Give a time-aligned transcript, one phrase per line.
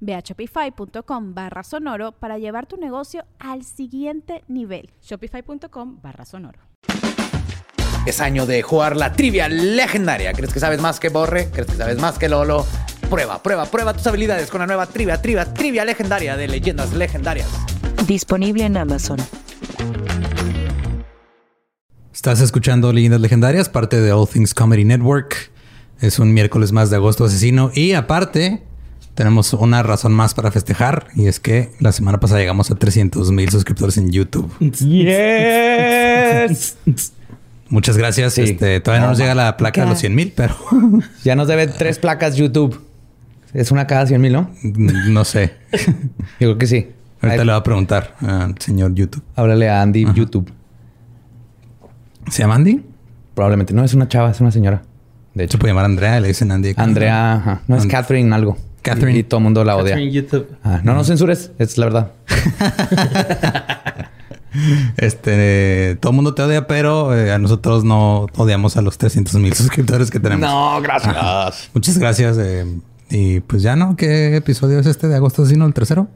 [0.00, 4.90] Ve a shopify.com barra sonoro para llevar tu negocio al siguiente nivel.
[5.02, 6.60] Shopify.com barra sonoro.
[8.06, 10.32] Es año de jugar la trivia legendaria.
[10.32, 11.50] ¿Crees que sabes más que Borre?
[11.50, 12.64] ¿Crees que sabes más que Lolo?
[13.10, 17.48] Prueba, prueba, prueba tus habilidades con la nueva trivia, trivia, trivia legendaria de leyendas legendarias.
[18.06, 19.18] Disponible en Amazon.
[22.12, 25.52] Estás escuchando Leyendas Legendarias, parte de All Things Comedy Network.
[26.00, 28.67] Es un miércoles más de agosto asesino y aparte
[29.18, 33.32] tenemos una razón más para festejar y es que la semana pasada llegamos a 300
[33.32, 34.48] mil suscriptores en YouTube.
[34.60, 36.76] Yes.
[37.68, 38.38] Muchas gracias.
[38.38, 40.54] Este, todavía no, nos llega la placa de los 100 mil, pero
[41.24, 42.80] ya nos debe tres placas YouTube.
[43.52, 44.52] Es una cada 100 mil, ¿no?
[44.62, 45.56] No sé.
[45.72, 45.80] Yo
[46.38, 46.86] creo que sí.
[47.20, 49.24] Ahorita le voy a preguntar al señor YouTube.
[49.34, 50.48] Háblale a Andy YouTube.
[52.30, 52.84] ¿Se llama Andy?
[53.34, 54.82] Probablemente no es una chava, es una señora.
[55.34, 56.74] De hecho, puede llamar a Andrea, le dicen Andy.
[56.76, 57.62] Andrea, ajá.
[57.66, 58.56] no es Catherine algo.
[58.88, 59.18] Catherine.
[59.18, 59.98] Y, todo el mundo la odia.
[59.98, 60.48] YouTube.
[60.62, 62.12] Ah, no, no censures, es la verdad.
[64.96, 69.34] este, todo el mundo te odia, pero eh, a nosotros no odiamos a los 300
[69.36, 70.48] mil suscriptores que tenemos.
[70.48, 71.70] No, gracias.
[71.74, 72.38] Muchas gracias.
[72.38, 72.66] Eh,
[73.10, 76.08] y pues ya no, ¿qué episodio es este de agosto sino el tercero?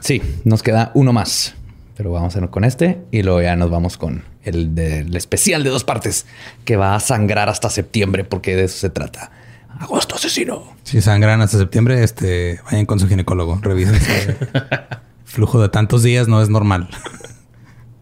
[0.00, 1.54] Sí, nos queda uno más.
[1.96, 5.64] Pero vamos a ir con este y luego ya nos vamos con el del especial
[5.64, 6.26] de dos partes
[6.64, 9.32] que va a sangrar hasta septiembre porque de eso se trata.
[9.78, 10.64] Agosto asesino.
[10.82, 13.98] Si sangran hasta septiembre, este, vayan con su ginecólogo, revisen.
[15.24, 16.88] flujo de tantos días no es normal.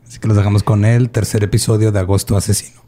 [0.07, 2.86] Así que los dejamos con el tercer episodio de Agosto Asesino.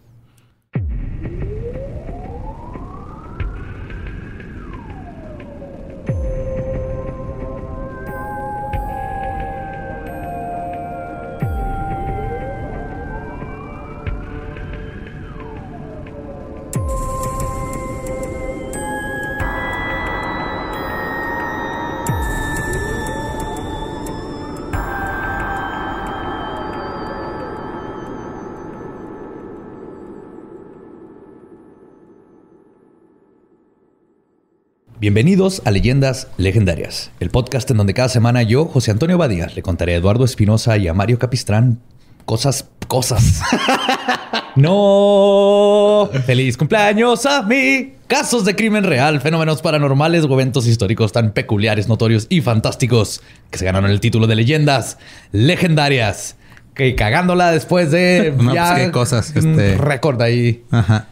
[35.00, 39.62] Bienvenidos a Leyendas Legendarias, el podcast en donde cada semana yo, José Antonio Badía, le
[39.62, 41.78] contaré a Eduardo Espinosa y a Mario Capistrán
[42.24, 43.40] cosas, cosas.
[44.56, 46.10] no.
[46.26, 47.94] Feliz cumpleaños a mí.
[48.08, 53.22] Casos de crimen real, fenómenos paranormales o eventos históricos tan peculiares, notorios y fantásticos
[53.52, 54.98] que se ganaron el título de Leyendas
[55.30, 56.34] Legendarias.
[56.74, 59.36] Que cagándola después de no, ya pues qué cosas.
[59.36, 59.76] Este...
[59.76, 60.64] récord ahí.
[60.72, 61.06] Ajá.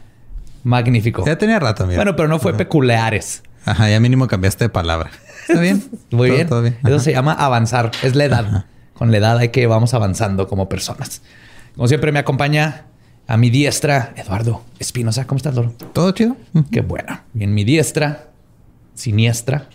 [0.65, 1.25] Magnífico.
[1.25, 1.99] Ya tenía rato, mira.
[1.99, 3.43] Bueno, pero no fue peculiares.
[3.67, 5.11] Ajá, ya mínimo cambiaste de palabra.
[5.45, 5.83] ¿Está bien?
[6.11, 6.47] Muy bien.
[6.85, 7.91] Eso se llama avanzar.
[8.01, 8.65] Es la edad.
[8.93, 11.21] Con la edad hay que vamos avanzando como personas.
[11.75, 12.85] Como siempre me acompaña
[13.27, 15.27] a mi diestra Eduardo Espinosa.
[15.27, 15.73] ¿Cómo estás, Loro?
[15.91, 16.37] Todo chido.
[16.71, 17.19] Qué bueno.
[17.35, 18.29] Y en mi diestra,
[18.93, 19.67] siniestra,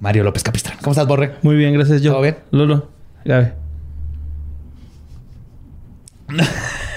[0.00, 0.76] Mario López Capistrán.
[0.80, 1.36] ¿Cómo estás, Borre?
[1.42, 2.02] Muy bien, gracias.
[2.02, 2.10] Yo.
[2.10, 2.38] ¿Todo bien?
[2.50, 2.90] Lolo,
[3.24, 3.54] Gabe.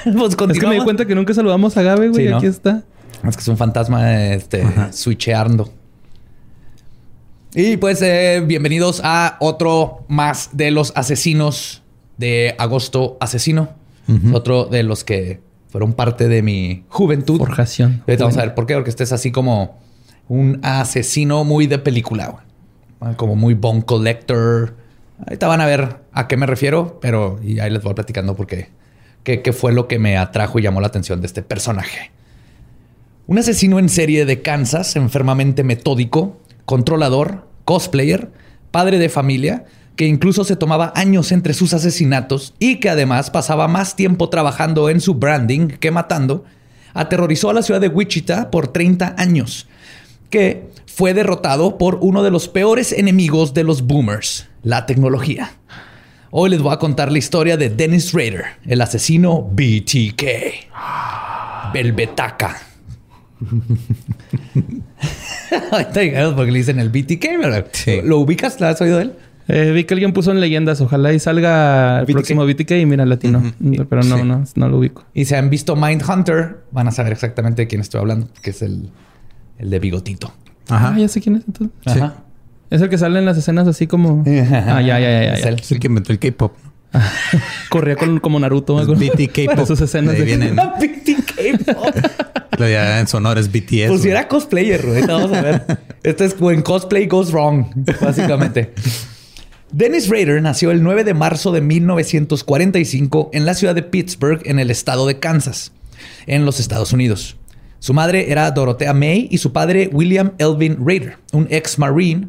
[0.03, 2.33] pues es que me di cuenta que nunca saludamos a Gabe, güey.
[2.33, 2.81] Aquí está.
[3.23, 5.82] Es que es un fantasma este, switcheando.
[7.55, 11.83] Y pues eh, bienvenidos a otro más de los asesinos
[12.17, 13.69] de Agosto Asesino.
[14.33, 17.37] Otro de los que fueron parte de mi juventud.
[17.37, 18.03] Forjación.
[18.07, 18.73] Ahorita vamos a ver por qué.
[18.73, 19.79] Porque este es así como
[20.27, 22.43] un asesino muy de película.
[23.17, 24.75] Como muy bone collector.
[25.19, 26.99] Ahorita van a ver a qué me refiero.
[27.01, 28.69] Pero y ahí les voy platicando por qué.
[29.23, 32.11] Qué fue lo que me atrajo y llamó la atención de este personaje.
[33.25, 38.31] Un asesino en serie de Kansas, enfermamente metódico, controlador, cosplayer,
[38.71, 39.65] padre de familia,
[39.95, 44.89] que incluso se tomaba años entre sus asesinatos y que además pasaba más tiempo trabajando
[44.89, 46.45] en su branding que matando,
[46.93, 49.67] aterrorizó a la ciudad de Wichita por 30 años,
[50.29, 55.53] que fue derrotado por uno de los peores enemigos de los boomers, la tecnología.
[56.31, 60.23] Hoy les voy a contar la historia de Dennis Rader, el asesino BTK.
[61.73, 62.72] El Betaca.
[65.71, 67.65] Ahorita llegamos porque le dicen el BTK, ¿verdad?
[67.71, 67.99] Sí.
[68.03, 68.59] ¿Lo ubicas?
[68.59, 69.13] ¿Lo has oído de él?
[69.49, 70.79] Eh, vi que alguien puso en leyendas.
[70.81, 72.13] Ojalá y salga el BTK.
[72.13, 73.43] próximo BTK y mira latino.
[73.89, 74.23] Pero no, Sí.
[74.23, 75.05] no, no lo ubico.
[75.13, 78.61] Y si han visto Mindhunter, van a saber exactamente de quién estoy hablando, que es
[78.61, 78.89] el,
[79.59, 80.33] el de bigotito.
[80.69, 80.97] Ah, Ajá.
[80.97, 81.75] ya sé quién es entonces.
[81.85, 81.99] Sí.
[81.99, 82.15] Ajá.
[82.69, 84.23] Es el que sale en las escenas así como...
[84.25, 85.33] ah, ya, ya, ya, ya.
[85.33, 85.49] Es ya.
[85.49, 85.55] él.
[85.59, 86.53] Es el que inventó el K-pop.
[87.69, 88.79] Corría con, como Naruto.
[88.81, 88.99] Es algo.
[88.99, 89.67] BT K-pop.
[89.67, 90.55] Sus escenas De vienen.
[90.55, 91.73] BTK.
[91.75, 91.83] po.
[92.59, 93.87] Ya en sonoro es BTS.
[93.87, 94.95] Pues si era cosplayer, güey.
[94.95, 95.65] Ahorita Vamos a ver.
[96.03, 97.65] Esto es when cosplay goes wrong,
[98.01, 98.73] básicamente.
[99.71, 104.59] Dennis Rader nació el 9 de marzo de 1945 en la ciudad de Pittsburgh, en
[104.59, 105.71] el estado de Kansas,
[106.27, 107.37] en los Estados Unidos.
[107.79, 112.27] Su madre era Dorothea May y su padre William Elvin Rader, un ex marine.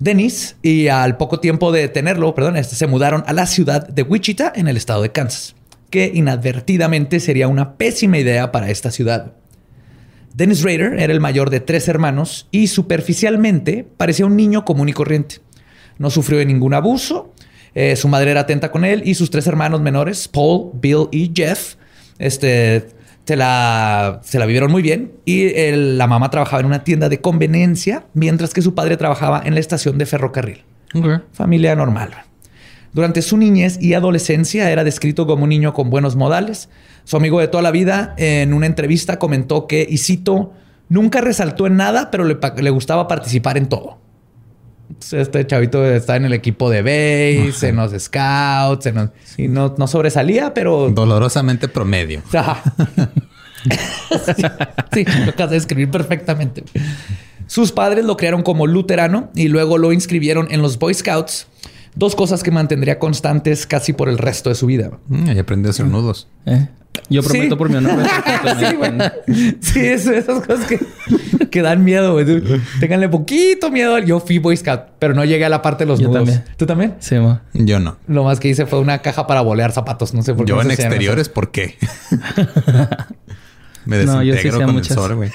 [0.00, 4.02] Dennis, y al poco tiempo de tenerlo, perdón, este, se mudaron a la ciudad de
[4.02, 5.54] Wichita, en el estado de Kansas,
[5.90, 9.34] que inadvertidamente sería una pésima idea para esta ciudad.
[10.34, 14.92] Dennis Rader era el mayor de tres hermanos y superficialmente parecía un niño común y
[14.92, 15.36] corriente.
[15.98, 17.32] No sufrió de ningún abuso.
[17.74, 21.32] eh, su madre era atenta con él y sus tres hermanos menores, Paul, Bill y
[21.34, 21.76] Jeff,
[22.18, 22.86] este,
[23.24, 25.12] se, la, se la vivieron muy bien.
[25.24, 29.40] Y el- la mamá trabajaba en una tienda de conveniencia, mientras que su padre trabajaba
[29.44, 30.64] en la estación de ferrocarril.
[31.32, 32.10] Familia normal.
[32.92, 36.68] Durante su niñez y adolescencia era descrito como un niño con buenos modales.
[37.04, 40.52] Su amigo de toda la vida en una entrevista comentó que, y cito,
[40.88, 43.98] nunca resaltó en nada, pero le, gustaba participar en todo.
[44.90, 49.48] Entonces, Este chavito está en el equipo de base, en los scouts, en los- y
[49.48, 50.90] no, no sobresalía, pero...
[50.90, 52.20] Dolorosamente promedio.
[52.34, 52.62] Ajá.
[54.92, 56.64] sí, sí, lo acabas de escribir perfectamente.
[57.46, 61.46] Sus padres lo crearon como luterano y luego lo inscribieron en los Boy Scouts.
[61.94, 64.90] Dos cosas que mantendría constantes casi por el resto de su vida.
[65.08, 66.26] Mm, ahí aprendí a hacer nudos.
[66.46, 66.68] Eh,
[67.10, 67.58] Yo prometo Sí.
[67.58, 68.00] por mi honor.
[68.58, 68.92] sí, güey.
[69.60, 70.78] Sí, es- esas cosas que,
[71.48, 72.26] que dan miedo, güey.
[72.80, 73.98] Ténganle poquito miedo.
[73.98, 76.24] Yo fui Boy Scout, pero no llegué a la parte de los Yo nudos.
[76.24, 76.44] también.
[76.56, 76.94] ¿Tú también?
[76.98, 77.42] Sí, ma.
[77.54, 77.96] Yo no.
[78.08, 80.14] Lo más que hice fue una caja para bolear zapatos.
[80.14, 80.50] No sé por qué.
[80.50, 81.76] Yo no en exteriores, ¿por qué?
[83.84, 84.90] Me No, yo sí desintegro con muchas.
[84.92, 85.30] el sol, güey.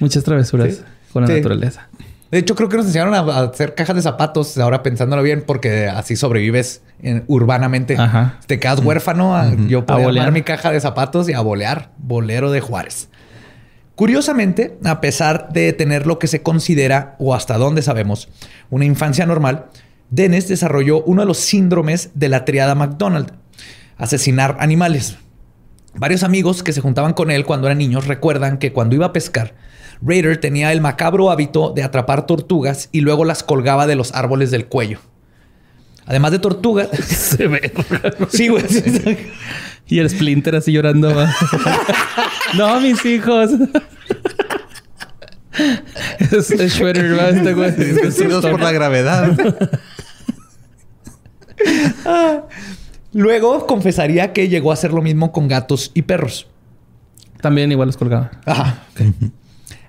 [0.00, 0.82] Muchas travesuras Sí.
[1.12, 1.34] con la Sí.
[1.34, 1.88] naturaleza.
[2.30, 4.58] De hecho, creo que nos enseñaron a, hacer cajas de zapatos.
[4.58, 7.96] Ahora pensándolo bien, porque así sobrevives en- urbanamente.
[7.96, 8.38] Ajá.
[8.46, 9.34] Te quedas huérfano.
[9.36, 10.08] a- Yo bolear.
[10.08, 11.92] armar mi caja de zapatos y a bolear.
[11.98, 13.08] Bolero de Juárez.
[13.94, 18.28] Curiosamente, a pesar de tener lo que se considera, o hasta donde sabemos,
[18.70, 19.66] una infancia normal,
[20.10, 23.32] Dennis desarrolló uno de los síndromes de la triada McDonald,
[23.96, 25.16] asesinar animales.
[25.94, 29.12] Varios amigos que se juntaban con él cuando eran niños recuerdan que cuando iba a
[29.12, 29.54] pescar,
[30.02, 34.50] Raider tenía el macabro hábito de atrapar tortugas y luego las colgaba de los árboles
[34.50, 35.00] del cuello.
[36.06, 36.88] Además de tortugas...
[37.06, 37.72] Se ve.
[38.30, 38.64] sí, güey.
[39.90, 41.10] Y el Splinter así llorando.
[42.58, 43.50] no, mis hijos.
[46.18, 47.74] es, es Shredder, va, este güey.
[47.74, 49.34] Vencidos por la gravedad.
[53.14, 56.48] Luego confesaría que llegó a hacer lo mismo con gatos y perros.
[57.40, 58.30] También igual los colgaba.
[58.44, 58.82] Ajá.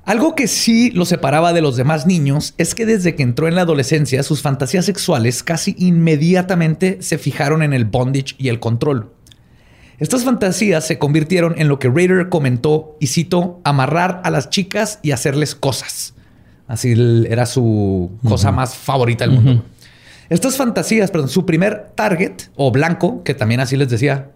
[0.10, 3.54] Algo que sí lo separaba de los demás niños es que desde que entró en
[3.54, 9.12] la adolescencia, sus fantasías sexuales casi inmediatamente se fijaron en el bondage y el control.
[10.00, 14.98] Estas fantasías se convirtieron en lo que Raider comentó, y cito, amarrar a las chicas
[15.04, 16.16] y hacerles cosas.
[16.68, 16.96] Así
[17.30, 19.64] era su cosa más favorita del mundo.
[20.32, 24.32] Estas fantasías, perdón, su primer target o blanco, que también así les decía,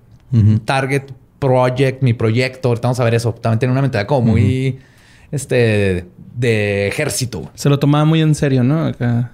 [0.66, 1.06] target,
[1.40, 3.34] project, mi proyecto, ahorita vamos a ver eso.
[3.34, 4.78] También tiene una mentalidad como muy,
[5.34, 7.52] este, de ejército.
[7.56, 8.86] Se lo tomaba muy en serio, ¿no?
[8.86, 9.32] Acá.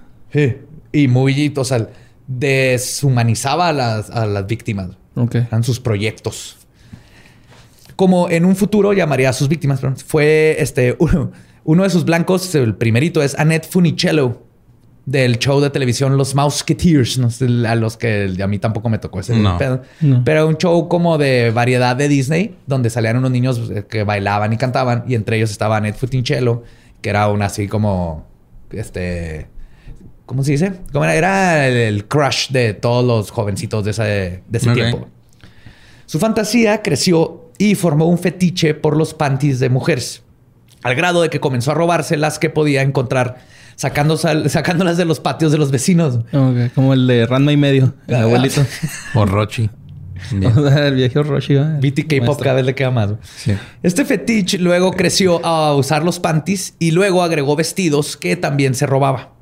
[0.92, 1.88] Y muy, o sea,
[2.26, 4.90] deshumanizaba a las, a las víctimas.
[5.14, 5.34] Ok.
[5.34, 6.56] Eran sus proyectos.
[7.96, 9.80] Como en un futuro llamaría a sus víctimas.
[9.80, 9.98] perdón.
[9.98, 11.32] Fue este uno,
[11.64, 14.42] uno de sus blancos, el primerito es Annette Funicello
[15.10, 17.28] del show de televisión Los Mouseketeers, no
[17.68, 19.58] a los que a mí tampoco me tocó ese No.
[19.58, 19.82] pedo.
[20.00, 20.22] No.
[20.24, 24.52] Pero un show como de variedad de Disney, donde salían unos niños eh, que bailaban
[24.52, 26.62] y cantaban, y entre ellos estaba Annette Funicello,
[27.00, 28.24] que era una así como
[28.70, 29.48] este.
[30.26, 30.74] ¿Cómo se dice?
[30.92, 31.16] ¿Cómo era?
[31.16, 34.02] Era el, el crush de todos los jovencitos de ese,
[34.46, 35.08] de ese tiempo.
[36.06, 40.22] Su fantasía creció y formó un fetiche por los panties de mujeres,
[40.84, 43.38] al grado de que comenzó a robarse las que podía encontrar,
[43.80, 46.20] sacándose- sacándolas de los patios de los vecinos.
[46.74, 48.22] Como el de Ranma y medio, el Ah.
[48.22, 48.62] abuelito.
[49.14, 49.70] O Rochi.
[50.30, 51.78] El viejo Roshi, ¿va?
[51.80, 53.12] BTK Pop cada vez le queda más.
[53.36, 53.52] Sí.
[53.82, 58.84] Este fetiche luego creció a usar los panties y luego agregó vestidos que también se
[58.84, 59.32] robaba.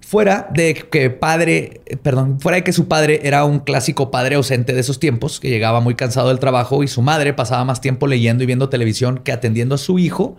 [0.00, 4.72] Fuera de que padre, perdón, fuera de que su padre era un clásico padre ausente
[4.72, 8.06] de esos tiempos, que llegaba muy cansado del trabajo y su madre pasaba más tiempo
[8.06, 10.36] leyendo y viendo televisión que atendiendo a su hijo.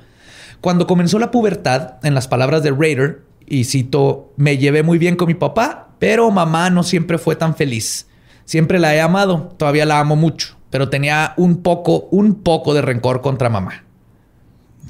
[0.61, 5.15] Cuando comenzó la pubertad, en las palabras de Raider, y cito, me llevé muy bien
[5.15, 8.07] con mi papá, pero mamá no siempre fue tan feliz.
[8.45, 12.81] Siempre la he amado, todavía la amo mucho, pero tenía un poco, un poco de
[12.81, 13.83] rencor contra mamá.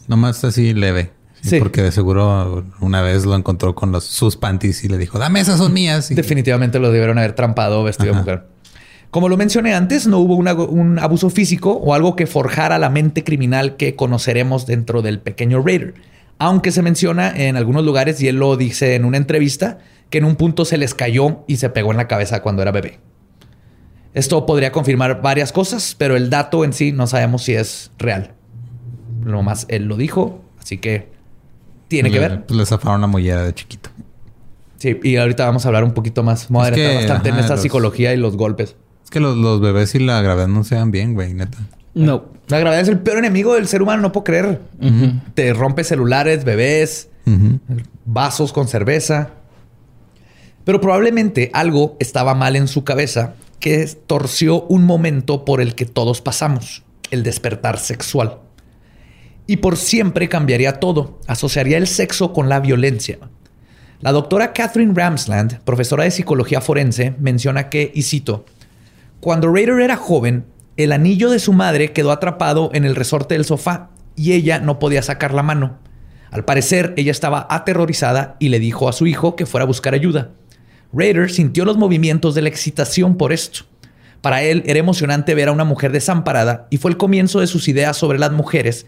[0.07, 1.11] Nomás así leve.
[1.41, 1.59] Sí, Sí.
[1.59, 5.39] Porque de seguro una vez lo encontró con los, sus panties y le dijo, dame
[5.39, 6.11] esas son mías.
[6.11, 8.47] Y- Definitivamente lo debieron haber trampado vestido de mujer.
[9.11, 12.89] Como lo mencioné antes, no hubo una- un abuso físico o algo que forjara la
[12.89, 15.95] mente criminal que conoceremos dentro del pequeño Raider.
[16.37, 20.25] Aunque se menciona en algunos lugares, y él lo dice en una entrevista, que en
[20.25, 22.99] un punto se les cayó y se pegó en la cabeza cuando era bebé.
[24.13, 28.33] Esto podría confirmar varias cosas, pero el dato en sí no sabemos si es real.
[29.23, 31.09] Nomás él lo dijo, así que
[31.87, 32.45] tiene que ver.
[32.45, 33.89] Pues le zafaron la mollera de chiquito.
[34.77, 36.47] Sí, y ahorita vamos a hablar un poquito más.
[36.49, 38.75] Vamos a Es que, adentrar bastante en esta los- psicología y los golpes.
[39.09, 41.57] Es que los, los bebés y la gravedad no se dan bien, güey, neta.
[41.95, 42.25] No.
[42.47, 44.61] La gravedad es el peor enemigo del ser humano, no puedo creer.
[45.33, 47.09] Te rompe celulares, bebés,
[48.05, 49.31] vasos con cerveza.
[50.63, 55.87] Pero probablemente algo estaba mal en su cabeza que torció un momento por el que
[55.87, 58.37] todos pasamos, el despertar sexual.
[59.47, 63.17] Y por siempre cambiaría todo, asociaría el sexo con la violencia.
[64.01, 68.45] La doctora Catherine Ramsland, profesora de psicología forense, menciona que, y cito,
[69.19, 70.45] cuando Raider era joven,
[70.77, 74.79] el anillo de su madre quedó atrapado en el resorte del sofá y ella no
[74.79, 75.77] podía sacar la mano.
[76.31, 79.93] Al parecer, ella estaba aterrorizada y le dijo a su hijo que fuera a buscar
[79.93, 80.31] ayuda.
[80.93, 83.65] Raider sintió los movimientos de la excitación por esto.
[84.21, 87.67] Para él era emocionante ver a una mujer desamparada y fue el comienzo de sus
[87.67, 88.85] ideas sobre las mujeres,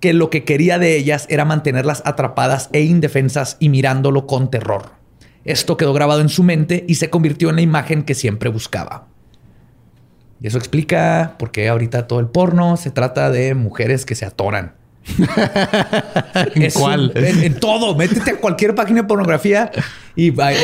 [0.00, 4.92] que lo que quería de ellas era mantenerlas atrapadas e indefensas y mirándolo con terror.
[5.44, 9.08] Esto quedó grabado en su mente y se convirtió en la imagen que siempre buscaba.
[10.42, 14.26] Y eso explica por qué ahorita todo el porno se trata de mujeres que se
[14.26, 14.72] atoran.
[16.54, 17.12] ¿En un- cuál?
[17.14, 17.94] en, en todo.
[17.96, 19.70] Métete a cualquier página de pornografía
[20.14, 20.56] y hay,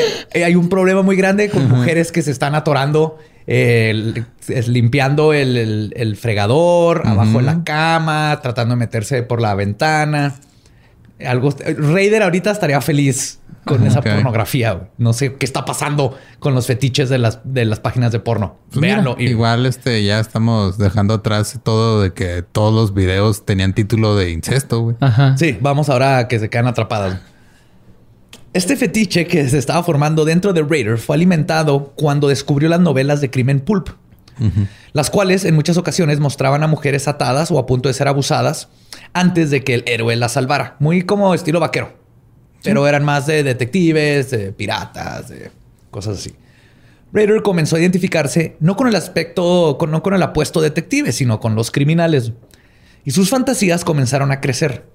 [0.42, 5.32] hay un problema muy grande con mujeres que se están atorando, eh, el- es limpiando
[5.32, 10.34] el, el- el fregador, abajo de la cama, tratando de meterse por la ventana.
[11.26, 11.50] Algo.
[11.76, 14.72] Raider ahorita estaría feliz con esa pornografía.
[14.72, 14.86] güey.
[14.98, 18.56] No sé qué está pasando con los fetiches de las, de las páginas de porno.
[18.70, 19.16] Pues mira, Véanlo.
[19.18, 24.16] y- Igual este ya estamos dejando atrás todo de que todos los videos tenían título
[24.16, 24.96] de incesto, güey.
[25.00, 25.36] Ajá.
[25.36, 27.20] Sí, vamos ahora a que se quedan atrapadas.
[28.52, 33.20] Este fetiche que se estaba formando dentro de Raider fue alimentado cuando descubrió las novelas
[33.22, 33.88] de crimen pulp,
[34.92, 38.68] las cuales en muchas ocasiones mostraban a mujeres atadas o a punto de ser abusadas
[39.12, 41.92] antes de que el héroe las salvara, muy como estilo vaquero,
[42.62, 45.50] pero eran más de detectives, de piratas, de
[45.90, 46.34] cosas así.
[47.12, 51.40] Raider comenzó a identificarse no con el aspecto, con- no con el apuesto detective, sino
[51.40, 52.32] con los criminales.
[53.04, 54.86] Y sus fantasías comenzaron a crecer.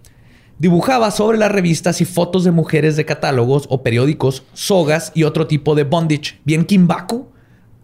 [0.57, 5.45] Dibujaba sobre las revistas y fotos de mujeres de catálogos o periódicos, sogas y otro
[5.45, 7.27] tipo de bondage, bien kimbaku,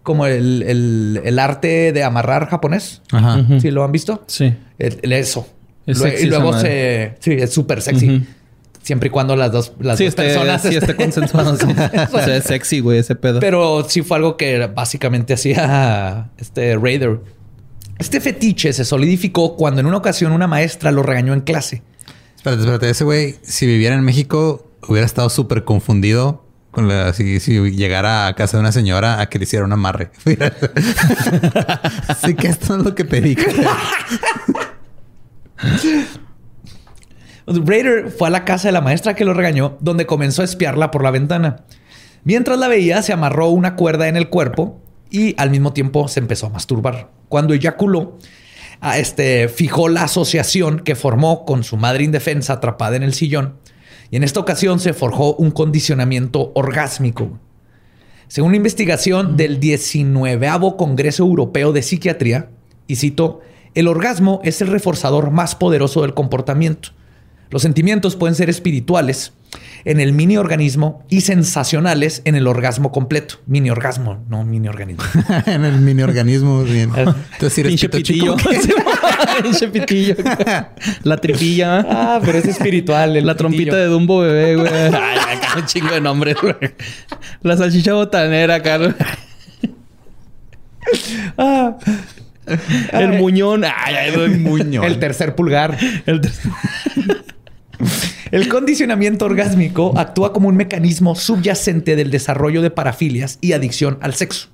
[0.04, 3.02] como el, el- el arte de amarrar japonés.
[3.10, 3.38] Ajá.
[3.40, 3.60] Ujú.
[3.60, 4.22] ¿Sí lo han visto?
[4.28, 4.54] Sí.
[4.78, 5.48] El- el eso.
[5.86, 7.16] Es Lue- sexy y luego se...
[7.18, 8.24] Sí, es súper sexy.
[8.82, 10.62] Siempre y cuando las dos, las sí, dos este, personas...
[10.62, 11.56] sí, estén- esté consensuado.
[11.56, 11.66] sí.
[12.12, 13.40] o sea, es sexy, güey, ese pedo.
[13.40, 17.18] Pero sí fue algo que básicamente hacía este Raider.
[17.98, 21.82] Este fetiche se solidificó cuando en una ocasión una maestra lo regañó en clase.
[22.36, 22.90] Espérate, espérate.
[22.90, 26.43] Ese güey, si viviera en México, hubiera estado súper confundido
[26.74, 27.38] con si,
[27.70, 30.10] llegara a casa de una señora a que le hiciera un amarre.
[32.08, 33.36] Así que esto es lo que pedí.
[37.46, 40.90] Raider fue a la casa de la maestra que lo regañó, donde comenzó a espiarla
[40.90, 41.64] por la ventana.
[42.24, 46.20] Mientras la veía, se amarró una cuerda en el cuerpo y al mismo tiempo se
[46.20, 47.10] empezó a masturbar.
[47.28, 48.18] Cuando eyaculó,
[48.96, 53.58] este, fijó la asociación que formó con su madre indefensa atrapada en el sillón.
[54.14, 57.36] Y en esta ocasión se forjó un condicionamiento orgásmico.
[58.28, 62.48] Según una investigación del 19 Congreso Europeo de Psiquiatría,
[62.86, 63.40] y cito,
[63.74, 66.90] el orgasmo es el reforzador más poderoso del comportamiento.
[67.50, 69.32] Los sentimientos pueden ser espirituales
[69.84, 73.36] en el mini organismo y sensacionales en el orgasmo completo.
[73.46, 75.02] Mini orgasmo, no mini organismo.
[75.46, 76.62] en el mini organismo.
[76.62, 76.90] Bien.
[76.96, 78.36] Entonces, si eres Pinche pito chico.
[79.42, 80.14] Pinche pitillo.
[81.02, 81.84] La tripilla.
[81.88, 83.16] Ah, pero es espiritual.
[83.16, 84.68] el La trompita de Dumbo bebé, güey.
[84.72, 86.54] Ay, acá un chingo de nombres, güey.
[87.42, 88.94] La salchicha botanera, Carlos.
[91.38, 91.76] Ah.
[92.92, 93.64] El muñón.
[93.64, 94.84] Ay, ay, el muñón.
[94.84, 95.76] El tercer pulgar.
[96.06, 96.20] El-
[98.30, 104.14] El condicionamiento orgásmico actúa como un mecanismo subyacente del desarrollo de parafilias y adicción al
[104.14, 104.48] sexo.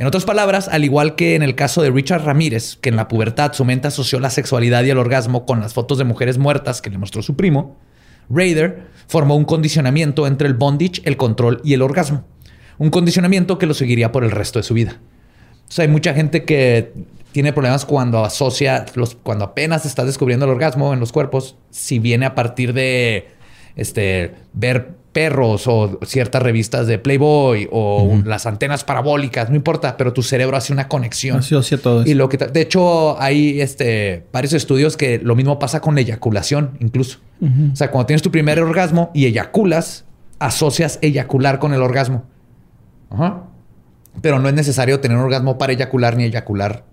[0.00, 3.06] En otras palabras, al igual que en el caso de Richard Ramírez, que en la
[3.06, 6.80] pubertad su mente asoció la sexualidad y el orgasmo con las fotos de mujeres muertas
[6.80, 7.76] que le mostró su primo,
[8.30, 12.24] Raider formó un condicionamiento entre el bondage, el control y el orgasmo.
[12.78, 15.02] Un condicionamiento que lo seguiría por el resto de su vida.
[15.68, 16.94] O sea, hay mucha gente que
[17.32, 21.98] tiene problemas cuando asocia, los, cuando apenas está descubriendo el orgasmo en los cuerpos, si
[21.98, 23.28] viene a partir de
[23.76, 30.12] este, ver perros o ciertas revistas de Playboy o las antenas parabólicas, no importa, pero
[30.12, 31.38] tu cerebro hace una conexión.
[31.38, 32.10] Asocia todo eso.
[32.10, 36.02] Y lo que de hecho hay este varios estudios que lo mismo pasa con la
[36.02, 37.18] eyaculación incluso.
[37.72, 40.04] O sea, cuando tienes tu primer orgasmo y eyaculas,
[40.38, 42.24] asocias eyacular con el orgasmo.
[43.08, 43.44] Ajá.
[44.20, 46.84] Pero no es necesario tener un orgasmo para eyacular ni eyacular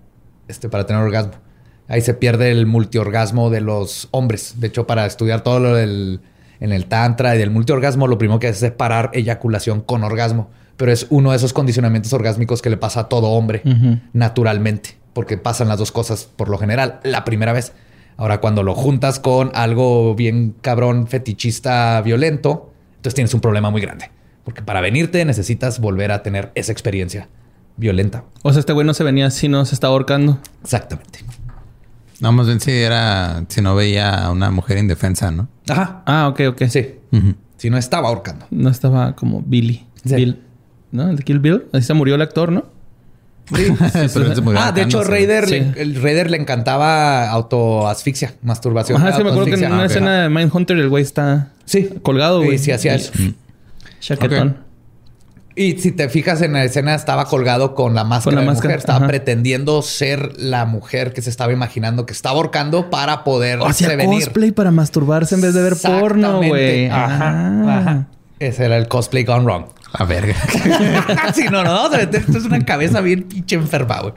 [0.47, 1.33] este, para tener orgasmo.
[1.89, 4.55] Ahí se pierde el multiorgasmo de los hombres.
[4.59, 6.21] De hecho, para estudiar todo lo del
[6.59, 10.49] en el tantra y del multiorgasmo, lo primero que hace es separar eyaculación con orgasmo.
[10.75, 13.61] Pero es uno de esos condicionamientos orgásmicos que le pasa a todo hombre
[14.13, 17.73] naturalmente, porque pasan las dos cosas por lo general la primera vez.
[18.15, 23.81] Ahora, cuando lo juntas con algo bien cabrón, fetichista, violento, entonces tienes un problema muy
[23.81, 24.09] grande.
[24.43, 27.27] Porque para venirte necesitas volver a tener esa experiencia
[27.75, 28.23] violenta.
[28.43, 30.39] O sea, este güey no se venía así, no se estaba ahorcando.
[30.63, 31.19] Exactamente.
[32.19, 35.47] No, más bien si era, si no veía a una mujer indefensa, ¿no?
[35.69, 36.01] Ajá.
[36.05, 36.63] Ah, ok, ok.
[36.69, 36.87] Sí.
[37.57, 38.45] Si no estaba ahorcando.
[38.51, 39.85] No estaba como Billy.
[40.05, 40.15] Sí.
[40.15, 40.39] Bill.
[40.91, 41.09] ¿No?
[41.09, 41.63] El de Kill Bill.
[41.73, 42.65] Así se murió el actor, ¿no?
[43.51, 45.03] Pero él se murió Ah, de hecho.
[45.03, 45.59] Raider, Sí.
[45.59, 48.97] le- el Raider le encantaba autoasfixia, masturbación.
[49.01, 51.89] Ajá, sí, me acuerdo que en una Ah, escena de Mindhunter el güey está Sí.
[52.03, 52.57] colgado, güey.
[52.57, 53.11] Sí, sí, hacía eso.
[53.99, 54.57] Chaquetón.
[55.57, 58.47] Y si te fijas en la escena, estaba colgado con la máscara Con la de
[58.47, 58.79] máscara, mujer.
[58.79, 59.07] Estaba ajá.
[59.07, 63.87] pretendiendo ser la mujer que se estaba imaginando que estaba ahorcando para poder O hacía
[63.87, 64.23] prevenir.
[64.25, 66.85] cosplay para masturbarse en vez de ver porno, güey.
[66.87, 67.77] Ajá, Ah.
[67.79, 68.07] ajá.
[68.39, 69.65] Ese era el cosplay gone wrong.
[69.97, 70.35] La verga.
[71.33, 72.17] sí, no, no, a.
[72.17, 74.13] Esto es una cabeza bien pinche enferma, güey.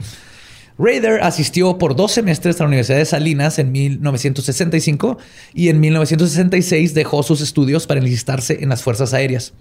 [0.77, 5.17] Raider asistió por dos semestres a la Universidad de Salinas en 1965
[5.53, 9.53] y en 1966 dejó sus estudios para enlistarse en las Fuerzas Aéreas.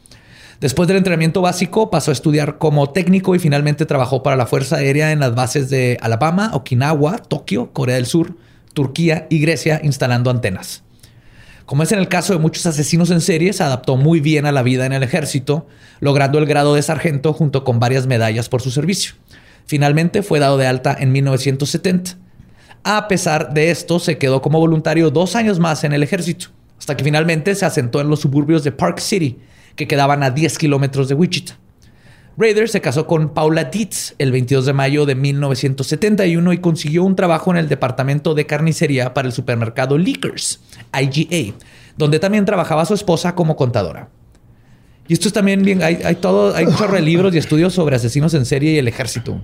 [0.61, 4.77] Después del entrenamiento básico, pasó a estudiar como técnico y finalmente trabajó para la Fuerza
[4.77, 8.37] Aérea en las bases de Alabama, Okinawa, Tokio, Corea del Sur,
[8.75, 10.83] Turquía y Grecia, instalando antenas.
[11.64, 14.53] Como es en el caso de muchos asesinos en serie, se adaptó muy bien a
[14.53, 15.66] la vida en el ejército,
[15.99, 19.14] logrando el grado de sargento junto con varias medallas por su servicio.
[19.64, 22.18] Finalmente fue dado de alta en 1970.
[22.85, 26.99] A pesar de esto, se quedó como voluntario dos años más en el ejército, hasta
[26.99, 29.38] que finalmente se asentó en los suburbios de Park City,
[29.76, 31.56] que quedaban a 10 kilómetros de Wichita.
[32.37, 37.14] Raider se casó con Paula Dietz el 22 de mayo de 1971 y consiguió un
[37.14, 40.61] trabajo en el departamento de carnicería para el supermercado Liquors,
[40.98, 41.54] IGA,
[41.98, 44.09] donde también trabajaba su esposa como contadora.
[45.06, 47.74] Y esto es también bien, hay, hay todo, hay un chorro de libros y estudios
[47.74, 49.40] sobre asesinos en serie y el ejército.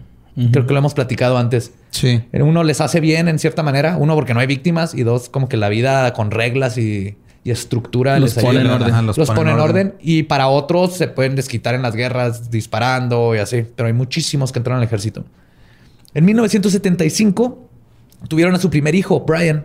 [0.53, 1.73] Creo que lo hemos platicado antes.
[1.91, 2.23] Sí.
[2.33, 5.49] Uno les hace bien en cierta manera, uno porque no hay víctimas y dos como
[5.49, 8.91] que la vida con reglas y, y estructura Los les pone en orden.
[8.93, 9.95] Ajá, Los, pone en orden.
[10.01, 13.65] Y para otros se pueden desquitar en las guerras disparando y así.
[13.77, 15.25] Pero hay muchísimos que entraron al ejército.
[16.13, 17.69] En 1975
[18.27, 19.65] tuvieron a su primer hijo, Brian.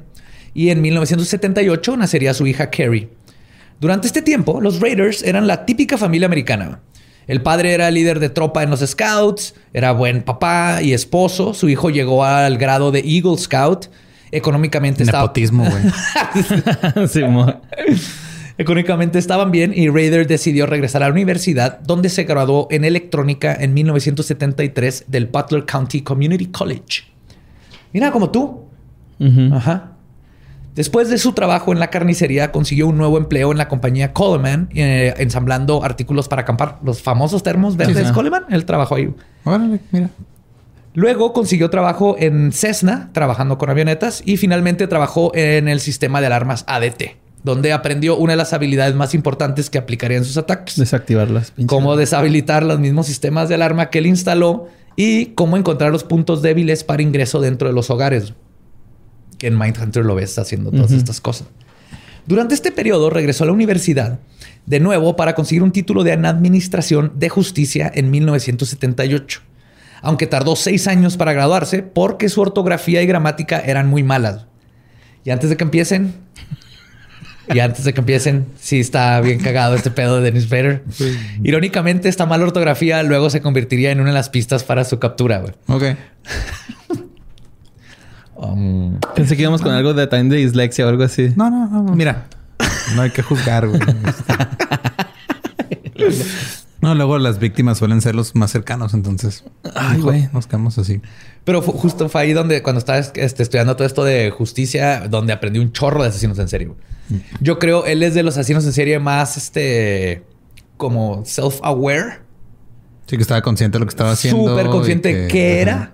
[0.54, 3.10] Y en 1978 nacería su hija, Carrie.
[3.80, 6.82] Durante este tiempo, los Raiders eran la típica familia americana.
[7.26, 11.56] El padre era líder de tropa en los Scouts, era buen papá y esposo.
[11.56, 13.88] Su hijo llegó al grado de Eagle Scout.
[14.32, 15.24] Económicamente estaba...
[15.24, 17.08] Nepotismo, güey.
[17.08, 17.22] Sí,
[18.58, 23.56] Económicamente estaban bien y Raider decidió regresar a la universidad, donde se graduó en electrónica
[23.56, 27.04] en 1973 del Butler County Community College.
[27.94, 28.66] Mira, como tú.
[29.52, 29.92] Ajá.
[30.76, 34.70] Después de su trabajo en la carnicería, consiguió un nuevo empleo en la compañía Coleman,
[34.74, 36.80] eh, ensamblando artículos para acampar.
[36.84, 38.14] Los famosos termos verdes sí.
[38.14, 38.46] Coleman.
[38.50, 39.14] Él trabajó ahí.
[39.44, 40.10] Órale, mira.
[40.94, 46.28] Luego consiguió trabajo en Cessna, trabajando con avionetas, y finalmente trabajó en el sistema de
[46.28, 50.76] alarmas ADT, donde aprendió una de las habilidades más importantes que aplicaría en sus ataques.
[50.76, 51.54] Desactivarlas.
[51.66, 56.42] Cómo deshabilitar los mismos sistemas de alarma que él instaló y cómo encontrar los puntos
[56.42, 58.34] débiles para ingreso dentro de los hogares.
[59.38, 61.48] Que en Mindhunter lo ves haciendo todas estas cosas.
[62.28, 64.20] Durante este periodo regresó a la universidad
[64.66, 69.42] de nuevo para conseguir un título de Administración de Justicia en 1978.
[70.02, 74.46] Aunque tardó seis años para graduarse porque su ortografía y gramática eran muy malas.
[75.24, 76.16] Y antes de que empiecen,
[77.54, 80.84] y antes de que empiecen, sí está bien cagado este pedo de Dennis Bader.
[81.44, 85.40] Irónicamente, esta mala ortografía luego se convertiría en una de las pistas para su captura.
[85.40, 85.54] güey.
[85.68, 85.84] Ok.
[88.36, 91.32] Um, Pensé que íbamos con algo de también de dislexia o algo así.
[91.36, 91.96] No, no, no.
[91.96, 92.26] Mira.
[92.96, 93.80] No hay que juzgar, güey.
[96.82, 99.44] No, luego las víctimas suelen ser los más cercanos, entonces
[99.76, 100.30] Ay, güey.
[100.34, 101.00] nos quedamos así.
[101.44, 105.60] Pero justo fue ahí donde, cuando estaba este, estudiando todo esto de justicia, donde aprendí
[105.60, 106.68] un chorro de asesinos en serie.
[106.68, 106.80] güey.
[107.40, 110.24] Yo creo él es de los asesinos en serie más, este,
[110.78, 112.20] como self-aware.
[113.08, 114.48] Sí, que estaba consciente de lo que estaba haciendo.
[114.50, 115.94] Súper consciente y de que- qué ajá.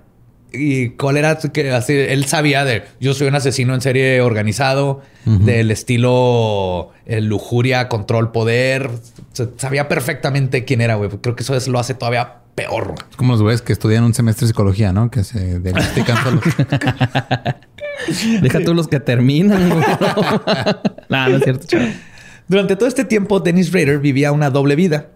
[0.58, 1.36] Y cuál era.
[1.38, 7.20] Que, así, él sabía de yo soy un asesino en serie organizado, del estilo eh,
[7.20, 8.90] lujuria, control, poder.
[9.58, 11.10] Sabía perfectamente quién era, güey.
[11.20, 12.86] Creo que eso es- lo hace todavía peor.
[12.86, 12.98] güey.
[13.10, 15.10] Es como los güeyes que estudian un semestre de psicología, ¿no?
[15.10, 16.42] Que se diagnostican solos.
[18.42, 19.84] Deja tú los que terminan, güey.
[21.08, 21.94] nah, no es cierto, chaval.
[22.46, 25.08] Durante todo este tiempo, Dennis Rader vivía una doble vida.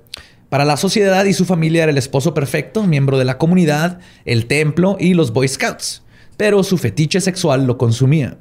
[0.52, 4.44] Para la sociedad y su familia era el esposo perfecto, miembro de la comunidad, el
[4.44, 6.02] templo y los Boy Scouts.
[6.36, 8.36] Pero su fetiche sexual lo consumía.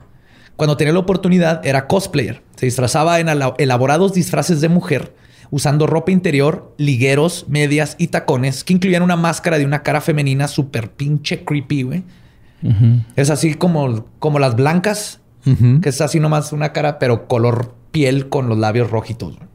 [0.57, 2.43] Cuando tenía la oportunidad, era cosplayer.
[2.57, 5.15] Se disfrazaba en elaborados disfraces de mujer,
[5.51, 10.49] usando ropa interior, ligueros, medias y tacones que incluían una máscara de una cara femenina
[10.49, 12.03] súper pinche creepy, güey.
[13.15, 15.21] Es así como, como las blancas,
[15.81, 19.37] que es así nomás una cara, pero color piel con los labios rojitos.
[19.37, 19.50] güey.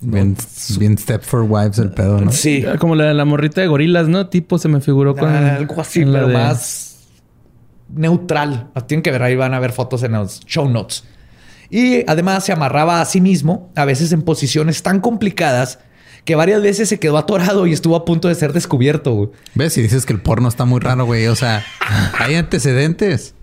[0.00, 0.36] Bien,
[0.78, 2.32] bien Step for Wives el pedo, ¿no?
[2.32, 2.64] Sí.
[2.78, 4.28] Como la, la morrita de gorilas, ¿no?
[4.28, 5.28] Tipo se me figuró con...
[5.28, 6.98] Ah, algo así, pero de- más
[7.88, 8.70] neutral.
[8.86, 11.04] Tienen que ver, ahí van a ver fotos en los show notes.
[11.70, 15.78] Y además se amarraba a sí mismo, a veces en posiciones tan complicadas
[16.24, 19.12] que varias veces se quedó atorado y estuvo a punto de ser descubierto.
[19.14, 19.28] güey.
[19.54, 19.72] ¿Ves?
[19.72, 21.26] Si dices que el porno está muy raro, güey.
[21.28, 21.64] O sea,
[22.18, 23.34] hay antecedentes.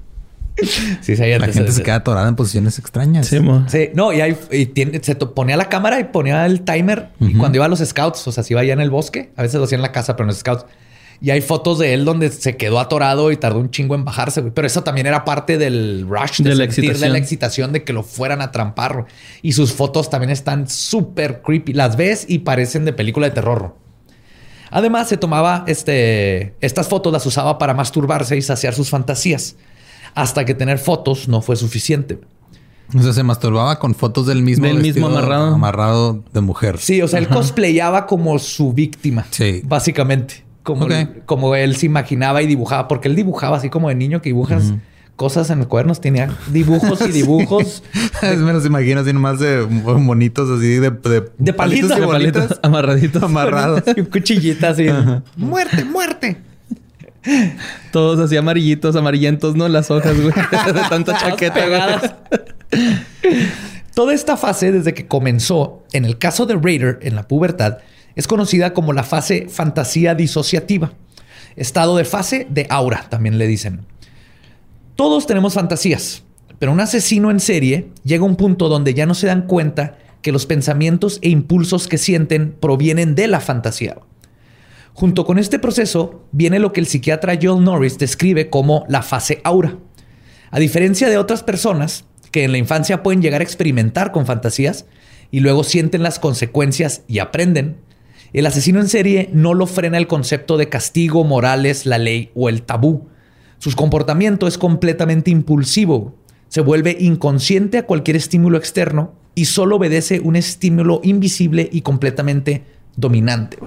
[1.02, 3.28] Sí, sí, La gente se queda atorada en posiciones extrañas.
[3.28, 3.66] Sí, mo.
[3.70, 7.34] Sí, no, y, hay, y tiene- se ponía la cámara y ponía el timer y
[7.36, 9.60] cuando iba a los scouts, o sea, si iba allá en el bosque, a veces
[9.60, 10.66] lo hacía en la casa, pero en los scouts.
[11.20, 14.42] Y hay fotos de él donde se quedó atorado y tardó un chingo en bajarse,
[14.42, 14.54] güey.
[14.54, 17.12] Pero eso también era parte del rush de, De la de excitación.
[17.12, 19.06] la excitación de que lo fueran a trampar.
[19.42, 21.74] Y sus fotos también están súper creepy.
[21.74, 23.76] Las ves y parecen de película de terror.
[24.70, 29.56] Además, se tomaba este, estas fotos, las usaba para masturbarse y saciar sus fantasías.
[30.18, 32.20] Hasta que tener fotos no fue suficiente.
[32.98, 35.54] O sea, se masturbaba con fotos del mismo Del mismo amarrado.
[35.54, 36.78] amarrado de mujer.
[36.80, 39.26] Sí, o sea, él cosplayaba como su víctima.
[39.30, 39.62] Sí.
[39.66, 40.44] Básicamente.
[40.64, 40.92] Como, Ok.
[41.26, 44.74] como él se imonaba y dibujaba, porque él dibujaba así como de niño que dibujas
[45.18, 46.00] cosas en los cuadernos.
[46.02, 47.84] Tenía dibujos y dibujos.
[48.22, 50.90] me los imagino así nomás de monitos así de...
[50.92, 53.24] De, De palitos, y de bolitas Palitos amarraditos.
[53.24, 53.84] amarrados.
[53.96, 54.88] y un cuchillita así.
[55.36, 56.38] muerte, muerte.
[57.92, 59.68] Todos así amarillitos, amarillentos, ¿no?
[59.68, 60.34] Las hojas, güey.
[60.74, 62.20] de tanta chaqueta.
[63.94, 67.80] Toda esta fase, desde que comenzó, en el caso de Raider, en la pubertad,
[68.16, 70.94] es conocida como la fase fantasía disociativa.
[71.56, 73.86] Estado de fase de aura, también le dicen.
[74.96, 76.24] Todos tenemos fantasías,
[76.60, 79.98] pero un asesino en serie llega a un punto donde ya no se dan cuenta
[80.22, 83.98] que los pensamientos e impulsos que sienten provienen de la fantasía.
[85.00, 89.42] Junto con este proceso viene lo que el psiquiatra Joel Norris describe como la fase
[89.44, 89.78] aura.
[90.50, 94.88] A diferencia de otras personas que en la infancia pueden llegar a experimentar con fantasías
[95.30, 97.78] y luego sienten las consecuencias y aprenden,
[98.34, 102.50] el asesino en serie no lo frena el concepto de castigo, morales, la ley o
[102.50, 103.08] el tabú.
[103.60, 106.16] Su comportamiento es completamente impulsivo.
[106.48, 112.64] Se vuelve inconsciente a cualquier estímulo externo y solo obedece un estímulo invisible y completamente
[112.96, 113.60] dominante.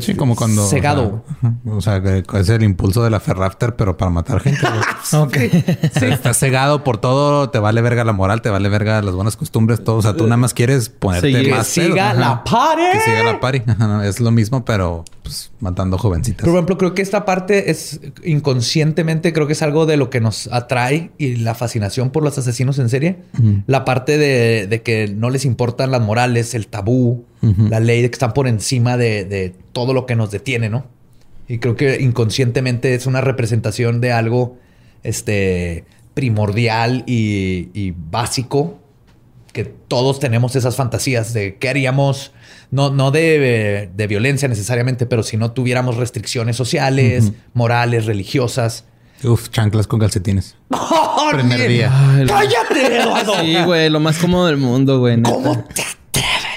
[0.00, 0.66] Sí, como cuando...
[0.68, 1.24] Cegado.
[1.66, 4.60] O sea, o sea, es el impulso de la Ferrafter, pero para matar gente.
[4.60, 4.80] güey.
[5.22, 5.36] Ok.
[6.02, 9.82] Estás cegado por todo, te vale verga la moral, te vale verga las buenas costumbres,
[9.82, 9.96] todo.
[9.96, 11.50] O sea, tú nada más quieres ponerte Seguir.
[11.50, 12.82] más Que siga la party.
[12.92, 13.62] Que siga la party.
[13.66, 16.44] Ajá, es lo mismo, pero pues matando jovencitas.
[16.44, 20.20] Por ejemplo, creo que esta parte es inconscientemente, creo que es algo de lo que
[20.20, 23.18] nos atrae y la fascinación por los asesinos en serie.
[23.66, 28.10] La parte de, de que no les importan las morales, el tabú, la ley de
[28.10, 30.86] que están por encima de, de todo lo que nos detiene, ¿no?
[31.48, 34.58] Y creo que inconscientemente es una representación de algo
[35.02, 38.78] este, primordial y, y básico
[39.52, 42.30] que todos tenemos esas fantasías de qué haríamos,
[42.70, 48.84] no, no de, de violencia necesariamente, pero si no tuviéramos restricciones sociales, morales, religiosas.
[49.24, 50.56] Uf, chanclas con calcetines.
[51.32, 51.90] Primer día.
[51.92, 53.32] Ay, el- ¡Cállate, Eduardo!
[53.40, 53.90] Sí, güey.
[53.90, 55.20] Lo más cómodo del mundo, güey.
[55.20, 56.49] ¿Cómo te atreves?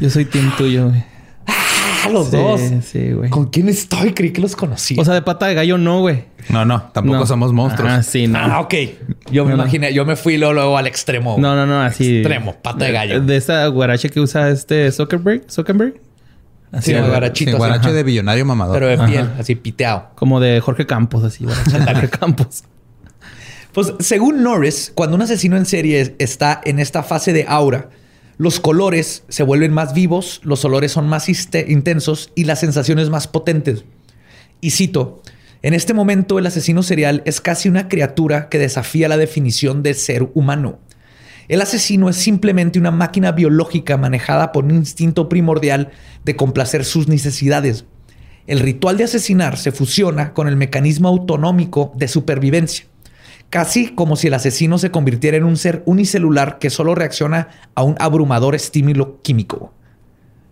[0.00, 1.04] Yo soy team tuyo, güey.
[1.46, 2.60] Ah, los Sí, dos.
[2.84, 3.28] sí, güey.
[3.30, 4.12] ¿Con quién estoy?
[4.14, 4.96] Creí que los conocí.
[4.98, 6.24] O sea, de pata de gallo no, güey.
[6.48, 7.26] No, no, tampoco No.
[7.26, 7.90] somos monstruos.
[7.92, 8.38] Ah, sí, no.
[8.38, 8.74] ah, ok.
[9.30, 9.62] Yo me No, no.
[9.64, 11.36] imaginé, yo me fui luego, luego al extremo.
[11.38, 12.18] No, no, no, así.
[12.18, 13.20] Extremo, pata de gallo.
[13.20, 15.44] De esa guarache que usa este Zuckerberg.
[15.50, 16.00] Zuckerberg.
[16.80, 17.06] Sí, güey.
[17.08, 17.50] guarachito.
[17.50, 17.58] Sí, así.
[17.58, 18.74] guarache de billonario mamador.
[18.74, 19.06] Pero de Ajá.
[19.06, 20.06] piel, así piteado.
[20.14, 22.64] Como de Jorge Campos, así, guarache Jorge Campos.
[23.72, 27.90] Pues según Norris, cuando un asesino en serie está en esta fase de aura,
[28.40, 33.28] los colores se vuelven más vivos, los olores son más intensos y las sensaciones más
[33.28, 33.84] potentes.
[34.62, 35.20] Y cito,
[35.60, 39.92] en este momento el asesino serial es casi una criatura que desafía la definición de
[39.92, 40.78] ser humano.
[41.48, 45.90] El asesino es simplemente una máquina biológica manejada por un instinto primordial
[46.24, 47.84] de complacer sus necesidades.
[48.46, 52.86] El ritual de asesinar se fusiona con el mecanismo autonómico de supervivencia,
[53.50, 57.82] casi como si el asesino se convirtiera en un ser unicelular que solo reacciona a
[57.82, 59.74] un abrumador estímulo químico.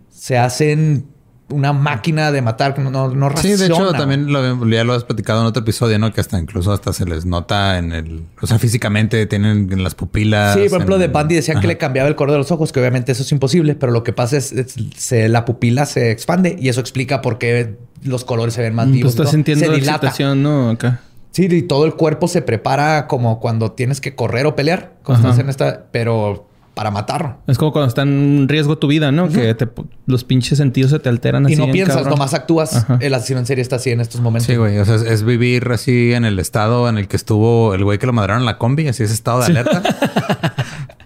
[0.09, 1.05] Se hacen
[1.51, 4.93] una máquina de matar que no, no, no Sí, de hecho, también lo, ya lo
[4.93, 6.13] has platicado en otro episodio, ¿no?
[6.13, 8.21] Que hasta incluso hasta se les nota en el...
[8.39, 10.53] O sea, físicamente tienen en las pupilas...
[10.53, 12.71] Sí, por ejemplo, en- de Bundy decían que le cambiaba el color de los ojos,
[12.71, 16.11] que obviamente eso es imposible, pero lo que pasa es, es- se- la pupila se
[16.11, 19.11] expande y eso explica por qué los colores se ven más Pues vivos.
[19.13, 19.31] estás ¿no?
[19.31, 19.91] sintiendo se dilata.
[20.07, 20.69] excitación, ¿no?
[20.69, 21.01] Acá.
[21.31, 25.27] Sí, y todo el cuerpo se prepara como cuando tienes que correr o pelear, cuando
[25.27, 25.35] Ajá.
[25.35, 27.37] estás en esta, pero para matar.
[27.47, 29.27] Es como cuando está en riesgo tu vida, ¿no?
[29.27, 29.67] Que te-
[30.05, 31.53] los pinches sentidos se te alteran así.
[31.53, 32.11] Y no piensas, cabrón.
[32.11, 32.73] nomás actúas.
[32.77, 32.97] Ajá.
[33.01, 34.47] El asesino en serie está así en estos momentos.
[34.47, 34.77] Sí, güey.
[34.79, 37.99] O sea, es, es vivir así en el estado en el que estuvo el güey
[37.99, 39.83] que lo madrearon en la combi, así ese estado de alerta.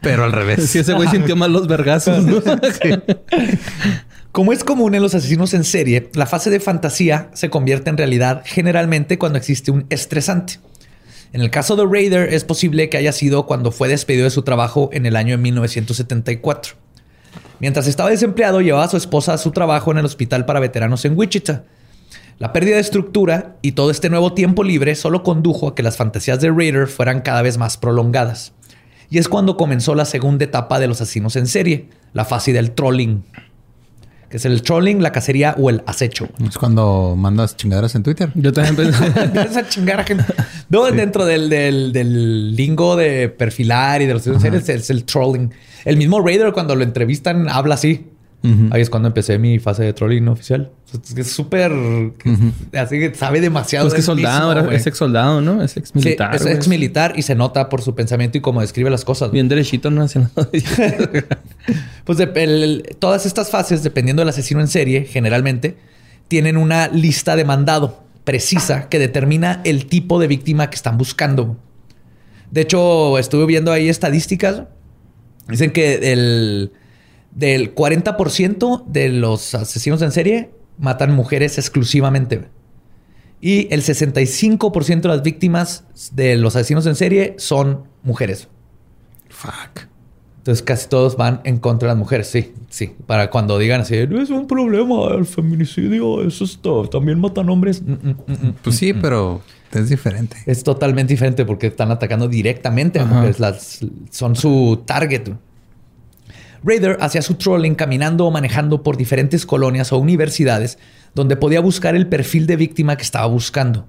[0.01, 0.69] Pero al revés.
[0.69, 2.35] Sí, ese güey sintió más los vergazos, ¿no?
[4.33, 7.97] Como es común en los asesinos en serie, la fase de fantasía se convierte en
[7.97, 10.55] realidad generalmente cuando existe un estresante.
[11.33, 14.41] En el caso de Raider es posible que haya sido cuando fue despedido de su
[14.41, 16.73] trabajo en el año de 1974.
[17.59, 21.05] Mientras estaba desempleado, llevaba a su esposa a su trabajo en el hospital para veteranos
[21.05, 21.65] en Wichita.
[22.39, 25.95] La pérdida de estructura y todo este nuevo tiempo libre solo condujo a que las
[25.95, 28.53] fantasías de Raider fueran cada vez más prolongadas.
[29.11, 32.71] Y es cuando comenzó la segunda etapa de los asesinos en serie, la fase del
[32.71, 33.23] trolling
[34.33, 36.27] que es el trolling, la cacería o el acecho.
[36.43, 38.31] Es cuando mandas chingaderas en Twitter.
[38.33, 39.05] Yo también pensé.
[39.05, 40.25] Empiezas a chingar a gente.
[40.69, 45.51] No, dentro del, del- del lingo de perfilar y de los series es el trolling.
[45.85, 48.07] El mismo Raider cuando lo entrevistan habla así.
[48.71, 50.69] Ahí es cuando empecé mi fase de trolling oficial.
[51.05, 51.71] Es que es súper...
[52.73, 53.85] Así que sabe demasiado.
[53.85, 54.75] Pues que de él soldado, mismo, era- güey.
[54.77, 55.61] es ex soldado, ¿no?
[55.63, 56.35] Es ex Sí, militar.
[56.35, 59.31] es ex militar y se nota por su pensamiento y cómo describe las cosas.
[59.31, 60.03] Bien derechito, ¿no?
[60.03, 60.49] Hacia la-
[62.03, 65.77] Pues de- el- el- todas estas fases, dependiendo del asesino en serie, generalmente,
[66.27, 71.57] tienen una lista de mandado precisa que determina el tipo de víctima que están buscando.
[72.51, 74.63] De hecho, estuve viendo ahí estadísticas.
[75.47, 76.71] Dicen que el,
[77.35, 82.49] del 40% de los asesinos en serie matan mujeres exclusivamente.
[83.41, 88.47] Y el 65% de las víctimas de los asesinos en serie son mujeres.
[89.29, 89.87] Fuck.
[90.37, 92.91] Entonces casi todos van en contra de las mujeres, sí, sí.
[93.07, 97.81] Para cuando digan así, es un problema, el feminicidio, eso es todo, también matan hombres.
[97.81, 98.53] Mm, mm, mm, mm.
[98.61, 99.41] Pues sí, pero
[99.71, 100.35] es diferente.
[100.45, 103.13] Es totalmente diferente porque están atacando directamente a Ajá.
[103.13, 103.79] mujeres, las,
[104.11, 105.29] son su target.
[106.63, 110.77] Raider hacía su trolling caminando o manejando por diferentes colonias o universidades
[111.13, 113.85] donde podía buscar el perfil de víctima que estaba buscando.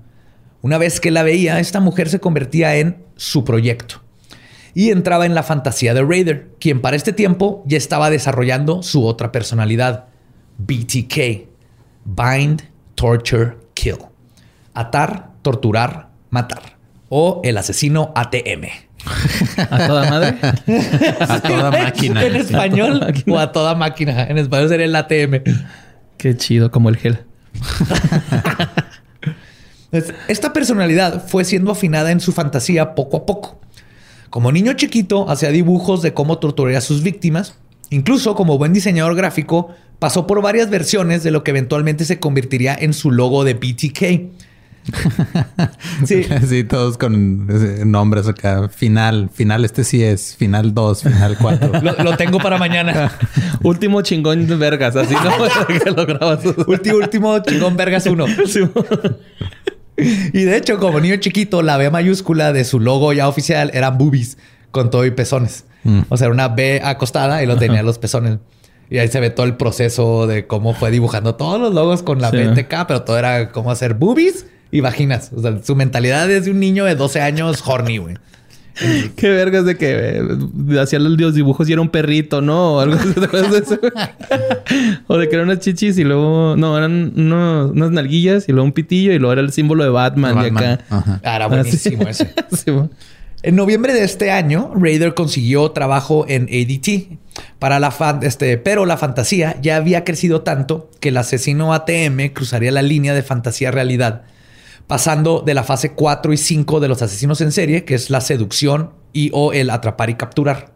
[0.60, 4.04] Una vez que la veía, esta mujer se convertía en su proyecto
[4.74, 9.06] y entraba en la fantasía de Raider, quien para este tiempo ya estaba desarrollando su
[9.06, 10.06] otra personalidad,
[10.58, 11.46] BTK,
[12.04, 12.62] Bind,
[12.96, 13.98] Torture, Kill.
[14.74, 16.76] Atar, torturar, matar.
[17.08, 18.66] O el asesino ATM.
[19.70, 20.36] A toda madre.
[21.20, 22.24] A toda máquina.
[22.24, 24.24] En español o a toda máquina.
[24.24, 25.42] En español sería el ATM.
[26.16, 27.18] Qué chido, como el gel.
[30.28, 33.60] Esta personalidad fue siendo afinada en su fantasía poco a poco.
[34.30, 37.54] Como niño chiquito, hacía dibujos de cómo torturaría a sus víctimas.
[37.90, 42.74] Incluso como buen diseñador gráfico, pasó por varias versiones de lo que eventualmente se convertiría
[42.74, 44.44] en su logo de BTK.
[46.06, 46.24] Sí.
[46.46, 47.46] Sí, todos con
[47.90, 48.68] nombres acá.
[48.68, 50.36] Final, final, este sí es.
[50.36, 51.72] Final 2, final 4.
[51.82, 53.12] Lo, lo tengo para mañana.
[53.62, 56.40] Último chingón de vergas, así no que lo grabas.
[56.66, 58.26] último, último chingón vergas uno.
[59.96, 63.96] Y de hecho, como niño chiquito, la B mayúscula de su logo ya oficial eran
[63.96, 64.36] boobies
[64.70, 65.64] con todo y pezones.
[65.84, 66.00] Mm.
[66.08, 68.38] O sea, era una B acostada y lo tenía los pezones.
[68.90, 72.20] Y ahí se ve todo el proceso de cómo fue dibujando todos los logos con
[72.20, 72.38] la Sí.
[72.38, 75.30] BTK, pero todo era cómo hacer boobies y vaginas.
[75.34, 78.16] O sea, su mentalidad es de un niño de 12 años horny, güey.
[79.16, 82.74] Qué vergas de que eh, hacía los dibujos y era un perrito, ¿no?
[82.74, 83.12] O algo así.
[83.12, 83.78] ¿te acuerdas de eso?
[85.06, 86.56] o de que eran unas chichis y luego...
[86.56, 89.90] No, eran unos- unas nalguillas y luego un pitillo y luego era el símbolo de
[89.90, 90.84] Batman, de acá.
[90.90, 91.20] Ajá.
[91.22, 92.08] Ah, Era Ah, buenísimo sí.
[92.10, 92.34] ese.
[92.64, 92.90] Sí, mo.
[93.44, 97.18] En noviembre de este año, Raider consiguió trabajo en ADT.
[97.60, 102.30] Para la fan- este, pero la fantasía ya había crecido tanto que el asesino ATM
[102.32, 104.22] cruzaría la línea de fantasía realidad.
[104.86, 108.20] Pasando de la fase 4 y 5 de los asesinos en serie, que es la
[108.20, 110.72] seducción y o el atrapar y capturar.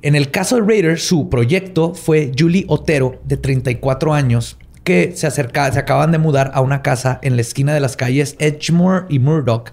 [0.00, 5.26] En el caso de Raider, su proyecto fue Julie Otero, de 34 años, que se,
[5.26, 9.06] acerca, se acaban de mudar a una casa en la esquina de las calles Edgemore
[9.08, 9.72] y Murdoch,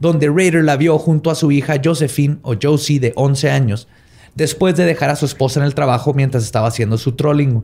[0.00, 3.88] donde Raider la vio junto a su hija Josephine o Josie de 11 años,
[4.34, 7.62] después de dejar a su esposa en el trabajo mientras estaba haciendo su trolling.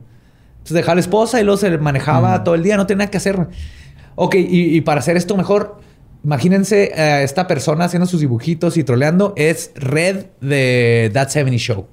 [0.65, 3.11] Entonces dejaba a la esposa y luego se manejaba todo el día, no tenía nada
[3.11, 3.47] que hacer.
[4.15, 5.79] Ok, y, y para hacer esto mejor,
[6.23, 9.33] imagínense a esta persona haciendo sus dibujitos y troleando.
[9.35, 11.87] Es Red de That 70 Show.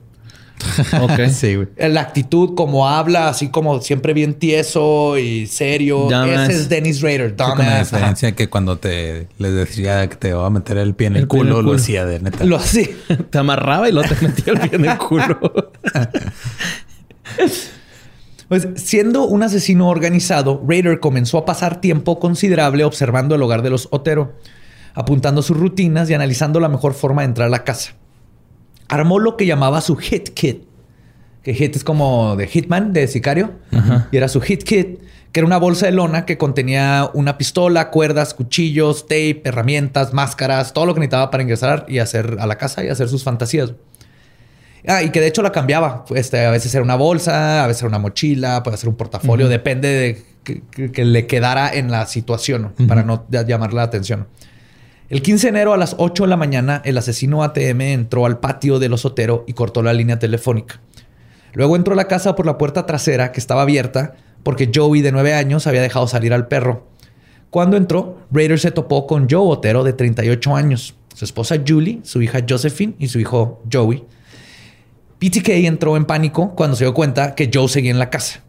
[1.00, 1.28] Ok.
[1.30, 1.68] Sí, güey.
[1.76, 6.06] La actitud, como habla, así como siempre bien tieso y serio.
[6.08, 6.50] Dumbass.
[6.50, 7.30] Ese es Dennis Rader.
[7.30, 7.68] Sí, con la Dumbass.
[7.68, 7.96] Ajá.
[7.96, 11.16] diferencia que cuando te les decía que te va a meter el pie en el,
[11.16, 11.74] en el culo, lo culo.
[11.76, 12.44] hacía de neta.
[12.44, 12.88] Lo sí.
[13.30, 15.72] Te amarraba y luego te metía el pie en el culo.
[18.52, 23.70] Pues siendo un asesino organizado, Raider comenzó a pasar tiempo considerable observando el hogar de
[23.70, 24.34] los Otero,
[24.92, 27.94] apuntando sus rutinas y analizando la mejor forma de entrar a la casa.
[28.88, 30.64] Armó lo que llamaba su hit kit,
[31.42, 33.52] que hit es como de hitman, de sicario,
[34.10, 35.00] y era su hit kit,
[35.32, 40.74] que era una bolsa de lona que contenía una pistola, cuerdas, cuchillos, tape, herramientas, máscaras,
[40.74, 43.72] todo lo que necesitaba para ingresar y hacer a la casa y hacer sus fantasías.
[44.86, 46.04] Ah, y que de hecho la cambiaba.
[46.14, 49.48] Este, a veces era una bolsa, a veces era una mochila, puede ser un portafolio,
[49.48, 54.26] depende de que, que- que le quedara en la situación para no llamar la atención.
[55.08, 58.38] El 15 de enero a las 8 de la mañana, el asesino ATM entró al
[58.40, 60.80] patio del Osotero y cortó la línea telefónica.
[61.52, 65.12] Luego entró a la casa por la puerta trasera que estaba abierta porque Joey de
[65.12, 66.88] 9 años había dejado salir al perro.
[67.50, 72.22] Cuando entró, Raider se topó con Joe Otero de 38 años, su esposa Julie, su
[72.22, 74.04] hija Josephine y su hijo Joey.
[75.22, 78.40] PTK entró en pánico cuando se dio cuenta que Joe seguía en la casa.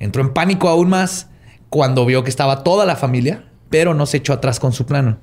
[0.00, 1.28] Entró en pánico aún más
[1.68, 5.20] cuando vio que estaba toda la familia, pero no se echó atrás con su plan.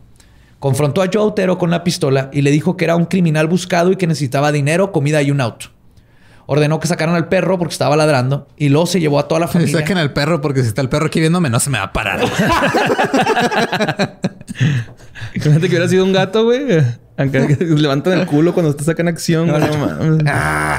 [0.60, 3.92] Confrontó a Joe Otero con la pistola y le dijo que era un criminal buscado
[3.92, 5.66] y que necesitaba dinero, comida y un auto.
[6.46, 9.48] Ordenó que sacaran al perro porque estaba ladrando y luego se llevó a toda la
[9.50, 9.80] familia.
[9.80, 11.94] saquen al perro porque si está el perro aquí viéndome no se me va a
[11.94, 12.22] parar.
[15.34, 16.66] Imagínate que hubiera sido un gato, güey.
[17.18, 17.40] Aunque
[17.78, 19.48] levantan el culo cuando te sacan acción.
[19.50, 20.24] güey, no mames.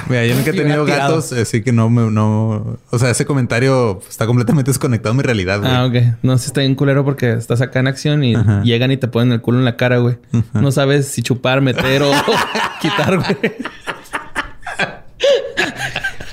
[0.08, 4.00] Mira, yo nunca he tenido gatos, así que no me, no, o sea, ese comentario
[4.08, 5.70] está completamente desconectado de mi realidad, güey.
[5.72, 6.18] Ah, ok.
[6.22, 8.62] No, si está bien culero porque estás acá en acción y Ajá.
[8.64, 10.18] llegan y te ponen el culo en la cara, güey.
[10.52, 12.10] No sabes si chupar, meter o
[12.82, 13.54] quitar, güey.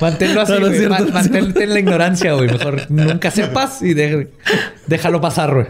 [0.01, 2.49] Manténlo así, No, no Man- no Mantente en la ignorancia, güey.
[2.51, 4.31] Mejor nunca sepas y de-
[4.87, 5.67] déjalo pasar, güey.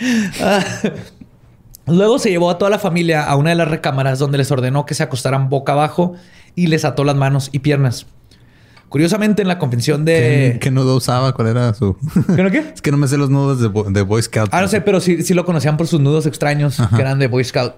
[1.86, 4.86] Luego se llevó a toda la familia a una de las recámaras donde les ordenó
[4.86, 6.14] que se acostaran boca abajo
[6.54, 8.06] y les ató las manos y piernas.
[8.88, 10.58] Curiosamente, en la confesión ¿Qué, de...
[10.60, 11.32] qué nudo usaba?
[11.32, 11.96] ¿Cuál era su...?
[12.34, 12.58] ¿Qué no qué?
[12.74, 14.48] es que no me sé los nudos de, de Boy Scout.
[14.52, 16.96] Ah, no sé, pero sí, sí lo conocían por sus nudos extraños Ajá.
[16.96, 17.74] que eran de Boy Scout.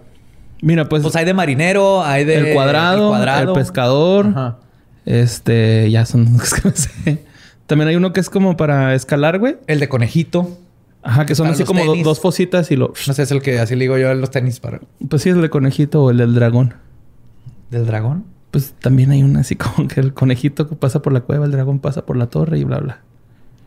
[0.63, 2.37] Mira, pues, Pues hay de marinero, hay de...
[2.37, 3.53] el, cuadrado, el cuadrado.
[3.53, 4.27] el pescador.
[4.29, 4.59] Ajá.
[5.05, 7.25] Este, ya son los que no sé.
[7.67, 9.57] También hay uno que es como para escalar, güey.
[9.67, 10.59] El de conejito.
[11.03, 12.93] Ajá, que son Para así como do- dos fositas y lo.
[13.07, 14.81] No sé, es el que así le digo yo a los tenis para...
[15.09, 16.75] Pues sí, es el de conejito o el del dragón.
[17.71, 18.25] ¿Del dragón?
[18.53, 21.53] Pues también hay una así como que el conejito que pasa por la cueva, el
[21.53, 23.01] dragón pasa por la torre y bla, bla.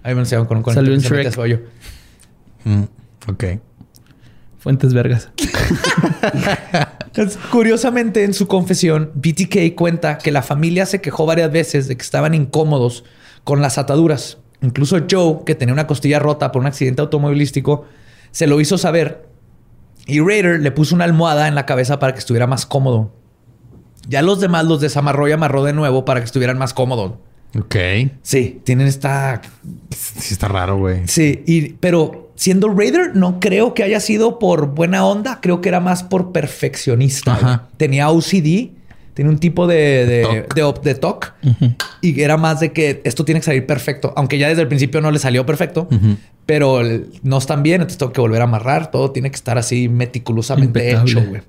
[0.03, 1.37] Ahí me lo enseñaron con un Salió en Shrek.
[1.37, 1.59] hoyo.
[2.63, 2.83] Mm,
[3.27, 3.43] ok.
[4.59, 5.29] Fuentes vergas.
[7.51, 12.01] Curiosamente, en su confesión, BTK cuenta que la familia se quejó varias veces de que
[12.01, 13.03] estaban incómodos
[13.43, 14.37] con las ataduras.
[14.61, 17.85] Incluso Joe, que tenía una costilla rota por un accidente automovilístico,
[18.31, 19.27] se lo hizo saber.
[20.07, 23.11] Y Raider le puso una almohada en la cabeza para que estuviera más cómodo.
[24.07, 27.13] Ya los demás los desamarró y amarró de nuevo para que estuvieran más cómodos.
[27.57, 27.75] Ok.
[28.21, 29.41] Sí, tienen esta
[29.89, 31.07] Sí está raro, güey.
[31.07, 35.39] Sí, y, pero siendo Raider, no creo que haya sido por buena onda.
[35.41, 37.33] Creo que era más por perfeccionista.
[37.33, 37.67] Ajá.
[37.77, 38.71] Tenía OCD,
[39.15, 41.33] tiene un tipo de, de, de, op- de TOC.
[42.01, 44.13] Y era más de que esto tiene que salir perfecto.
[44.15, 45.87] Aunque ya desde el principio no le salió perfecto.
[46.45, 48.91] Pero el- no están bien, entonces tengo que volver a amarrar.
[48.91, 51.11] Todo tiene que estar así meticulosamente Impecable.
[51.11, 51.41] hecho, güey.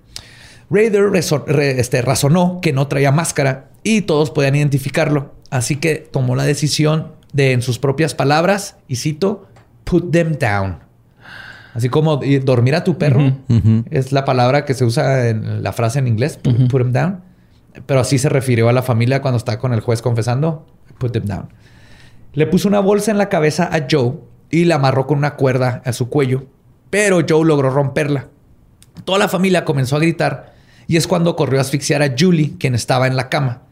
[0.70, 5.34] Raider re- este, razonó que no traía máscara y todos podían identificarlo.
[5.50, 9.46] Así que tomó la decisión de, en sus propias palabras, y cito,
[9.84, 10.78] put them down.
[11.74, 13.36] Así como dormir a tu perro
[13.90, 17.20] es la palabra que se usa en la frase en inglés, put them down.
[17.84, 20.66] Pero así se refirió a la familia cuando está con el juez confesando,
[20.98, 21.48] put them down.
[22.32, 24.14] Le puso una bolsa en la cabeza a Joe
[24.50, 26.46] y la amarró con una cuerda a su cuello,
[26.90, 28.28] pero Joe logró romperla.
[29.04, 30.54] Toda la familia comenzó a gritar
[30.86, 33.62] y es cuando corrió a asfixiar a Julie, quien estaba en la cama.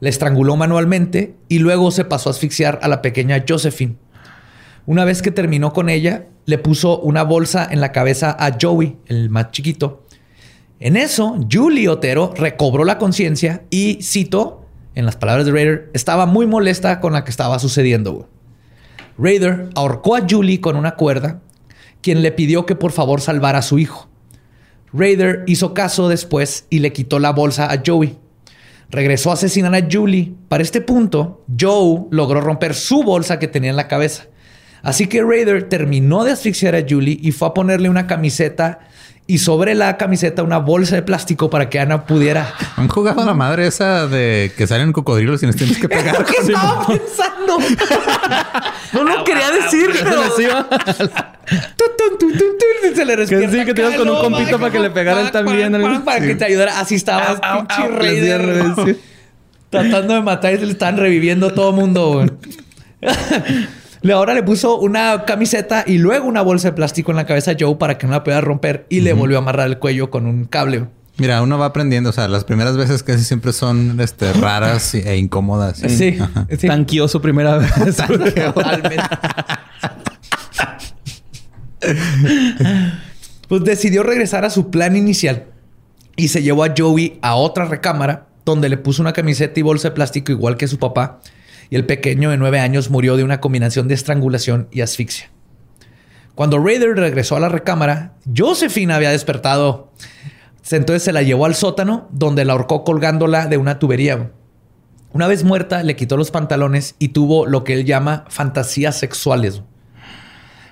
[0.00, 3.96] La estranguló manualmente y luego se pasó a asfixiar a la pequeña Josephine.
[4.86, 8.96] Una vez que terminó con ella, le puso una bolsa en la cabeza a Joey,
[9.06, 10.04] el más chiquito.
[10.80, 14.64] En eso, Julie Otero recobró la conciencia y, cito,
[14.94, 18.28] en las palabras de Raider, estaba muy molesta con la que estaba sucediendo.
[19.18, 21.40] Raider ahorcó a Julie con una cuerda,
[22.00, 24.08] quien le pidió que por favor salvara a su hijo.
[24.92, 28.16] Raider hizo caso después y le quitó la bolsa a Joey.
[28.90, 30.32] Regresó a asesinar a Julie.
[30.48, 34.26] Para este punto, Joe logró romper su bolsa que tenía en la cabeza.
[34.82, 38.78] Así que Raider terminó de asfixiar a Julie y fue a ponerle una camiseta
[39.30, 42.54] y sobre la camiseta una bolsa de plástico para que Ana pudiera.
[42.76, 46.24] ¿Han jugado a la madre esa de que salen cocodrilos y nos tienes que pegar?
[46.24, 47.58] ¿Qué estaba pensando?
[48.94, 50.22] no lo quería decir, pero.
[52.94, 55.30] Se le Que despierta sí, que te ibas con un compito para que le pegaran
[55.30, 55.72] también.
[56.06, 56.80] Para que te ayudara.
[56.80, 58.96] Así estaba Au, au, pinche rey les de-.
[59.68, 62.12] Tratando de matar y se le están reviviendo todo el mundo.
[62.14, 62.30] güey.
[64.02, 67.52] Le- Ahora le puso una camiseta y luego una bolsa de plástico en la cabeza
[67.52, 70.10] a Joe para que no la pudiera romper y le volvió a amarrar el cuello
[70.10, 70.86] con un cable.
[71.16, 72.10] Mira, uno va aprendiendo.
[72.10, 75.78] O sea, las primeras veces casi siempre son este, raras e incómodas.
[75.78, 76.46] Sí, Ajá.
[76.56, 76.66] sí.
[76.68, 77.72] Tanqueó su primera vez.
[78.54, 78.96] Totalmente.
[83.48, 85.46] pues decidió regresar a su plan inicial
[86.16, 89.88] y se llevó a Joey a otra recámara donde le puso una camiseta y bolsa
[89.88, 91.20] de plástico igual que su papá
[91.70, 95.30] y el pequeño de nueve años murió de una combinación de estrangulación y asfixia.
[96.34, 99.92] Cuando Raider regresó a la recámara, Josephine había despertado.
[100.70, 104.30] Entonces se la llevó al sótano donde la ahorcó colgándola de una tubería.
[105.12, 109.62] Una vez muerta, le quitó los pantalones y tuvo lo que él llama fantasías sexuales.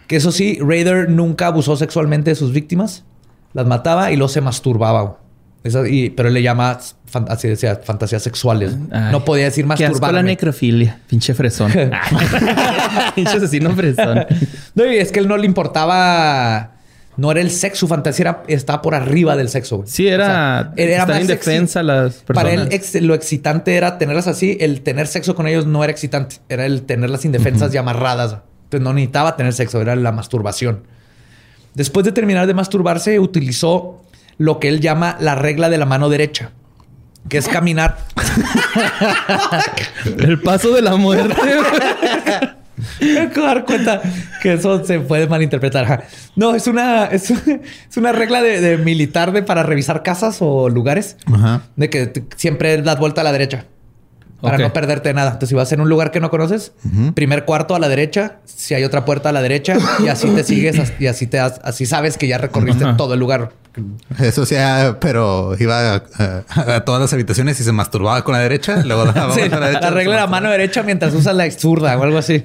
[0.06, 3.04] Que eso sí, Raider nunca abusó sexualmente de sus víctimas.
[3.54, 5.18] Las mataba y luego se masturbaba.
[5.88, 8.76] Y- pero él le llama fan- así decía, fantasías sexuales.
[8.90, 11.00] Ay, no podía decir Qué asco la necrofilia.
[11.08, 11.72] Pinche fresón.
[13.14, 14.26] Pinche asesino fresón.
[14.74, 16.72] No, y es que él no le importaba.
[17.16, 19.78] No era el sexo, su fantasía era, estaba por arriba del sexo.
[19.78, 19.88] güey.
[19.88, 20.72] Sí, era...
[20.76, 22.34] él era están más indefensa las personas.
[22.34, 24.58] Para él, ex- lo excitante era tenerlas así.
[24.60, 26.36] El tener sexo con ellos no era excitante.
[26.50, 28.36] Era el tenerlas indefensas y amarradas.
[28.64, 30.82] Entonces no necesitaba tener sexo, era la masturbación.
[31.72, 34.02] Después de terminar de masturbarse, utilizó
[34.38, 36.50] lo que él llama la regla de la mano derecha,
[37.28, 37.98] que es caminar.
[40.18, 41.34] El paso de la muerte.
[43.00, 44.02] Me acabo de dar cuenta
[44.42, 46.06] que eso se puede malinterpretar.
[46.34, 47.30] No, es una, es,
[47.90, 51.16] es una regla de, de militar de para revisar casas o lugares.
[51.32, 51.62] Ajá.
[51.76, 53.64] De que siempre das vuelta a la derecha.
[54.40, 55.28] Para no perderte de nada.
[55.28, 56.72] Entonces, si vas en un lugar que no conoces,
[57.14, 60.44] primer cuarto a la derecha, si hay otra puerta a la derecha, y así te
[60.44, 63.52] sigues y así te así sabes que ya recorriste todo el lugar.
[64.18, 66.02] Eso sí, ah, pero iba a,
[66.48, 68.82] a- a todas las habitaciones y se masturbaba con la derecha.
[68.84, 69.80] Luego daba Sí, la derecha.
[69.80, 72.44] la regla de la mano derecha mientras usas la zurda o algo así.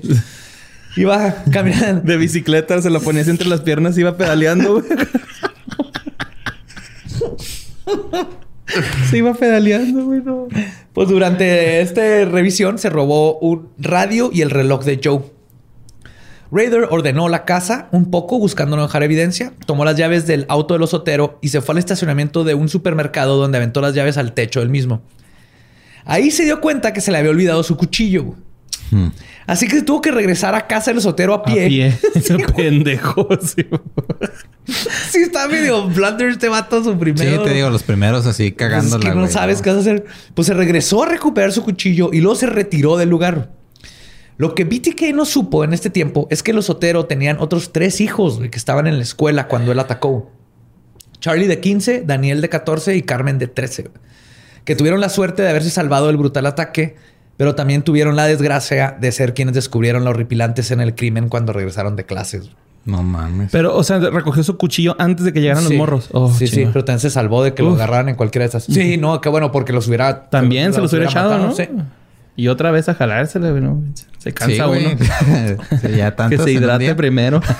[0.97, 2.01] Iba caminando.
[2.01, 4.73] De bicicleta se lo ponías entre las piernas y iba pedaleando.
[4.81, 4.85] güey.
[9.09, 10.21] se iba pedaleando, güey.
[10.21, 10.47] no.
[10.93, 15.21] Pues durante esta revisión se robó un radio y el reloj de Joe.
[16.51, 20.73] Raider ordenó la casa un poco buscando no dejar evidencia, tomó las llaves del auto
[20.73, 24.33] del osotero y se fue al estacionamiento de un supermercado donde aventó las llaves al
[24.33, 25.01] techo del mismo.
[26.03, 28.35] Ahí se dio cuenta que se le había olvidado su cuchillo.
[28.89, 29.07] Hmm.
[29.47, 31.67] Así que tuvo que regresar a casa del osotero a A pie.
[31.69, 31.97] pie.
[32.21, 32.35] Sí.
[32.55, 33.29] Pendejo.
[33.41, 33.65] sí.
[35.09, 37.43] Sí, está medio blunder este vato su Sí, primero.
[37.43, 39.03] te digo, los primeros así Pues cagándola.
[39.03, 40.05] es que no güey, sabes qué vas a hacer.
[40.33, 43.51] Pues se regresó a recuperar su cuchillo y luego se retiró del lugar.
[44.41, 48.01] Lo que BTK no supo en este tiempo es que los Sotero tenían otros tres
[48.01, 50.31] hijos que estaban en la escuela cuando él atacó.
[51.19, 53.83] Charlie de 15, Daniel de 14 y Carmen de 13.
[53.83, 53.93] güey,
[54.65, 56.95] Que tuvieron la suerte de haberse salvado del brutal ataque,
[57.37, 61.53] pero también tuvieron la desgracia de ser quienes descubrieron la horripilante escena del crimen cuando
[61.53, 62.49] regresaron de clases.
[62.83, 63.51] No mames.
[63.51, 65.69] Pero, o sea, recogió su cuchillo antes de que llegaran Sí.
[65.69, 66.09] los morros.
[66.13, 68.63] Oh, sí, sí, pero también se salvó de que lo agarraran en cualquiera de esas.
[68.73, 70.31] Sí, no, qué bueno, porque los hubiera.
[70.31, 71.55] También se los hubiera echado, matado, ¿no?
[71.55, 71.67] sí.
[72.35, 73.83] Y otra vez a jalársela, güey, ¿no?
[74.17, 74.89] Se cansa Sí, uno.
[75.81, 76.95] Sí, ya Que tantos se hidrate día.
[76.95, 77.41] primero.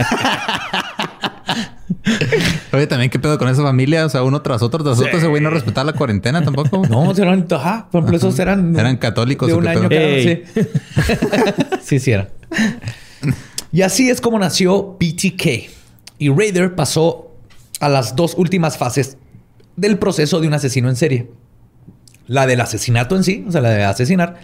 [2.74, 4.06] Oye, también qué pedo con esa familia.
[4.06, 5.18] O sea, uno tras otro, tras otro.
[5.18, 6.84] Ese güey no respetaba la cuarentena tampoco.
[6.90, 8.76] No, eran, ajá, por ejemplo, esos eran.
[8.78, 10.44] Eran católicos De un año cada sí.
[11.82, 12.30] sí, sí, era.
[13.72, 15.70] Y así es como nació BTK.
[16.18, 17.36] Y Raider pasó
[17.80, 19.18] a las dos últimas fases
[19.76, 21.30] del proceso de un asesino en serie.
[22.28, 24.40] La del asesinato en sí, o sea, la de asesinar,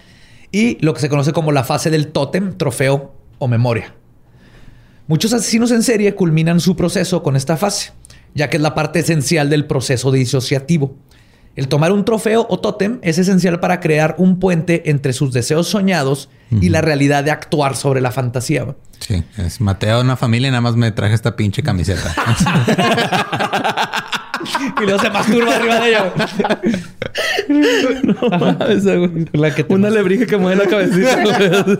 [0.52, 3.94] y lo que se conoce como la fase del tótem, trofeo o memoria.
[5.08, 7.92] Muchos asesinos en serie culminan su proceso con esta fase,
[8.34, 10.96] ya que es la parte esencial del proceso disociativo.
[11.56, 15.68] El tomar un trofeo o tótem es esencial para crear un puente entre sus deseos
[15.68, 18.76] soñados y la realidad de actuar sobre la fantasía.
[19.00, 22.14] Sí, es Mateo de una familia y nada más me traje esta pinche camiseta.
[24.82, 26.14] Y luego se masturba arriba de ella.
[27.48, 28.78] güey.
[28.78, 29.26] Esa, güey.
[29.34, 31.24] La que te Una lebrija que mueve la cabecita.
[31.24, 31.78] güey.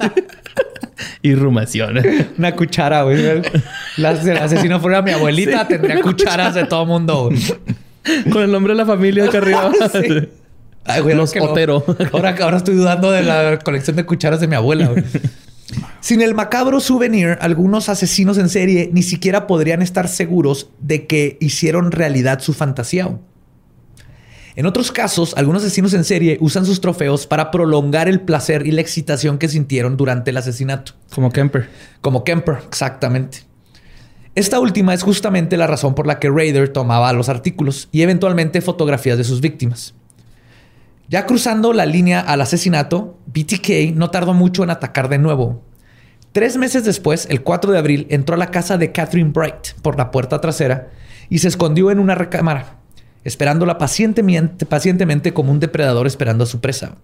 [1.22, 2.00] y rumación.
[2.38, 3.42] Una cuchara, güey.
[3.98, 7.30] La- Si el asesino fuera mi abuelita, tendría cucharas de todo mundo.
[7.30, 7.40] güey.
[8.32, 9.72] Con el nombre de la familia acá arriba.
[9.92, 10.30] Sí.
[10.90, 11.84] Ay, güey, Los que no- Otero.
[12.14, 14.88] Ahora, ahora estoy dudando de la colección de cucharas de mi abuela.
[14.88, 15.04] güey.
[16.00, 21.38] Sin el macabro souvenir, algunos asesinos en serie ni siquiera podrían estar seguros de que
[21.42, 23.18] hicieron realidad su fantasía.
[24.56, 28.72] En otros casos, algunos asesinos en serie usan sus trofeos para prolongar el placer y
[28.72, 30.94] la excitación que sintieron durante el asesinato.
[31.14, 31.70] Como Kemper.
[32.02, 33.40] Como Kemper, exactamente.
[34.34, 38.62] Esta última es justamente la razón por la que Raider tomaba los artículos y eventualmente
[38.62, 39.94] fotografías de sus víctimas.
[41.10, 45.64] Ya cruzando la línea al asesinato, BTK no tardó mucho en atacar de nuevo.
[46.34, 49.98] Tres meses después, el 4 de abril, entró a la casa de Catherine Bright por
[49.98, 50.90] la puerta trasera
[51.30, 52.80] y se escondió en una recámara,
[53.24, 56.98] esperándola pacientemente, pacientemente como un depredador esperando a su presa.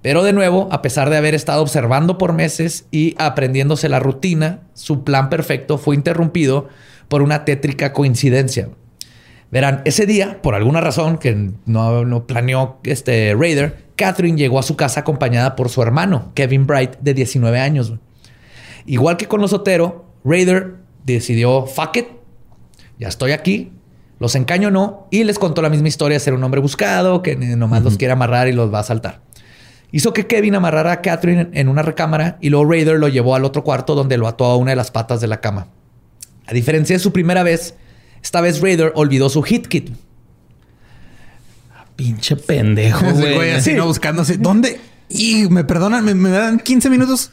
[0.00, 4.60] Pero de nuevo, a pesar de haber estado observando por meses y aprendiéndose la rutina,
[4.72, 6.68] su plan perfecto fue interrumpido
[7.08, 8.70] por una tétrica coincidencia.
[9.52, 14.62] Verán, ese día, por alguna razón que no, no planeó este Raider, Catherine llegó a
[14.62, 17.92] su casa acompañada por su hermano, Kevin Bright, de 19 años.
[18.86, 22.06] Igual que con los Otero, Raider decidió, fuck it,
[22.98, 23.72] ya estoy aquí,
[24.18, 27.82] los encañonó y les contó la misma historia de ser un hombre buscado, que nomás
[27.82, 29.20] los quiere amarrar y los va a asaltar.
[29.90, 33.44] Hizo que Kevin amarrara a Catherine en una recámara y luego Raider lo llevó al
[33.44, 35.66] otro cuarto donde lo ató a una de las patas de la cama.
[36.46, 37.74] A diferencia de su primera vez,
[38.22, 39.90] esta vez Raider olvidó su hit kit.
[41.96, 43.34] Pinche pendejo, güey.
[43.34, 43.76] güey así Sí.
[43.76, 44.36] no buscando así.
[44.38, 44.80] ¿Dónde?
[45.08, 47.30] Y me perdonan, me, me dan 15 minutos.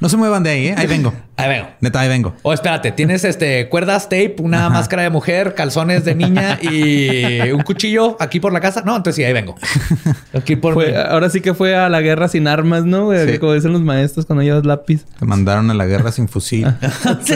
[0.00, 0.74] No se muevan de ahí, ¿eh?
[0.78, 1.12] Ahí vengo.
[1.36, 1.68] Ahí vengo.
[1.82, 2.34] Neta, ahí vengo.
[2.40, 7.60] O espérate, tienes este cuerdas, tape, una máscara de mujer, calzones de niña y un
[7.60, 8.80] cuchillo aquí por la casa.
[8.86, 9.56] No, entonces sí, ahí vengo.
[10.32, 13.10] Aquí por Fue- ahora sí que fue a la guerra sin armas, ¿no?
[13.12, 13.36] Sí.
[13.38, 15.04] Como dicen los maestros cuando llevas lápiz.
[15.18, 16.66] Te mandaron a la guerra sin fusil.
[17.22, 17.34] Sí.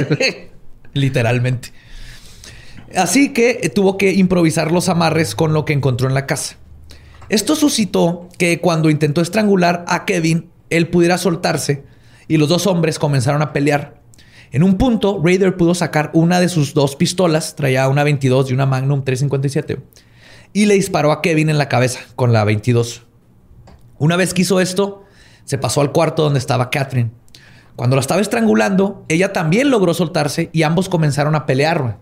[0.94, 1.70] Literalmente.
[2.96, 6.56] Así que eh, tuvo que improvisar los amarres con lo que encontró en la casa.
[7.28, 11.84] Esto suscitó que cuando intentó estrangular a Kevin, él pudiera soltarse
[12.28, 14.02] y los dos hombres comenzaron a pelear.
[14.50, 18.54] En un punto, Raider pudo sacar una de sus dos pistolas, traía una 22 y
[18.54, 19.80] una Magnum 357,
[20.52, 23.02] y le disparó a Kevin en la cabeza con la 22.
[23.98, 25.02] Una vez que hizo esto,
[25.44, 27.10] se pasó al cuarto donde estaba Catherine.
[27.74, 31.98] Cuando la estaba estrangulando, ella también logró soltarse y ambos comenzaron a pelear.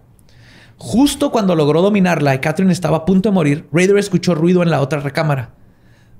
[0.76, 4.70] Justo cuando logró dominarla y Catherine estaba a punto de morir, Raider escuchó ruido en
[4.70, 5.50] la otra recámara.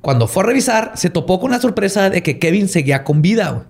[0.00, 3.66] Cuando fue a revisar, se topó con la sorpresa de que Kevin seguía con vida.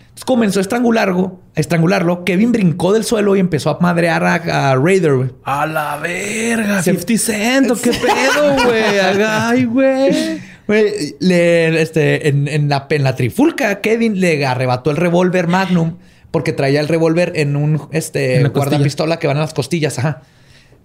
[0.00, 2.24] Entonces comenzó a estrangularlo, a estrangularlo.
[2.24, 5.14] Kevin brincó del suelo y empezó a madrear a, a Raider.
[5.14, 5.30] güey.
[5.44, 8.98] A la verga, Se- 50 Cent, ¿o ¿qué pedo, güey?
[9.26, 10.40] Ay, güey.
[10.66, 15.96] Güey, le- este, en, en la, en la trifulca, Kevin le arrebató el revólver Magnum
[16.32, 19.98] porque traía el revólver en un este, En guardapistola que van a las costillas.
[20.00, 20.22] Ajá.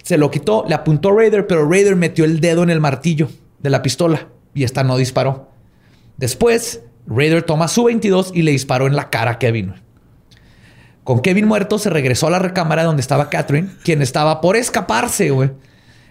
[0.04, 3.30] Se lo quitó, le apuntó a Raider, pero Raider metió el dedo en el martillo
[3.60, 5.50] de la pistola y esta no disparó.
[6.18, 9.74] Después, Raider toma su 22 y le disparó en la cara a Kevin.
[11.04, 15.30] Con Kevin muerto, se regresó a la recámara donde estaba Catherine, quien estaba por escaparse,
[15.30, 15.52] güey.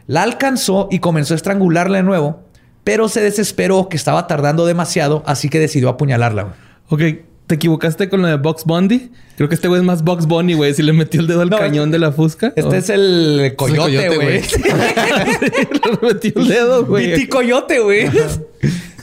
[0.06, 2.44] La alcanzó y comenzó a estrangularla de nuevo,
[2.82, 6.44] pero se desesperó que estaba tardando demasiado, así que decidió apuñalarla.
[6.44, 6.54] güey.
[6.88, 9.10] Ok, ¿te equivocaste con lo de Box Bundy?
[9.36, 10.72] Creo que este güey es más Box Bunny, güey.
[10.74, 12.48] Si le metió el dedo al No, cañón de la fusca.
[12.56, 12.74] Este Oh.
[12.74, 14.40] es el coyote, güey.
[16.00, 17.10] le metió el dedo, güey.
[17.10, 18.08] Viti coyote, güey.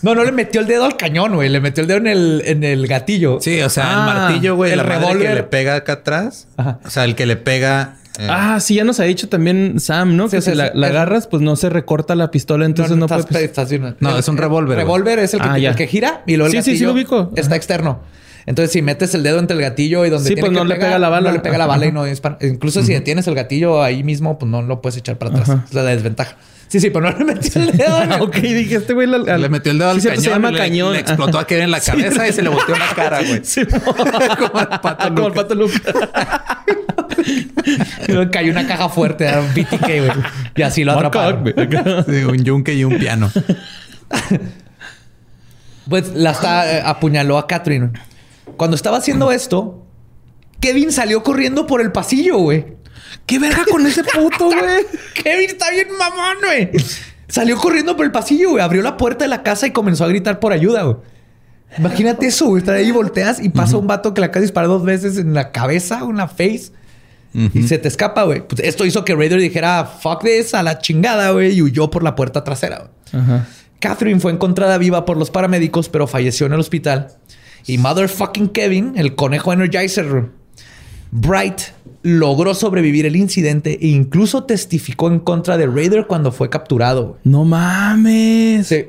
[0.02, 1.50] No, no le metió el dedo al cañón, güey.
[1.50, 3.38] Le metió el dedo en el, en el gatillo.
[3.42, 5.28] Sí, o sea, Ah, el martillo, güey, el la revólver.
[5.30, 6.48] que le pega acá atrás.
[6.58, 6.80] Ajá.
[6.86, 7.98] O sea, el que le pega.
[8.20, 10.28] eh, Ah, sí, ya nos ha dicho también Sam, ¿no?
[10.28, 10.72] Sí, que sí, si la, sí.
[10.76, 13.46] la agarras, pues no se recorta la pistola, entonces no, estás- puede...
[13.46, 13.96] estás bien.
[14.00, 14.86] No, es un revólver, güey.
[14.86, 15.70] Revólver es el que, Ah, ya.
[15.70, 17.32] el que gira y luego el Sí, sí, sí gatillo lo ubico.
[17.36, 17.56] está Ajá.
[17.56, 18.00] externo.
[18.46, 20.66] Entonces, si metes el dedo entre el gatillo y donde Sí, tiene pues que no
[20.66, 21.30] le pegar, pega la bala.
[21.30, 22.38] No le pega la bala y no dispara.
[22.42, 25.50] Incluso si detienes el gatillo ahí mismo, pues no lo puedes echar para atrás.
[25.50, 25.66] Ajá.
[25.68, 26.36] Es la desventaja.
[26.68, 27.96] Sí, sí, pero no le metió el dedo.
[27.96, 29.08] Ah, ok, dije, este güey...
[29.08, 30.24] la- le metió el dedo al Sí, cierto, cañón.
[30.24, 30.94] Se llama y le- cañón.
[30.94, 33.42] Le explotó a Kevin en la Sí, cabeza y se le volteó la cara, güey.
[33.44, 33.62] Sí,
[34.40, 35.80] como el pato Como el pato Luca.
[38.32, 40.12] Cayó una caja fuerte, era un BTK, güey.
[40.56, 41.46] Y así lo atraparon.
[42.08, 43.32] Sí, un yunque y un piano.
[45.90, 47.92] Pues la está, eh, apuñaló a Catherine.
[48.58, 49.86] Cuando estaba haciendo esto,
[50.60, 52.66] Kevin salió corriendo por el pasillo, güey.
[53.26, 54.86] ¿Qué verga con ese puto, güey?
[55.16, 56.72] Kevin está bien mamón, güey.
[57.28, 58.64] Salió corriendo por el pasillo, güey.
[58.64, 60.98] Abrió la puerta de la casa y comenzó a gritar por ayuda, güey.
[61.78, 62.60] Imagínate eso, güey.
[62.60, 65.34] Estar ahí, volteas y pasa un vato que le acaba de disparar dos veces en
[65.34, 66.72] la cabeza, en la face.
[67.54, 68.48] Y se te escapa, güey.
[68.48, 71.54] Pues esto hizo que Raider dijera, fuck this, a la chingada, güey.
[71.58, 73.24] Y huyó por la puerta trasera, güey.
[73.80, 77.08] Catherine fue encontrada viva por los paramédicos, pero falleció en el hospital.
[77.66, 80.30] Y motherfucking Kevin, el conejo Energizer
[81.12, 81.62] Bright,
[82.02, 87.18] logró sobrevivir el incidente e incluso testificó en contra de Raider cuando fue capturado.
[87.24, 88.68] No mames.
[88.68, 88.86] Sí.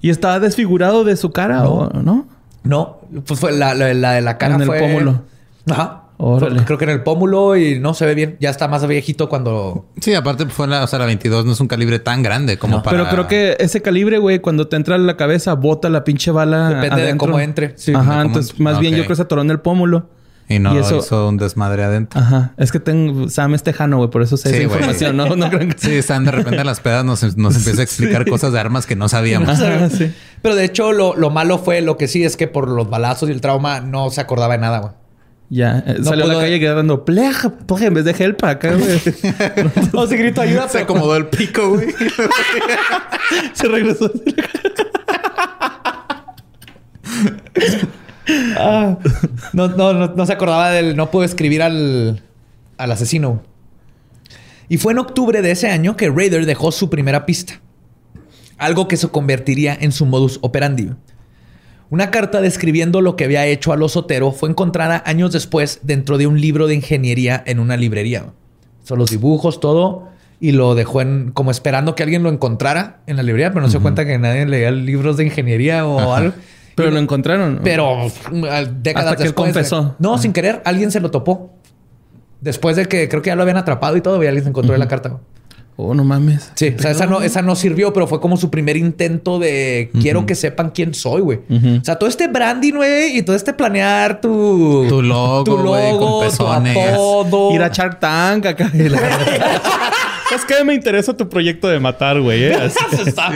[0.00, 1.70] ¿Y estaba desfigurado de su cara No.
[1.72, 2.26] o no?
[2.64, 5.22] No, pues fue la, la, la de la cara En el fue- pómulo.
[5.70, 6.02] Ajá.
[6.18, 6.64] Órale.
[6.64, 8.36] Creo que en el pómulo y no se ve bien.
[8.40, 9.86] Ya está más viejito cuando...
[10.00, 12.76] Sí, aparte fue la, o sea, la 22 no es un calibre tan grande como
[12.78, 12.82] No.
[12.82, 12.96] para...
[12.98, 16.30] Pero creo que ese calibre, güey, cuando te entra en la cabeza, bota la pinche
[16.30, 16.68] bala.
[16.70, 17.26] Depende de adentro.
[17.26, 17.74] cómo entre.
[17.76, 17.92] Sí.
[17.94, 20.08] Ajá, cómo entonces más bien yo creo que se atoró en el pómulo.
[20.48, 22.20] Y no y eso- hizo un desmadre adentro.
[22.20, 22.54] Ajá.
[22.56, 23.28] Es que tengo...
[23.28, 24.08] Sam es tejano, güey.
[24.10, 25.16] Por eso sé Sí, esa información.
[25.16, 25.76] No, no crean que...
[25.78, 28.86] Sí, están de repente en las pedas nos, nos empieza a explicar cosas de armas
[28.86, 29.48] que no sabíamos.
[29.60, 30.12] Ajá, sí.
[30.42, 33.28] Pero de hecho, lo, lo malo fue lo que sí es que por los balazos
[33.28, 34.92] y el trauma no se acordaba de nada, güey.
[35.48, 35.78] Ya.
[35.86, 37.04] eh, No salió a la puedo- calle gritando...
[37.04, 39.00] Pleja, pleja, en vez de help acá, güey.
[39.92, 41.88] No, se gritó ayuda, Se acomodó el pico, güey.
[43.52, 44.10] se regresó.
[48.58, 48.98] Ah,
[49.52, 50.96] no, no, no, no se acordaba del...
[50.96, 52.22] No pudo escribir al,
[52.76, 53.42] al asesino.
[54.68, 57.60] Y fue en octubre de ese año que Raider dejó su primera pista.
[58.58, 60.90] Algo que se convertiría en su modus operandi.
[61.88, 66.18] Una carta describiendo lo que había hecho a los Otero fue encontrada años después dentro
[66.18, 68.26] de un libro de ingeniería en una librería.
[68.82, 70.08] Son los dibujos, todo.
[70.38, 73.70] Y lo dejó en, como esperando que alguien lo encontrara en la librería, pero no
[73.70, 76.34] se cuenta que nadie leía libros de ingeniería o algo.
[76.74, 77.60] Pero Y- lo encontraron.
[77.64, 77.96] pero
[78.30, 78.42] mm,
[78.82, 79.48] décadas Hasta que después.
[79.48, 79.96] de- confesó.
[79.98, 81.54] No, sin querer, alguien se lo topó.
[82.42, 84.74] Después de que creo que ya lo habían atrapado y todo, y alguien se encontró
[84.74, 85.18] en la carta.
[85.78, 86.50] Oh, no mames.
[86.54, 89.90] Sí, o sea, esa no, esa no sirvió, pero fue como su primer intento de
[90.00, 91.38] quiero que sepan quién soy, güey.
[91.50, 95.90] O sea, todo este branding, güey, y todo este planear tu, Tu logo, tu güey,
[95.92, 96.76] con logo, tu pezones.
[96.94, 97.52] apodo.
[97.54, 98.70] Ir a Shark Tank acá.
[100.34, 102.44] es que me interesa tu proyecto de matar, güey.
[102.44, 102.54] ¿eh?
[102.54, 102.78] Así.
[103.06, 103.32] Está-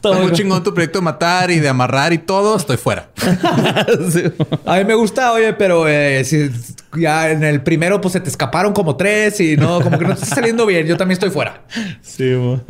[0.00, 2.56] todo- muy chingón tu proyecto de matar y de amarrar y todo.
[2.56, 3.10] Estoy fuera.
[4.12, 4.22] Sí.
[4.64, 6.50] A mí me gusta, oye, pero eh, si
[6.96, 10.14] ya en el primero pues se te escaparon como tres y no, como que no
[10.16, 10.86] te está saliendo bien.
[10.86, 11.62] Yo también estoy fuera.
[12.00, 12.62] Sí, mo.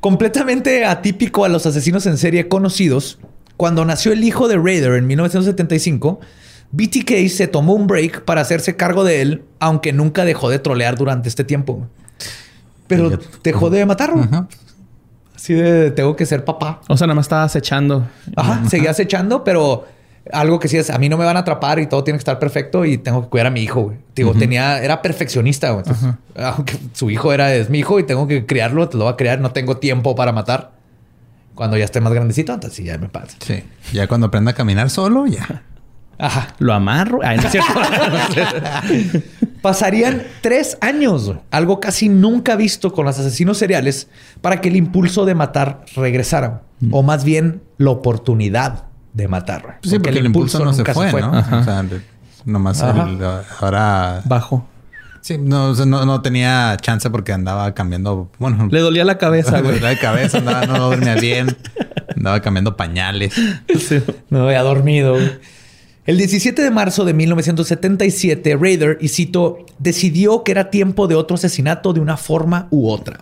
[0.00, 3.18] Completamente atípico a los asesinos en serie conocidos,
[3.58, 6.20] cuando nació el hijo de Raider en 1975,
[6.72, 10.96] BTK se tomó un break para hacerse cargo de él, aunque nunca dejó de trolear
[10.96, 11.86] durante este tiempo.
[12.90, 14.22] Pero dejó de matarlo.
[14.22, 14.46] Ajá.
[15.34, 16.82] Así de tengo que ser papá.
[16.88, 18.06] O sea, nada más estaba acechando.
[18.36, 19.86] Ajá, seguía acechando, pero
[20.32, 22.20] algo que sí es, a mí no me van a atrapar y todo tiene que
[22.20, 23.96] estar perfecto y tengo que cuidar a mi hijo, güey.
[24.14, 25.84] Digo, tenía, era perfeccionista, güey.
[25.86, 29.14] Entonces, Aunque su hijo era, es mi hijo y tengo que criarlo, te lo voy
[29.14, 30.72] a criar, no tengo tiempo para matar.
[31.54, 33.36] Cuando ya esté más grandecito, entonces sí, ya me pasa.
[33.40, 33.64] Sí.
[33.92, 35.62] Ya cuando aprenda a caminar solo, ya.
[36.20, 36.48] Ajá.
[36.58, 37.20] Lo amarro.
[37.22, 37.72] Ay, no es cierto.
[39.62, 44.08] Pasarían tres años, güey, algo casi nunca visto con los asesinos seriales,
[44.40, 46.62] para que el impulso de matar regresara.
[46.90, 49.62] O más bien, la oportunidad de matar.
[49.62, 49.74] güey.
[49.82, 51.36] Sí, porque, el impulso, no se fue, ¿no?
[51.36, 51.58] Ajá.
[51.58, 51.84] O sea,
[52.46, 53.18] nomás el-
[53.60, 54.22] ahora...
[54.24, 54.66] Bajo.
[55.20, 58.30] Sí, no, no, no tenía chance porque andaba cambiando...
[58.38, 59.78] Bueno, Le dolía la cabeza, güey.
[59.78, 61.54] de cabeza, andaba, no dormía bien.
[62.16, 63.34] Andaba cambiando pañales.
[63.78, 64.02] Sí.
[64.30, 65.18] No había dormido.
[66.06, 71.34] El 17 de marzo de 1977, Raider, y cito, decidió que era tiempo de otro
[71.34, 73.20] asesinato de una forma u otra.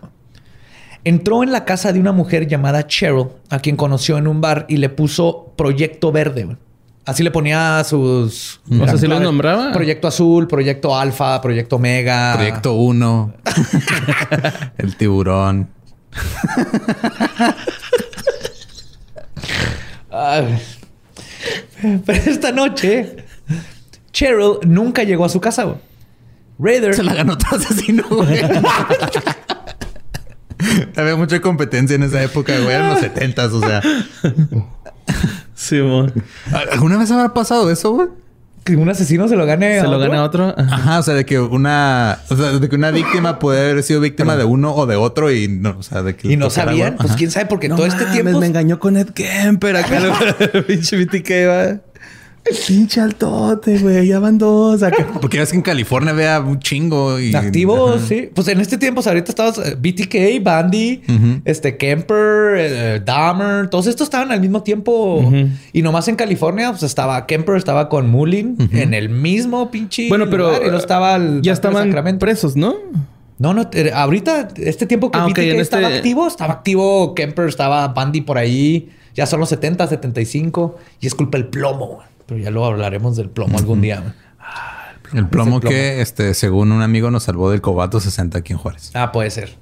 [1.04, 4.66] Entró en la casa de una mujer llamada Cheryl, a quien conoció en un bar
[4.68, 6.56] y le puso Proyecto Verde.
[7.04, 8.60] Así le ponía sus...
[8.70, 9.72] O sea, ¿sí los nombraba?
[9.72, 12.34] Proyecto Azul, Proyecto Alfa, Proyecto Omega.
[12.34, 13.34] Proyecto 1.
[14.78, 15.70] el tiburón.
[20.10, 20.58] Ay.
[22.06, 23.16] Pero esta noche,
[24.12, 25.64] Cheryl nunca llegó a su casa.
[25.64, 25.76] güey.
[26.58, 26.94] Raider...
[26.94, 28.40] Se la ganó otro asesino, güey.
[30.96, 32.74] Había mucha competencia en esa época, güey.
[32.74, 33.82] Eran los 70 o sea.
[35.54, 36.06] Sí, mo.
[36.70, 38.08] ¿Alguna vez habrá pasado eso, güey?
[38.68, 40.00] Que un asesino se lo gane Se lo otro.
[40.10, 40.54] gana otro.
[40.56, 40.98] Ajá.
[40.98, 42.18] O sea, de que una...
[42.28, 45.32] O sea, de que una víctima puede haber sido víctima de uno o de otro
[45.32, 45.76] y no...
[45.78, 46.30] O sea, de que...
[46.32, 48.38] Y no sabían, pues quién sabe, porque No todo este tiempo.
[48.38, 50.36] me engañó con Ed Kemper acá.
[50.66, 51.80] Pinche BTK, va.
[52.66, 54.06] Pinche altote, güey.
[54.06, 55.06] Ya van dos acá.
[55.20, 57.34] Porque es que en California vea un chingo y...
[57.34, 58.30] Activos, sí.
[58.34, 61.40] Pues en este tiempo, ahorita estabas eh, BTK, Bandy, Ujú.
[61.44, 65.30] este Kemper, eh, Dahmer, todos estos estaban al mismo tiempo.
[65.72, 70.08] Y nomás en California, pues estaba Kemper, estaba con Mullin en el mismo pinche.
[70.08, 72.18] Bueno, pero lugar, y no estaba el ya estaban Sacramento.
[72.20, 72.74] presos, ¿no?
[73.38, 77.14] No, no, eh, ahorita, este tiempo que Ah, BTK en estaba este- activo, estaba activo
[77.14, 78.90] Kemper, estaba Bandy por ahí.
[79.14, 80.76] Ya son los 70, 75.
[81.00, 82.06] Y es culpa del plomo, güey.
[82.28, 84.12] Pero ya luego hablaremos del plomo algún día, güey.
[85.14, 85.74] El plomo plomo.
[85.74, 88.90] que, este, según un amigo, nos salvó del cobato 60 aquí en Juárez.
[88.92, 89.56] Ah, puede ser.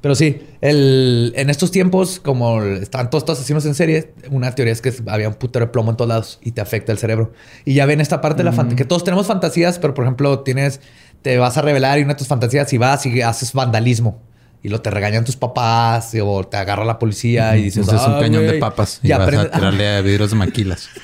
[0.00, 4.72] Pero sí, el, en estos tiempos, como están todos estos asesinos en serie, una teoría
[4.72, 7.32] es que había un putero de plomo en todos lados y te afecta el cerebro.
[7.66, 10.40] Y ya ven esta parte de la fantasía, que todos tenemos fantasías, pero por ejemplo,
[10.40, 10.80] tienes,
[11.20, 14.22] te vas a revelar y una de tus fantasías y vas y haces vandalismo.
[14.62, 18.08] Y lo te regañan tus papás o te agarra la policía y dices, Entonces es
[18.08, 18.60] un "Ah, cañón de güey".
[18.60, 20.88] papas y, Y vas aprendes- a tirarle a vidrios de maquilas.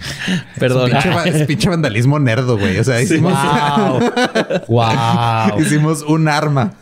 [0.58, 0.90] Perdón.
[0.90, 2.78] Pinche, es pinche vandalismo nerdo, güey.
[2.78, 4.00] O sea, hicimos, Wow.
[4.68, 5.60] wow.
[5.60, 6.72] hicimos un arma.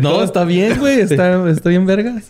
[0.00, 1.00] no, está bien, güey.
[1.00, 2.24] Está, está bien vergas.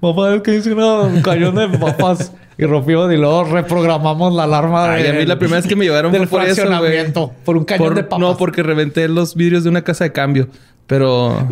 [0.00, 4.92] Papá, es que hice un cañón de papas y rompimos y luego reprogramamos la alarma.
[4.92, 7.12] Ay, a mí la primera vez que me llevaron del fue por eso, güey.
[7.44, 8.18] Por un cañón Por- de papas.
[8.20, 10.48] No, porque reventé los vidrios de una casa de cambio.
[10.86, 11.48] Pero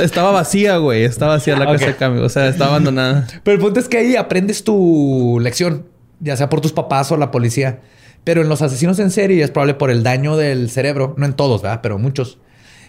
[0.00, 1.04] estaba vacía, güey.
[1.04, 2.24] Estaba vacía la casa de cambio.
[2.24, 3.26] O sea, estaba abandonada.
[3.42, 5.86] Pero el punto es que ahí aprendes tu lección,
[6.20, 7.80] ya sea por tus papás o la policía.
[8.24, 11.32] Pero en los asesinos en serie es probable por el daño del cerebro, no en
[11.34, 11.80] todos, ¿verdad?
[11.82, 12.38] Pero muchos.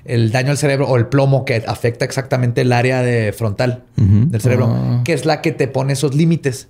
[0.03, 4.41] El daño al cerebro o el plomo que afecta exactamente el área de frontal del
[4.41, 5.01] cerebro, Ah.
[5.05, 6.69] que es la que te pone esos límites.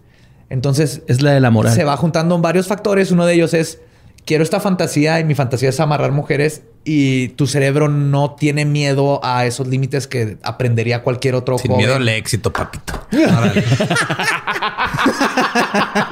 [0.49, 1.74] Entonces, Es la de la moral.
[1.74, 3.12] se va juntando en varios factores.
[3.12, 3.80] Uno de ellos es,
[4.28, 9.19] quiero esta fantasía y mi fantasía es amarrar mujeres y tu cerebro no tiene miedo
[9.23, 11.86] a esos límites que aprendería cualquier otro Sin joven.
[11.86, 12.93] miedo al éxito, papito.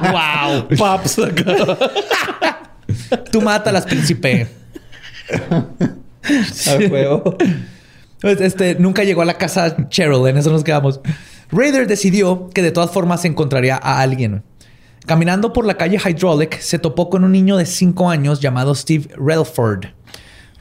[0.00, 0.68] ¡Wow!
[0.78, 1.20] Paps.
[3.30, 4.48] Tú mátalas, príncipe.
[5.30, 7.36] A huevo.
[8.20, 11.00] Pues, Este, nunca llegó a la casa Cheryl, en eso nos quedamos.
[11.50, 14.42] Raider decidió que de todas formas encontraría a alguien.
[15.06, 19.08] Caminando por la calle Hydraulic, se topó con un niño de 5 años llamado Steve
[19.16, 19.84] Relford.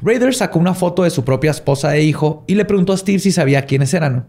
[0.03, 3.17] Raider sacó una foto de su propia esposa e hijo y le preguntó a Steve
[3.17, 4.27] si sabía quiénes eran.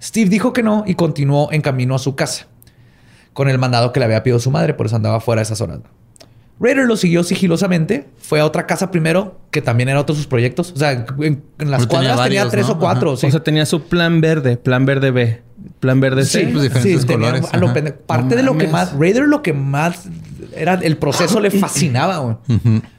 [0.00, 2.46] Steve dijo que no y continuó en camino a su casa,
[3.34, 5.60] con el mandado que le había pedido su madre, por eso andaba fuera a esas
[5.60, 5.80] horas.
[6.62, 10.28] Raider lo siguió sigilosamente, fue a otra casa primero, que también era otro de sus
[10.28, 10.72] proyectos.
[10.72, 11.04] O sea, en,
[11.58, 12.72] en las Pero tenía cuadras tenía, varios, tres ¿no?
[12.74, 13.16] o cuatro.
[13.16, 13.26] Sí.
[13.26, 15.42] O sea, tenía su plan verde, plan verde B,
[15.80, 16.40] plan verde C.
[16.46, 17.74] Sí, pues, diferentes tenía colores, a lo ajá.
[17.74, 20.04] pende- Parte No de lo que más, Raider lo que más
[20.56, 22.18] era el proceso le fascinaba.
[22.18, 22.36] güey.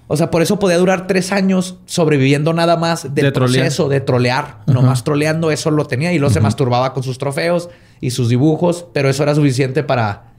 [0.07, 3.63] O sea, por eso podía durar tres años sobreviviendo nada más del De trolear.
[3.63, 4.59] proceso de trolear.
[4.67, 6.11] Nomás troleando, eso lo tenía.
[6.13, 7.69] Y luego se masturbaba con sus trofeos
[8.01, 8.85] y sus dibujos.
[8.93, 10.32] Pero eso era suficiente para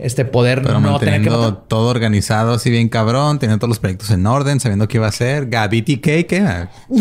[0.00, 1.64] este poder Pero no tener que matar.
[1.68, 5.10] todo organizado así bien cabrón, teniendo todos los proyectos en orden, sabiendo qué iba a
[5.10, 5.46] hacer.
[5.48, 6.66] Gabiti K, ¿qué?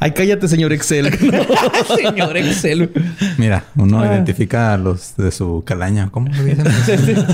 [0.00, 1.12] Ay, cállate, señor Excel.
[1.96, 2.90] Señor Excel.
[3.36, 4.06] Mira, uno Ah.
[4.06, 6.08] identifica a los de su calaña.
[6.10, 6.66] ¿Cómo le dicen?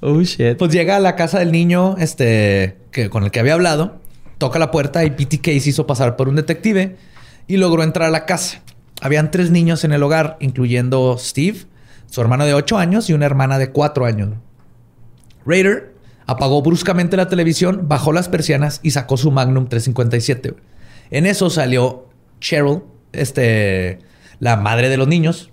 [0.00, 0.56] oh, shit.
[0.58, 4.00] Pues llega a la casa del niño este, que, con el que había hablado,
[4.38, 6.96] toca la puerta y PTK se hizo pasar por un detective
[7.46, 8.60] y logró entrar a la casa.
[9.02, 11.66] Habían tres niños en el hogar, incluyendo Steve,
[12.08, 14.30] su hermano de 8 años y una hermana de 4 años.
[15.44, 15.92] Raider
[16.24, 20.54] apagó bruscamente la televisión, bajó las persianas y sacó su Magnum 357.
[21.10, 22.06] En eso salió
[22.40, 23.98] Cheryl, este,
[24.38, 25.50] la madre de los niños,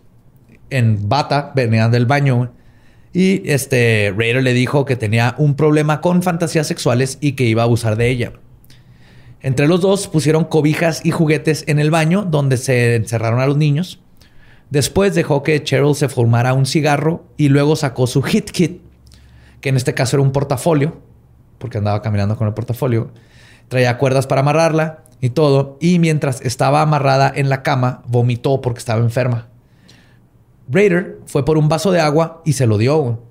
[0.70, 2.54] en bata, venía del baño.
[3.14, 7.64] Y este Raider le dijo que tenía un problema con fantasías sexuales y que iba
[7.64, 8.34] a abusar de ella.
[9.42, 13.58] Entre los dos pusieron cobijas y juguetes en el baño donde se encerraron a los
[13.58, 14.02] niños.
[14.70, 18.82] Después dejó que Cheryl se fumara un cigarro y luego sacó su hit kit,
[19.62, 21.02] que en este caso era un portafolio,
[21.58, 23.12] porque andaba caminando con el portafolio.
[23.68, 25.78] Traía cuerdas para amarrarla y todo.
[25.80, 29.48] Y mientras estaba amarrada en la cama, vomitó porque estaba enferma.
[30.70, 33.24] Raider fue por un vaso de agua y se lo dio.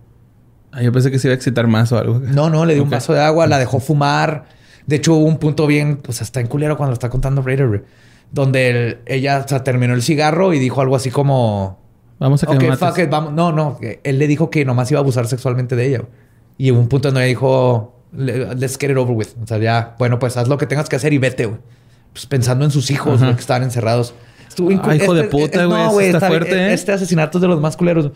[0.72, 2.18] Ay, yo pensé que se iba a excitar más o algo.
[2.18, 4.57] No, no, le dio un vaso de agua, la dejó fumar.
[4.88, 7.84] De hecho, hubo un punto bien, pues está en culero cuando lo está contando Raider,
[8.32, 11.78] donde el- ella o sea, terminó el cigarro y dijo algo así como...
[12.18, 12.88] Vamos a que Ok, me mates.
[12.88, 13.32] fuck it, vamos.
[13.34, 13.78] No, no.
[14.02, 16.02] Él le dijo que nomás iba a abusar sexualmente de ella.
[16.56, 19.28] Y hubo un punto donde ella dijo, "Le- let's get it over with.
[19.40, 21.60] O sea, ya, bueno, pues haz lo que tengas que hacer y vete, güey.
[22.12, 24.14] Pues pensando en sus hijos, güey, que estaban encerrados.
[24.48, 26.72] Estuvo Ah, hijo de este- puta, güey, No, güey, fuerte, ¿eh?
[26.72, 28.10] Este asesinato es de los más culeros.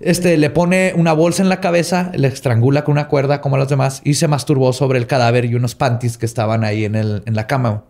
[0.00, 3.58] Este le pone una bolsa en la cabeza, le estrangula con una cuerda como a
[3.58, 6.94] los demás y se masturbó sobre el cadáver y unos panties que estaban ahí en,
[6.94, 7.84] el, en la cama.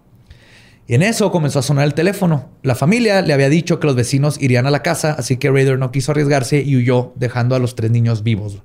[0.86, 2.49] Y en eso comenzó a sonar el teléfono.
[2.62, 5.78] La familia le había dicho que los vecinos irían a la casa, así que Raider
[5.78, 8.62] no quiso arriesgarse y huyó, dejando a los tres niños vivos.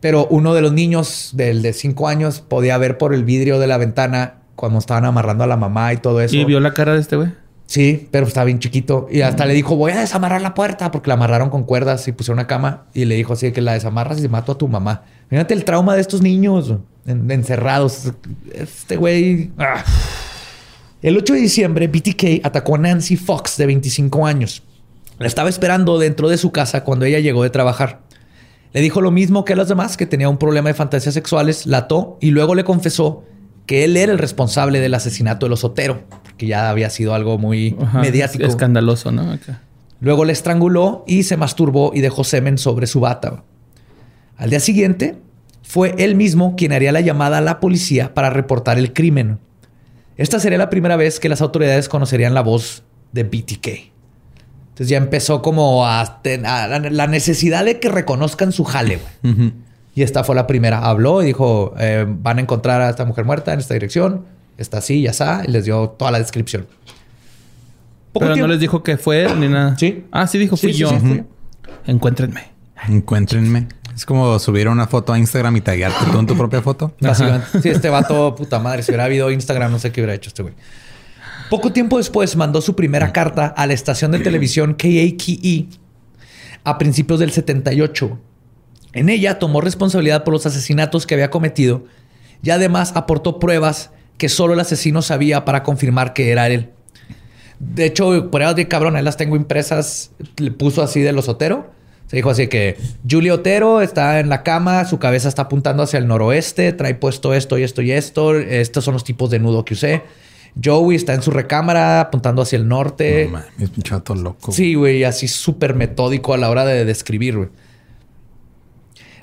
[0.00, 3.66] Pero uno de los niños, del de cinco años, podía ver por el vidrio de
[3.66, 6.34] la ventana cuando estaban amarrando a la mamá y todo eso.
[6.34, 7.28] ¿Y vio la cara de este güey?
[7.70, 9.08] Sí, pero estaba bien chiquito.
[9.10, 12.12] Y hasta le dijo, voy a desamarrar la puerta porque la amarraron con cuerdas y
[12.12, 12.86] pusieron una cama.
[12.94, 15.02] Y le dijo así que la desamarras y se mato a tu mamá.
[15.28, 16.72] Fíjate el trauma de estos niños
[17.06, 18.10] en- encerrados.
[18.54, 19.50] Este güey...
[19.58, 19.84] ah.
[21.02, 24.62] El 8 de diciembre, BTK atacó a Nancy Fox, de 25 años.
[25.18, 28.00] La estaba esperando dentro de su casa cuando ella llegó de trabajar.
[28.72, 31.66] Le dijo lo mismo que a los demás, que tenía un problema de fantasías sexuales,
[31.66, 33.24] la ató y luego le confesó
[33.66, 36.02] que él era el responsable del asesinato de los Otero,
[36.38, 38.46] que ya había sido algo muy Ajá, mediático.
[38.46, 39.38] Escandaloso, ¿no?
[40.00, 43.42] Luego le estranguló y se masturbó y dejó semen sobre su bata.
[44.36, 45.16] Al día siguiente,
[45.62, 49.38] fue él mismo quien haría la llamada a la policía para reportar el crimen.
[50.16, 53.66] Esta sería la primera vez que las autoridades conocerían la voz de BTK.
[54.68, 59.00] Entonces ya empezó como a, a la, la necesidad de que reconozcan su jale.
[59.94, 60.78] Y esta fue la primera.
[60.78, 64.26] Habló y dijo, eh, van a encontrar a esta mujer muerta en esta dirección.
[64.58, 65.42] Está así, ya está.
[65.46, 66.66] Y les dio toda la descripción.
[68.12, 69.76] Poco Pero no tiempo- les dijo que fue él ni nada.
[69.78, 70.04] Sí.
[70.10, 70.90] Ah, sí dijo, fui Sí, sí, yo.
[71.00, 71.22] sí.
[71.86, 72.48] Encuéntrenme.
[72.88, 73.68] Encuéntrenme.
[73.94, 76.94] Es como subir una foto a Instagram y taguearte tú en tu propia foto.
[77.00, 77.46] Básicamente.
[77.62, 78.82] Sí, este vato, puta madre.
[78.82, 80.54] Si hubiera habido Instagram, no sé qué hubiera hecho este güey.
[81.50, 85.66] Poco tiempo después mandó su primera carta a la estación de televisión KAKE
[86.64, 88.18] a principios del 78.
[88.92, 91.84] En ella tomó responsabilidad por los asesinatos que había cometido
[92.42, 96.70] y además aportó pruebas que solo el asesino sabía para confirmar que era él.
[97.58, 100.10] De hecho, pruebas de cabrón, ahí las tengo impresas.
[100.36, 101.70] Le puso así de los Otero.
[102.08, 102.76] Se dijo así que
[103.08, 107.34] Julie Otero está en la cama, su cabeza está apuntando hacia el noroeste, trae puesto
[107.34, 108.34] esto y esto y esto.
[108.36, 110.02] Estos son los tipos de nudo que usé.
[110.62, 113.26] Joey está en su recámara apuntando hacia el norte.
[113.26, 114.52] No mames, pinche vato loco.
[114.52, 117.48] Sí, güey, así súper metódico a la hora de describir, güey.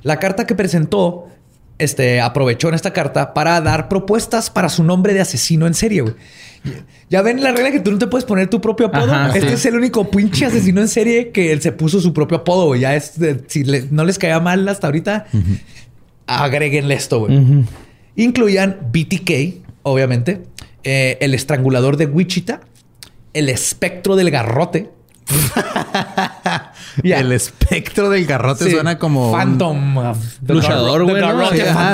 [0.04, 1.28] La carta que presentó,
[1.78, 6.02] este, aprovechó en esta carta para dar propuestas para su nombre de asesino en serie,
[6.02, 6.14] güey.
[7.12, 9.14] Ya ven la regla que tú no te puedes poner tu propio apodo.
[9.14, 9.54] Ajá, este sí.
[9.54, 12.82] es el único pinche asesino en serie que él se puso su propio apodo, güey.
[12.82, 15.28] Ya es, de- si le- no les caía mal hasta ahorita,
[16.28, 17.64] agréguenle esto, güey.
[18.16, 20.44] Incluían BTK, obviamente,
[20.84, 22.62] eh, el estrangulador de Wichita,
[23.34, 24.90] el espectro del garrote.
[27.04, 28.72] El espectro del garrote Sí.
[28.72, 29.32] suena como.
[29.32, 29.96] Phantom.
[30.48, 31.22] Luchador, güey,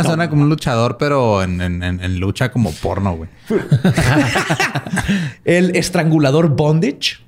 [0.04, 3.30] suena como un luchador, pero en, en- en- en lucha como porno, güey.
[5.46, 7.20] El estrangulador bondage.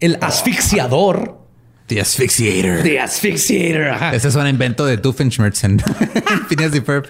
[0.00, 1.38] El asfixiador.
[1.86, 2.82] The Asphyxiator.
[2.82, 3.88] The asphyxiator.
[3.88, 4.14] ajá.
[4.14, 5.80] Ese es un invento de Doofenshmirtz en
[6.48, 7.06] Phineas y Ferb.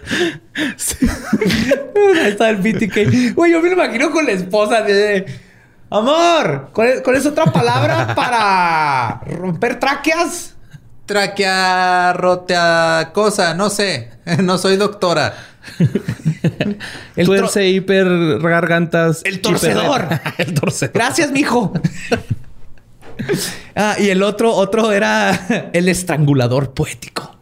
[2.22, 3.34] Ahí está el BTK.
[3.34, 5.26] Güey, yo me lo imagino con la esposa de...
[5.91, 10.55] Amor, ¿cuál es, cuál es otra palabra para romper tráqueas?
[11.07, 14.11] Tráquea, rotea, cosa, no sé.
[14.43, 15.34] No soy doctora.
[17.16, 19.22] El, Tuerce, hiper, gargantas.
[19.24, 20.09] el torcedor.
[20.39, 20.93] el torcedor.
[20.95, 21.72] Gracias, mijo.
[23.74, 27.36] ah, y el otro, otro era el estrangulador poético.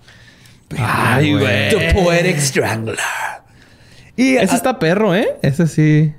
[0.79, 1.71] Ay, güey.
[1.71, 2.99] The Poetic Strangler.
[4.17, 5.37] Y Ese está perro, ¿eh?
[5.43, 6.15] Ese sí.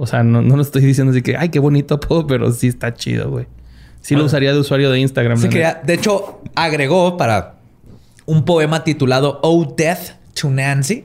[0.00, 2.68] O sea, no, no lo estoy diciendo así que, ay, qué bonito apodo, pero sí
[2.68, 3.46] está chido, güey.
[4.00, 5.38] Sí lo usaría de usuario de Instagram.
[5.42, 7.56] la quería- de hecho, agregó para
[8.24, 11.04] un poema titulado Oh Death to Nancy,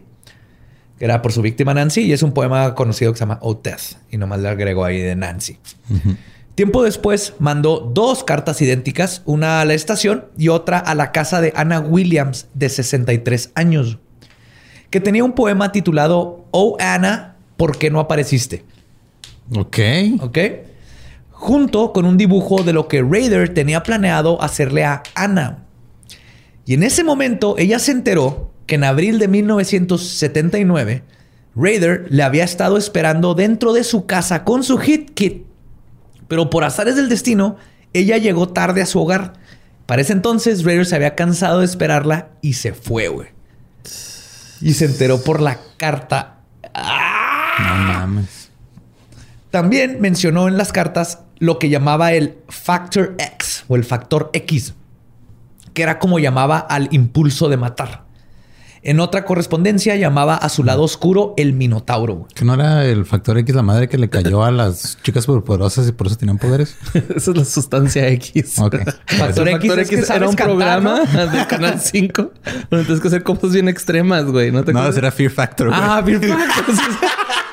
[1.00, 3.56] que era por su víctima Nancy, y es un poema conocido que se llama Oh
[3.56, 5.58] Death, y nomás le agregó ahí de Nancy.
[6.54, 11.42] Tiempo después mandó dos cartas idénticas, una a la estación y otra a la casa
[11.42, 13.98] de Anna Williams, de 63 años,
[14.92, 18.64] que tenía un poema titulado Oh Anna, ¿por qué no apareciste?
[19.56, 19.78] Ok.
[20.22, 20.38] ¿Ok?
[21.32, 25.66] Junto con un dibujo de lo que Raider tenía planeado hacerle a Anna.
[26.66, 31.04] Y en ese momento ella se enteró que en abril de 1979
[31.56, 35.46] Raider le había estado esperando dentro de su casa con su hit kit.
[36.28, 37.58] Pero por azares del destino,
[37.94, 39.34] ella llegó tarde a su hogar.
[39.86, 43.28] Para ese entonces, Raider se había cansado de esperarla y se fue, güey.
[44.62, 46.40] Y se enteró por la carta.
[46.74, 48.43] No mames.
[49.54, 54.74] También mencionó en las cartas lo que llamaba el Factor X o el factor X,
[55.76, 58.04] que era como llamaba al impulso de matar.
[58.82, 62.28] En otra correspondencia llamaba a su lado oscuro el Minotauro.
[62.34, 65.88] ¿Que no era el factor X la madre que le cayó a las chicas superpoderosas
[65.88, 66.76] y por eso tenían poderes?
[67.16, 68.58] Esa es la sustancia X.
[68.58, 68.78] Ok.
[69.06, 71.28] Factor X Factor es que X era un cantar, programa ¿no?
[71.28, 72.32] del Canal 5
[72.72, 74.52] donde tienes que hacer cosas bien extremas, güey.
[74.52, 75.68] ¿No te No, era Fear Factor.
[75.68, 75.80] güey.
[75.80, 76.76] Ah, Fear Factor.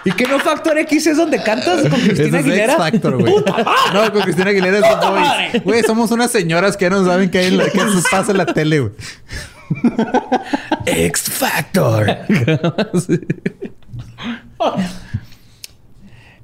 [0.04, 2.72] ¿Y qué no Factor X es donde cantas con Cristina es Aguilera?
[2.72, 3.34] X Factor, güey.
[3.92, 5.58] No, con Cristina Aguilera es The Voice.
[5.64, 8.32] Güey, somos unas señoras que ya no saben qué, hay en la- qué se pasa
[8.32, 8.92] en la tele, güey.
[10.86, 12.06] X Factor.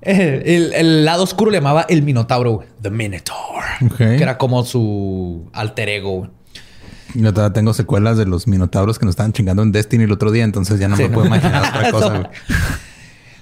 [0.09, 2.69] Eh, El, el lado oscuro le llamaba el Minotauro, güey.
[2.81, 3.65] The Minotaur.
[3.99, 6.31] Que era como su alter ego, güey.
[7.15, 10.31] Yo todavía tengo secuelas de los minotauros que nos estaban chingando en Destiny el otro
[10.31, 11.15] día, entonces ya no Sí, me ¿no?
[11.15, 12.31] puedo imaginar otra cosa.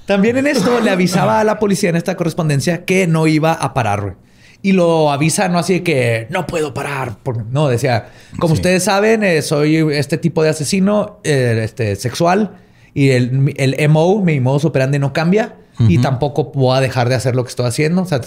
[0.06, 3.72] También en esto le avisaba a la policía en esta correspondencia que no iba a
[3.74, 4.14] parar, güey.
[4.62, 7.16] Y lo avisa no así de que no puedo parar.
[7.50, 8.60] No, decía, como Sí.
[8.60, 12.56] ustedes saben, eh, soy este tipo de asesino eh, este, sexual
[12.94, 15.56] y el, el MO, mi modus operandi no cambia.
[15.78, 18.02] Y tampoco voy a dejar de hacer lo que estoy haciendo.
[18.02, 18.20] O sea,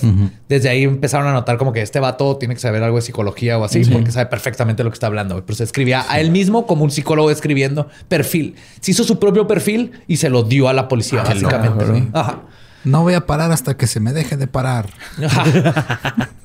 [0.50, 3.58] desde ahí empezaron a notar como que este vato tiene que saber algo de psicología
[3.58, 5.44] o así, porque sabe perfectamente lo que está hablando.
[5.46, 8.56] Pero se escribía a él mismo como un psicólogo escribiendo perfil.
[8.82, 12.10] Se hizo su propio perfil y se lo dio a la policía, Qué básicamente.
[12.14, 12.42] Ajá.
[12.84, 14.90] No voy a parar hasta que se me deje de parar.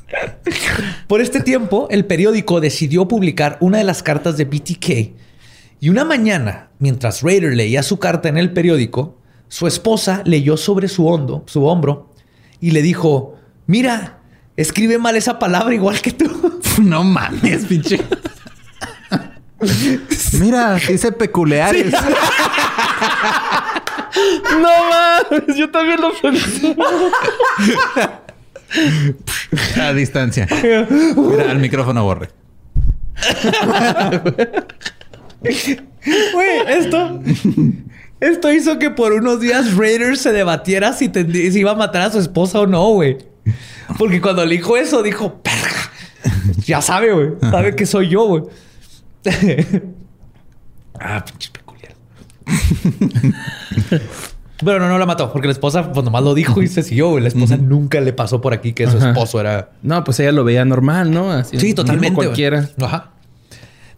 [1.07, 5.13] Por este tiempo, el periódico decidió publicar una de las cartas de BTK.
[5.81, 9.19] Y una mañana, mientras Raider leía su carta en el periódico,
[9.53, 12.09] su esposa leyó sobre su, hondo, su hombro
[12.59, 13.35] y le dijo,
[13.67, 14.21] mira,
[14.57, 16.59] escribe mal esa palabra igual que tú.
[16.83, 18.01] no mames, pinche.
[20.41, 21.93] Mira, dice peculiares.
[24.53, 26.77] No mames, yo también lo pensé.
[29.81, 30.47] A distancia.
[31.17, 32.29] Mira, al micrófono borre.
[35.43, 37.21] Güey, esto...
[38.23, 42.03] Esto hizo que por unos días Raider se debatiera si, tendría- si iba a matar
[42.03, 43.19] a su esposa o no, güey.
[43.99, 45.91] Porque cuando le dijo eso, dijo, "Perga".
[46.65, 47.31] Ya sabe, güey.
[47.41, 48.43] Sabe que soy yo, güey.
[51.01, 51.95] ah, pinche peculiar.
[54.65, 55.33] Pero no, no la mató.
[55.33, 57.23] Porque la esposa, pues nomás lo dijo y se siguió, güey.
[57.23, 59.11] La esposa nunca le pasó por aquí que su Ajá.
[59.11, 59.71] esposo era...
[59.83, 61.33] No, pues ella lo veía normal, ¿no?
[61.33, 62.15] Así, Sí, totalmente.
[62.15, 62.29] güey.
[62.29, 62.69] Cualquiera.
[62.81, 63.12] Ajá.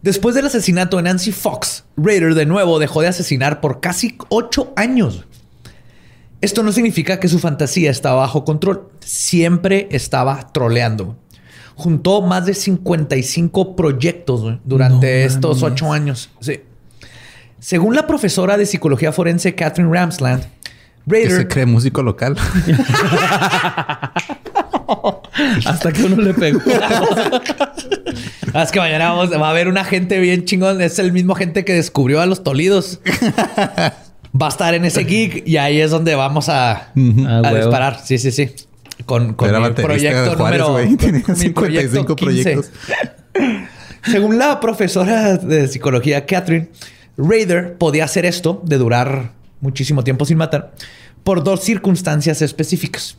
[0.04, 4.70] Después del asesinato de Nancy Fox, Raider de nuevo dejó de asesinar por casi ocho
[4.76, 5.24] años.
[6.42, 8.90] Esto no significa que su fantasía estaba bajo control.
[9.00, 11.16] Siempre estaba troleando.
[11.74, 16.28] Juntó más de 55 proyectos durante No estos ocho años.
[16.38, 16.60] Sí.
[17.58, 20.50] Según la profesora de psicología forense Catherine Ramsland, Que
[21.06, 22.36] Raider se cree músico local.
[25.64, 26.60] Hasta que uno le pegó.
[28.54, 30.80] Es que mañana vamos- va a haber una gente bien chingón.
[30.80, 33.00] Es el mismo gente que descubrió a los Tolidos.
[34.40, 38.00] Va a estar en ese gig y ahí es donde vamos a, Ah, a disparar.
[38.04, 38.50] Sí, sí, sí.
[39.06, 42.24] Con, con mi proyecto Juárez, número con proyecto 55 15.
[42.24, 42.70] proyectos.
[44.10, 46.68] Según la profesora de psicología Catherine,
[47.16, 49.30] Raider podía hacer esto de durar
[49.60, 50.72] muchísimo tiempo sin matar
[51.22, 53.16] por dos circunstancias específicas.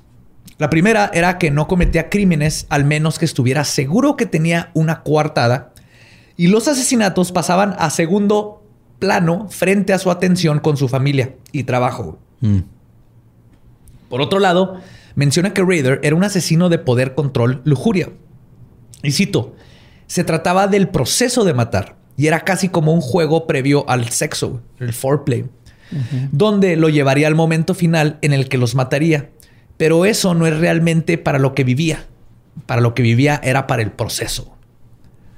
[0.57, 5.03] La primera era que no cometía crímenes al menos que estuviera seguro que tenía una
[5.03, 5.73] coartada
[6.37, 8.63] y los asesinatos pasaban a segundo
[8.99, 12.19] plano frente a su atención con su familia y trabajo.
[12.41, 12.59] Mm.
[14.09, 14.79] Por otro lado,
[15.15, 18.09] menciona que Raider era un asesino de poder, control, lujuria.
[19.03, 19.55] Y cito,
[20.07, 24.61] se trataba del proceso de matar y era casi como un juego previo al sexo,
[24.79, 25.45] el foreplay,
[26.31, 29.29] donde lo llevaría al momento final en el que los mataría.
[29.77, 32.05] Pero eso no es realmente para lo que vivía.
[32.65, 34.55] Para lo que vivía era para el proceso.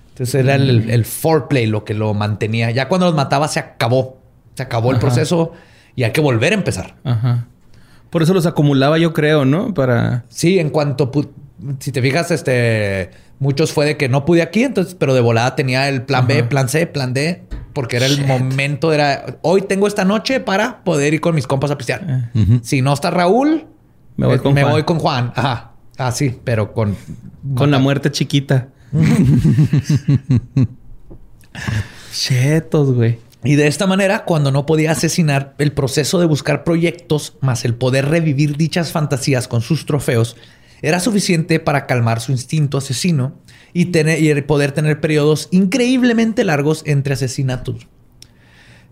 [0.09, 2.71] Entonces era el, el foreplay lo que lo mantenía.
[2.71, 4.17] Ya cuando los mataba se acabó.
[4.55, 5.53] Se acabó el proceso
[5.95, 6.95] y hay que volver a empezar.
[7.03, 7.47] Ajá.
[8.09, 9.73] Por eso los acumulaba, yo creo, ¿no?
[9.73, 10.25] Para.
[10.29, 11.11] Sí, en cuanto
[11.79, 15.55] si te fijas, este muchos fue de que no pude aquí, entonces, pero de volada
[15.55, 19.88] tenía el plan B, plan C, plan D, porque era el momento, era hoy tengo
[19.88, 22.31] esta noche para poder ir con mis compas a pistear.
[22.33, 22.59] Ujú.
[22.63, 23.65] Si no está Raúl,
[24.18, 24.74] Me voy eh, con me Juan.
[24.74, 25.32] voy con Juan.
[25.36, 25.72] Ajá.
[25.97, 26.95] Ah, sí, pero con
[27.55, 28.70] Con la muerte chiquita.
[32.11, 33.20] Chetos, güey.
[33.43, 37.76] Y de esta manera, cuando no podía asesinar, el proceso de buscar proyectos más el
[37.76, 40.36] poder revivir dichas fantasías con sus trofeos
[40.82, 43.36] era suficiente para calmar su instinto asesino
[43.74, 47.88] y, tener, y poder tener periodos increíblemente largos entre asesinatos.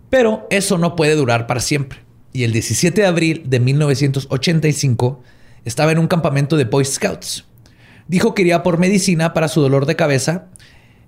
[0.09, 2.04] Pero eso no puede durar para siempre.
[2.35, 5.21] Y el 17 de abril de 1985
[5.63, 7.45] estaba en un campamento de Boy Scouts.
[8.09, 10.47] Dijo que iría por medicina para su dolor de cabeza.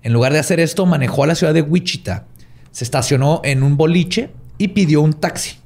[0.02, 2.26] En lugar de hacer esto, manejó a la ciudad de Wichita.
[2.70, 5.58] Se estacionó en un boliche y pidió un taxi.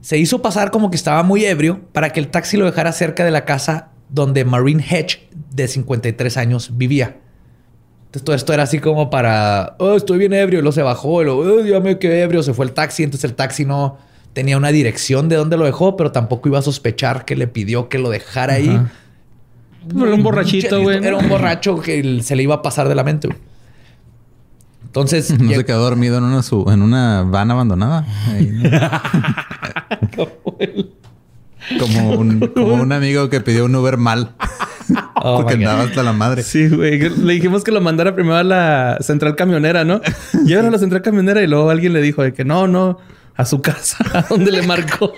[0.00, 3.24] Se hizo pasar como que estaba muy ebrio para que el taxi lo dejara cerca
[3.24, 7.16] de la casa donde Marine Hedge, de 53 años, vivía.
[8.06, 11.20] Entonces todo esto era así como para, oh, estoy bien ebrio, y luego se bajó,
[11.20, 13.98] y luego, "Oh, ya me ebrio, se fue el taxi, entonces el taxi no
[14.34, 17.88] tenía una dirección de dónde lo dejó, pero tampoco iba a sospechar que le pidió
[17.88, 18.78] que lo dejara ahí.
[19.96, 21.02] Era un borrachito, güey.
[21.04, 23.28] Era un borracho que se le iba a pasar de la mente.
[23.28, 23.38] güey.
[24.84, 28.06] Entonces, No se quedó dormido en una, su- en una van abandonada.
[28.28, 28.70] Ahí, ¿no?
[31.80, 34.30] Como un, como un amigo que pidió un Uber mal.
[35.26, 36.42] Oh, porque andaba hasta la madre.
[36.42, 36.98] Sí, güey.
[36.98, 40.02] Le dijimos que lo mandara primero a la central camionera, ¿no?
[40.44, 42.98] Llegaron a la central camionera y luego alguien le dijo de que no, no,
[43.36, 45.12] a su casa, a donde le marcó.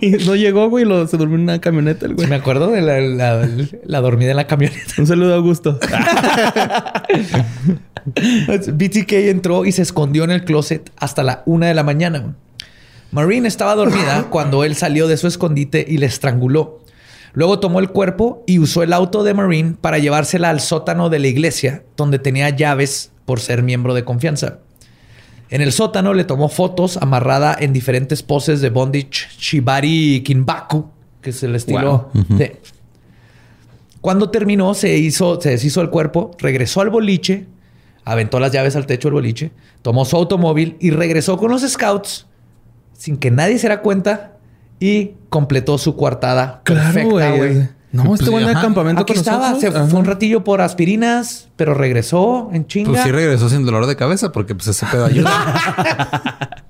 [0.00, 2.28] y no llegó, güey, lo, se durmió en una camioneta el güey.
[2.28, 3.48] Me acuerdo de la, la-
[3.84, 4.94] la dormida en la camioneta.
[4.98, 5.78] Un saludo a Augusto.
[8.06, 12.36] BTK entró y se escondió en el closet hasta la una de la mañana.
[13.10, 16.80] Marine estaba dormida cuando él salió de su escondite y le estranguló.
[17.32, 21.18] Luego tomó el cuerpo y usó el auto de Marine para llevársela al sótano de
[21.18, 24.58] la iglesia, donde tenía llaves por ser miembro de confianza.
[25.48, 30.86] En el sótano le tomó fotos amarrada en diferentes poses de bondage shibari kinbaku,
[31.22, 32.60] que es el estilo de...
[34.00, 37.46] Cuando terminó, se hizo, se deshizo el cuerpo, regresó al boliche,
[38.04, 39.50] aventó las llaves al techo del boliche,
[39.82, 42.26] tomó su automóvil y regresó con los scouts
[42.92, 44.36] sin que nadie se diera cuenta
[44.80, 47.68] y completó su coartada Claro, perfecta, güey.
[47.92, 48.60] No, Pues, este ajá.
[48.60, 49.72] campamento Aquí con estaba, nosotros.
[49.72, 49.86] se Ajá.
[49.88, 52.90] fue un ratillo por aspirinas, pero regresó en chinga.
[52.90, 56.52] Pues sí regresó sin dolor de cabeza porque pues ese pedo ayuda.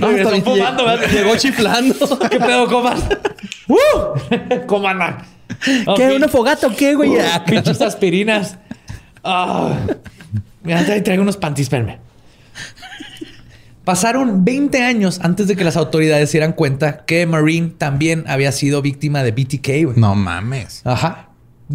[0.00, 1.10] No, Regresó fumando, lle- ¿verdad?
[1.12, 2.18] Llegó chiflando.
[2.30, 3.04] ¿Qué pedo, comas?
[3.68, 3.76] ¡Uh!
[4.66, 5.18] ¿Cómo andan?
[5.96, 6.14] ¿Qué?
[6.16, 7.18] ¿Una fogata o qué, güey?
[7.20, 8.56] Ah, pinches aspirinas.
[9.22, 9.74] Ah.
[10.62, 11.98] Mira, ahí traigo unos panties, espérame.
[13.84, 18.50] Pasaron 20 años antes de que las autoridades se dieran cuenta que Marine también había
[18.52, 19.96] sido víctima de BTK, güey.
[19.96, 20.80] no mames.
[20.84, 21.28] Ajá.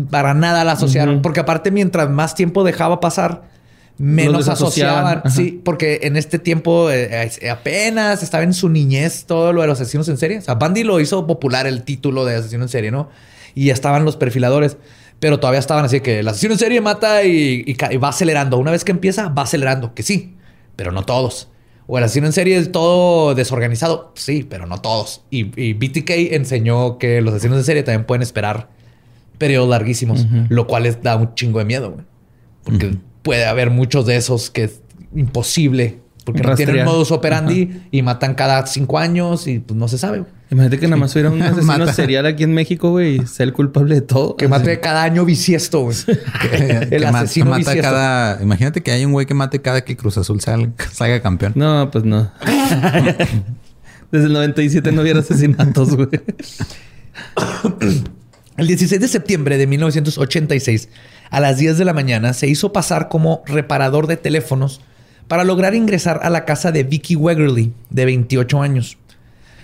[0.09, 1.21] Para nada la asociaron.
[1.21, 3.43] Porque aparte, mientras más tiempo dejaba pasar,
[3.97, 5.19] menos asociaban.
[5.19, 5.29] Ajá.
[5.29, 9.67] Sí, porque en este tiempo eh, eh, apenas estaba en su niñez todo lo de
[9.67, 10.37] los asesinos en serie.
[10.39, 13.09] O sea, Bundy lo hizo popular el título de asesino en serie, ¿no?
[13.55, 14.77] Y ya estaban los perfiladores.
[15.19, 18.09] Pero todavía estaban así que el asesino en serie mata y, y ca- y va
[18.09, 18.57] acelerando.
[18.57, 19.93] Una vez que empieza, va acelerando.
[19.93, 20.37] Que sí,
[20.75, 21.49] pero no todos.
[21.91, 24.11] O el asesino en serie es todo desorganizado.
[24.13, 25.23] Sí, pero no todos.
[25.31, 28.69] Y, y BTK enseñó que los asesinos en serie también pueden esperar
[29.39, 32.05] periodos larguísimos, lo cual les da un chingo de miedo, güey.
[32.63, 34.81] Porque puede haber muchos de esos que es
[35.15, 35.99] imposible,
[36.31, 40.19] porque no tienen modus operandi y matan cada cinco años y pues no se sabe.
[40.19, 40.31] güey.
[40.51, 41.93] Imagínate que nada más hubiera un asesino Mata.
[41.93, 44.35] serial aquí en México, güey, y sea el culpable de todo.
[44.35, 45.95] Que mate cada año bisiesto, güey.
[46.05, 47.81] Que- el que asesino mata bisiesto.
[47.83, 48.41] cada.
[48.41, 51.53] Imagínate que hay un güey que mate cada que Cruz Azul sal- salga campeón.
[51.55, 52.31] No, pues no.
[54.11, 56.07] Desde el 97 no hubiera asesinatos, güey.
[58.57, 60.89] El 16 de septiembre de 1986,
[61.29, 64.81] a las 10 de la mañana, se hizo pasar como reparador de teléfonos
[65.29, 68.97] para lograr ingresar a la casa de Vicky Wegerly, de 28 años.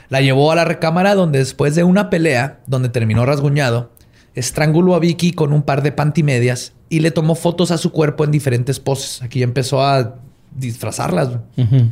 [0.07, 3.91] La llevó a la recámara donde después de una pelea, donde terminó rasguñado,
[4.35, 8.23] estranguló a Vicky con un par de pantimedias y le tomó fotos a su cuerpo
[8.23, 9.21] en diferentes poses.
[9.23, 10.15] Aquí empezó a
[10.55, 11.29] disfrazarlas.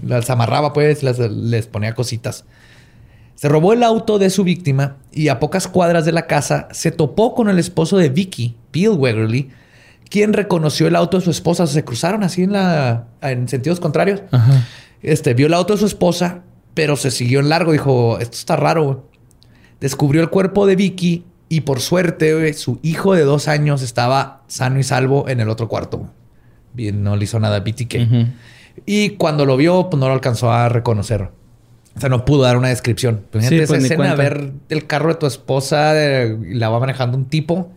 [0.04, 2.46] Las amarraba pues, las- les ponía cositas.
[3.36, 6.92] Se robó el auto de su víctima y a pocas cuadras de la casa se
[6.92, 9.50] topó con el esposo de Vicky, Bill Wegerly,
[10.14, 11.66] quien reconoció el auto de su esposa.
[11.66, 14.22] Se cruzaron así en la en sentidos contrarios.
[14.32, 14.64] Ajá.
[15.02, 16.44] Este vio el auto de su esposa,
[16.76, 17.72] pero se siguió en largo.
[17.72, 18.84] Dijo, esto está raro.
[18.84, 18.98] güey".
[19.80, 24.44] Descubrió el cuerpo de Vicky y por suerte güey, su hijo de dos años estaba
[24.46, 25.98] sano y salvo en el otro cuarto.
[25.98, 26.10] güey.
[26.74, 27.96] Bien, no le hizo nada a BTK.
[28.08, 28.26] Ujú.
[28.86, 31.30] Y cuando lo vio, pues no lo alcanzó a reconocer.
[31.96, 33.22] O sea, no pudo dar una descripción.
[33.32, 34.36] Pues, Sí, Imagínate pues, esa escena, cuenta.
[34.36, 37.72] ver el carro de tu esposa y la va manejando un tipo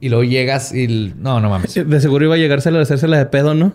[0.00, 1.12] y luego llegas y...
[1.16, 1.74] No, no mames.
[1.74, 3.72] De seguro iba a llegársela a hacérsela de pedo, ¿no?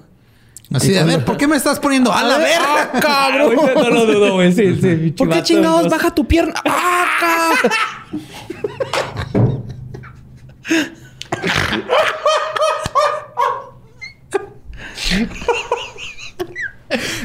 [0.74, 2.92] Así de, a ver, ¿por qué me estás poniendo a la verga?
[3.00, 3.56] cabrón!
[3.76, 4.52] no lo dudo, güey.
[4.52, 5.12] Sí, sí.
[5.12, 6.56] ¿Por qué chingados baja tu pierna?
[6.66, 7.72] ¡Ah, cabrón!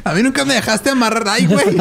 [0.05, 1.29] A mí nunca me dejaste amarrar.
[1.29, 1.65] Ay, güey.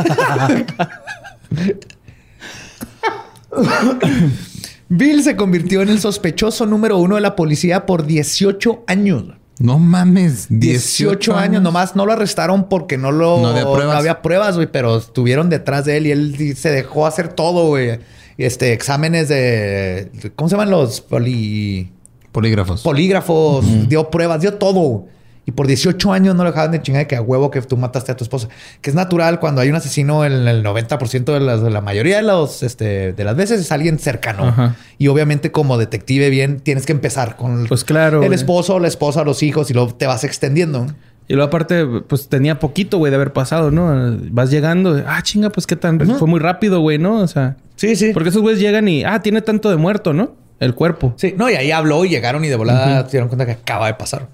[4.89, 9.23] Bill se convirtió en el sospechoso número uno de la policía por 18 años.
[9.59, 10.47] No mames.
[10.49, 11.61] 18, años.
[11.61, 13.39] Nomás no lo arrestaron porque no lo...
[13.39, 13.93] No había pruebas.
[13.93, 14.67] no había pruebas, güey.
[14.71, 17.99] Pero estuvieron detrás de él y él se dejó hacer todo, güey.
[18.37, 20.11] Este, exámenes de...
[20.35, 21.91] ¿Cómo se llaman los poli...
[22.31, 22.83] Polígrafos.
[22.83, 25.07] polígrafos, dio pruebas, dio todo.
[25.45, 27.75] Y por 18 años no lo dejaban de chingar de que a huevo que tú
[27.75, 28.49] mataste a tu esposa.
[28.81, 32.17] Que es natural cuando hay un asesino en el 90% de, las, de la mayoría
[32.17, 34.45] de, los, este, de las veces es alguien cercano.
[34.45, 34.75] Ajá.
[34.97, 39.23] Y obviamente como detective bien tienes que empezar con Pues claro, el esposo, la esposa,
[39.23, 40.87] los hijos y luego te vas extendiendo.
[41.27, 44.17] Y luego aparte, pues tenía poquito, güey, de haber pasado, ¿no?
[44.31, 45.99] Vas llegando, ah, chinga, pues qué tan...
[46.17, 47.19] Fue muy rápido, güey, ¿no?
[47.19, 47.55] O sea...
[47.75, 48.11] Sí, sí.
[48.13, 50.35] Porque esos güeyes llegan y, ah, tiene tanto de muerto, ¿no?
[50.59, 51.13] El cuerpo.
[51.17, 53.85] Sí, no, y ahí habló y llegaron y de volada se dieron cuenta que acaba
[53.85, 54.27] de pasar.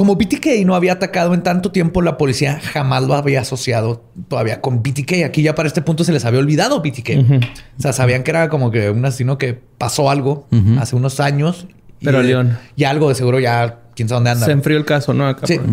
[0.00, 4.62] Como BTK no había atacado en tanto tiempo, la policía jamás lo había asociado todavía
[4.62, 5.24] con BTK.
[5.26, 7.10] Aquí ya para este punto se les había olvidado BTK.
[7.78, 10.46] O sea, sabían que era como que un asesino que pasó algo
[10.78, 11.66] hace unos años.
[12.02, 12.56] Pero y, León.
[12.76, 14.46] Y algo de seguro ya, quién sabe dónde anda.
[14.46, 15.28] Se enfrió el caso, ¿no?
[15.28, 15.58] Acá Sí.
[15.58, 15.66] por-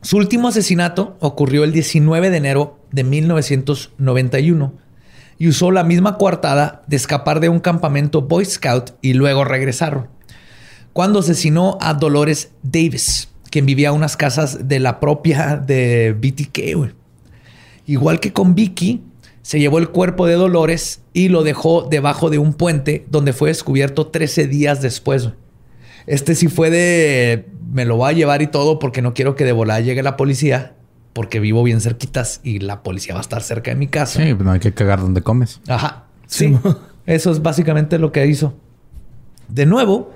[0.00, 4.72] Su último asesinato ocurrió el 19 de enero de 1991
[5.38, 10.08] y usó la misma coartada de escapar de un campamento Boy Scout y luego regresar.
[10.92, 16.76] Cuando asesinó a Dolores Davis, quien vivía a unas casas de la propia de BTK.
[16.76, 16.90] güey.
[17.86, 19.02] Igual que con Vicky,
[19.42, 23.50] se llevó el cuerpo de Dolores y lo dejó debajo de un puente donde fue
[23.50, 25.24] descubierto 13 días después.
[25.24, 25.34] güey.
[26.06, 29.44] Este sí fue de me lo voy a llevar y todo porque no quiero que
[29.44, 30.74] de volada llegue la policía
[31.12, 34.22] porque vivo bien cerquitas y la policía va a estar cerca de mi casa.
[34.24, 35.60] Sí, pues no hay que cagar donde comes.
[35.68, 36.06] Ajá.
[36.26, 36.56] Sí.
[37.04, 38.54] Eso es básicamente lo que hizo.
[39.48, 40.14] De nuevo,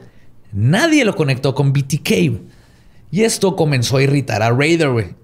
[0.53, 2.56] nadie lo conectó con BTK.
[3.11, 5.15] Y esto comenzó a irritar a Raider, güey.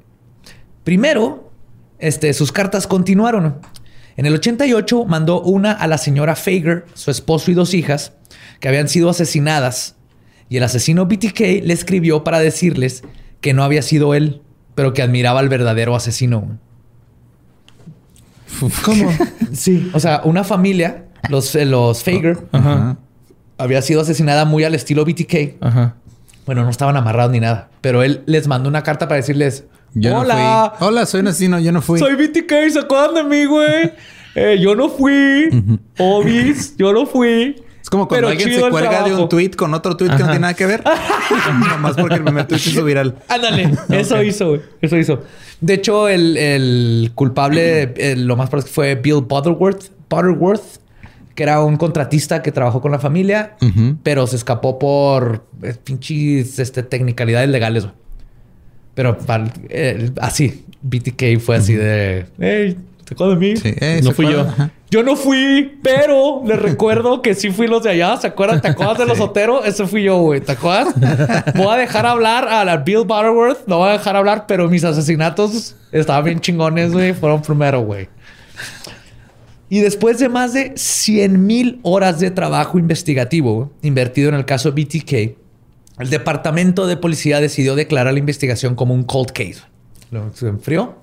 [0.85, 1.51] Primero,
[1.99, 3.61] este, sus cartas continuaron.
[4.17, 8.13] En el 88 mandó una a la señora Fager, su esposo y dos hijas,
[8.61, 9.97] que habían sido asesinadas.
[10.49, 13.03] Y el asesino BTK le escribió para decirles
[13.41, 14.43] que no había sido él,
[14.75, 16.59] pero que admiraba al verdadero asesino.
[18.85, 19.11] ¿Cómo?
[19.53, 19.91] Sí.
[19.93, 22.39] O sea, una familia, los, eh, los Fager,
[23.59, 25.57] había sido asesinada muy al estilo BTK.
[25.61, 25.97] Ajá.
[26.47, 29.65] Bueno, no estaban amarrados ni nada, pero él les mandó una carta para decirles:
[29.95, 30.87] Yo Hola, no.
[30.87, 31.99] Hola, soy un asesino, yo no fui.
[31.99, 33.93] soy BTK, ¿se acuerdan de mí, güey?
[34.35, 35.49] Eh, yo no fui.
[35.99, 37.63] Obis, yo no fui.
[37.81, 40.25] Es como cuando alguien se el cuelga de un tweet con otro tweet que no
[40.27, 40.83] tiene nada que ver.
[41.69, 43.17] Nomás porque el primer tweet se hizo viral.
[43.29, 44.61] Ándale, eso hizo, güey.
[44.81, 45.23] Eso hizo.
[45.61, 50.63] De hecho, el, el culpable, el- lo más probable fue Bill Butterworth, Butterworth,
[51.35, 53.97] que era un contratista que trabajó con la familia, Ujú.
[54.03, 57.85] pero se escapó por eh, pinches este, technicalidades legales.
[57.85, 57.95] güey.
[58.95, 62.77] Pero para- eh, así, BTK fue así de, hey,
[63.07, 63.57] ¿te acuerdas de mí?
[63.57, 64.31] Sí, eh, No ¿se fui yo.
[64.41, 64.53] acuerdan?
[64.55, 64.71] Ajá.
[64.91, 68.15] Yo no fui, pero les recuerdo que sí fui los de allá.
[68.19, 68.61] ¿Se acuerdan?
[68.61, 69.65] ¿Te acuerdas de los Otero?
[69.65, 70.43] Ese fui yo, güey.
[70.43, 70.93] ¿Te acuerdas?
[71.55, 73.67] Voy a dejar hablar a la Bill Butterworth.
[73.67, 77.15] No voy a dejar hablar, pero mis asesinatos estaban bien chingones, güey.
[77.15, 78.11] Fueron primero, güey.
[79.73, 84.71] Y después de más de 100 mil horas de trabajo investigativo invertido en el caso
[84.73, 85.13] BTK,
[85.99, 89.63] el departamento de policía decidió declarar la investigación como un cold case.
[90.11, 90.99] Lo se enfrió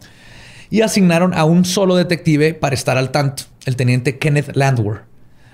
[0.69, 5.01] y asignaron a un solo detective para estar al tanto, el teniente Kenneth Landwehr.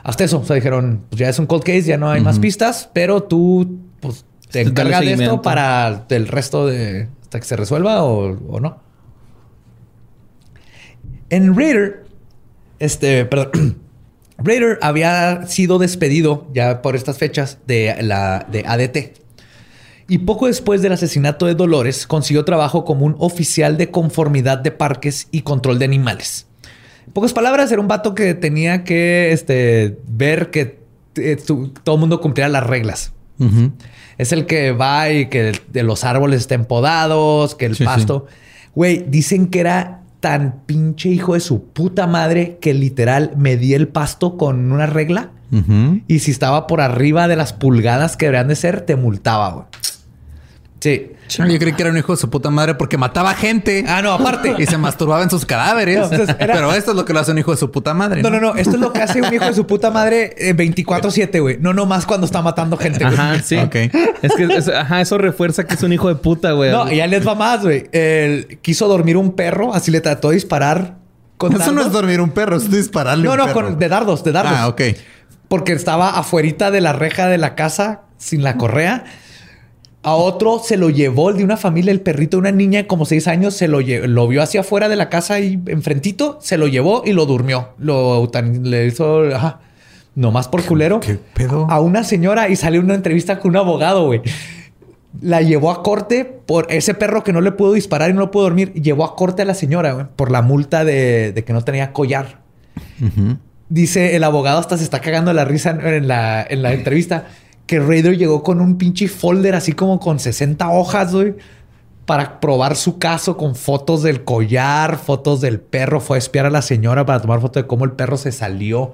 [0.04, 2.40] Hasta eso, o sea, dijeron, pues ya es un cold case, ya no hay más
[2.40, 7.56] pistas, pero tú pues, te encargas de esto para el resto de hasta que se
[7.56, 8.84] resuelva o, o no.
[11.30, 12.05] En Raider,
[12.80, 13.78] este, perdón,
[14.38, 19.18] Raider había sido despedido ya por estas fechas de la de ADT.
[20.08, 24.72] Y poco después del asesinato de Dolores, consiguió trabajo como un oficial de conformidad de
[24.72, 26.46] parques y control de animales.
[27.08, 30.80] En pocas palabras, era un vato que tenía que este, ver que
[31.16, 33.14] eh, tu- todo el mundo cumpliera las reglas.
[34.18, 38.28] Es el que va y que de los árboles estén podados, que el Sí, pasto.
[38.76, 43.88] Güey, dicen que era tan pinche hijo de su puta madre que literal medía el
[43.88, 45.30] pasto con una regla.
[46.08, 49.66] Y si estaba por arriba de las pulgadas que deberían de ser, te multaba, güey.
[50.80, 51.12] Sí.
[51.40, 53.84] No, Yo creí que era un hijo de su puta madre porque mataba gente.
[53.88, 54.56] Ah, no, aparte.
[54.58, 55.98] Y se masturbaba en sus cadáveres.
[55.98, 57.94] No, entonces era- Pero esto es lo que lo hace un hijo de su puta
[57.94, 58.22] madre.
[58.22, 58.56] No, no, no.
[58.56, 61.58] Esto es lo que hace un hijo de su puta madre eh, 24-7, güey.
[61.60, 63.14] No nomás cuando está matando gente, güey.
[63.16, 63.58] Ajá, sí.
[63.58, 63.76] Ok.
[64.22, 66.72] Es que es- ajá, eso refuerza que es un hijo de puta, güey.
[66.72, 67.88] No, y ya les va más, güey.
[67.92, 70.96] Él quiso dormir un perro, así le trató de disparar
[71.38, 73.54] con Eso no es dormir un perro, es dispararle No, un no, perro.
[73.66, 74.54] con, de dardos, de dardos.
[74.56, 74.82] Ah, ok.
[75.50, 79.04] Porque estaba afuerita de la reja de la casa sin la correa.
[80.06, 82.88] A otro se lo llevó, el de una familia, el perrito de una niña de
[82.88, 86.58] como seis años, se lo, lo vio hacia afuera de la casa y enfrentito, se
[86.58, 87.70] lo llevó y lo durmió.
[87.80, 88.30] Lo
[88.64, 89.60] le hizo, ajá,
[90.14, 91.00] nomás por culero.
[91.00, 91.66] qué pedo?
[91.70, 94.22] A una señora y salió una entrevista con un abogado, güey.
[95.22, 98.44] La llevó a corte por ese perro que no le pudo disparar y no pudo
[98.44, 98.74] dormir.
[98.74, 101.94] Llevó a corte a la señora, güey, por la multa de, de que no tenía
[101.94, 102.42] collar.
[103.70, 107.28] Dice el abogado hasta se está cagando la risa en- en la, en la entrevista
[107.66, 111.36] que Raider llegó con un pinche folder así como con 60 hojas, güey,
[112.06, 116.00] para probar su caso con fotos del collar, fotos del perro.
[116.00, 118.94] Fue a espiar a la señora para tomar foto de cómo el perro se salió.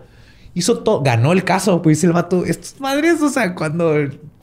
[0.54, 1.82] Hizo todo, ganó el caso.
[1.82, 3.96] Pues dice el vato, estos madres, o sea, cuando...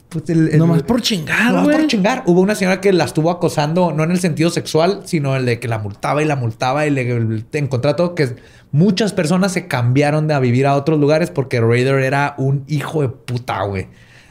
[0.09, 2.23] Pues el, el- Nomás por chingar, Nomás por chingar.
[2.25, 5.59] Hubo una señora que la estuvo acosando, no en el sentido sexual, sino el de
[5.59, 8.35] que la multaba y la multaba y le en contrato que
[8.71, 13.03] muchas personas se cambiaron de a vivir a otros lugares porque Raider era un hijo
[13.03, 13.87] de puta, güey.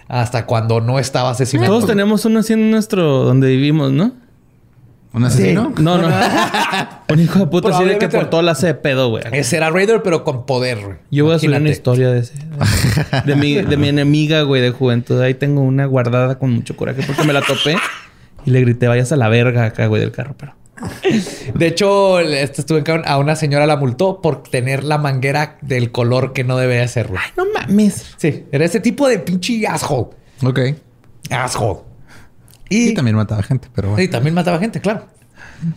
[0.08, 1.72] Hasta cuando no estaba asesinando.
[1.72, 3.24] Todos tenemos uno así en nuestro...
[3.24, 4.12] Donde vivimos, ¿no?
[5.12, 5.72] ¿Un asesino?
[5.78, 6.08] No, no.
[7.10, 9.24] Un hijo de puta así de que Probablemente- por todo la hace de pedo, güey.
[9.32, 10.96] Ese era Raider, pero con poder, güey.
[11.10, 12.34] Yo voy a subir una historia de ese.
[12.34, 15.20] De, de mi, de mi enemiga, güey, de juventud.
[15.20, 17.76] Ahí tengo una guardada con mucho coraje porque me la topé
[18.44, 20.54] y le grité, vayas a la verga acá, güey, del carro, pero.
[21.54, 26.32] De hecho, este estuve a una señora la multó por tener la manguera del color
[26.32, 27.20] que no debe ser, güey.
[27.36, 28.14] No mames.
[28.16, 30.08] Sí, era ese tipo de pinche asshole.
[30.44, 30.60] Ok.
[31.30, 31.80] Asshole.
[32.68, 34.02] Y Y, también mataba gente, pero bueno.
[34.02, 35.06] y también mataba gente, claro.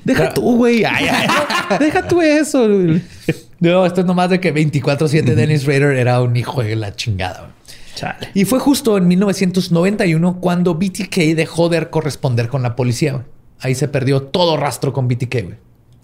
[0.04, 0.84] Deja Pero- tú, güey.
[0.90, 1.28] Ay, ay.
[1.80, 2.68] Deja tú eso.
[2.68, 3.02] güey.
[3.60, 7.40] No, esto es nomás de que 24-7 Dennis Rader era un hijo de la chingada.
[7.42, 7.52] güey.
[7.96, 8.30] Chale.
[8.34, 13.14] Y fue justo en 1991 cuando BTK dejó de corresponder con la policía.
[13.14, 13.26] güey.
[13.62, 15.32] Ahí se perdió todo rastro con BTK.
[15.44, 15.56] güey.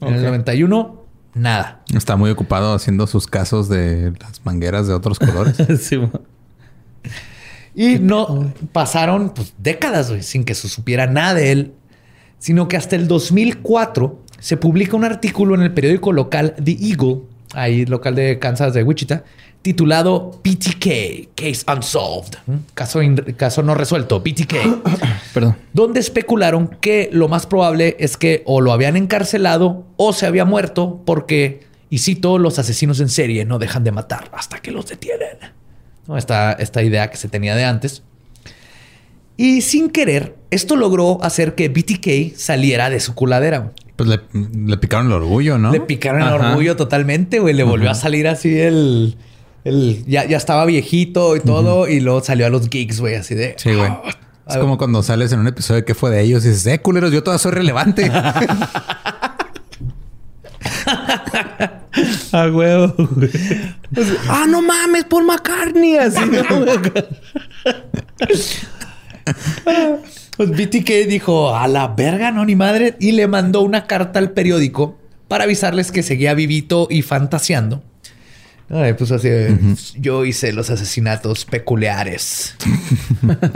[0.02, 0.26] En el Ok.
[0.26, 1.04] 91,
[1.34, 1.84] nada.
[1.94, 5.58] Está muy ocupado haciendo sus casos de las mangueras de otros colores.
[5.82, 6.00] Sí.
[7.76, 11.74] Y no pasaron pues, décadas güey, sin que se supiera nada de él,
[12.40, 17.22] sino que hasta el 2004 se publica un artículo en el periódico local The Eagle,
[17.54, 19.24] ahí local de Kansas de Wichita,
[19.68, 22.38] titulado BTK, Case Unsolved,
[22.74, 23.02] caso,
[23.36, 24.54] caso no resuelto, BTK,
[25.34, 25.58] Perdón.
[25.74, 30.46] donde especularon que lo más probable es que o lo habían encarcelado o se había
[30.46, 34.88] muerto porque, y cito, los asesinos en serie no dejan de matar hasta que los
[34.88, 35.38] detienen.
[36.08, 36.16] ¿no?
[36.18, 38.04] Esta, esta idea que se tenía de antes.
[39.36, 43.74] Y sin querer, esto logró hacer que BTK saliera de su culadera.
[43.98, 45.74] Pues le, le picaron el orgullo, ¿no?
[45.74, 47.54] Le picaron el orgullo totalmente, güey.
[47.54, 49.18] Le volvió a salir así el...
[49.68, 51.88] el ya, ya estaba viejito y todo.
[51.88, 53.56] Y luego salió a los gigs, güey, así de...
[53.58, 53.92] Sí, güey.
[54.50, 56.80] Es como cuando sales en un episodio de qué fue de ellos y dices, eh,
[56.80, 58.10] culeros, yo todavía soy relevante.
[62.32, 63.30] A huevo, güey.
[64.30, 65.98] ah, no mames, Paul McCartney.
[65.98, 66.66] Así, ¿no?
[70.38, 72.96] Pues BTK dijo, a la verga, no, ni madre.
[73.00, 77.84] Y le mandó una carta al periódico para avisarles que seguía vivito y fantaseando.
[78.70, 79.30] Ay, pues así,
[79.98, 82.56] yo hice los asesinatos peculiares.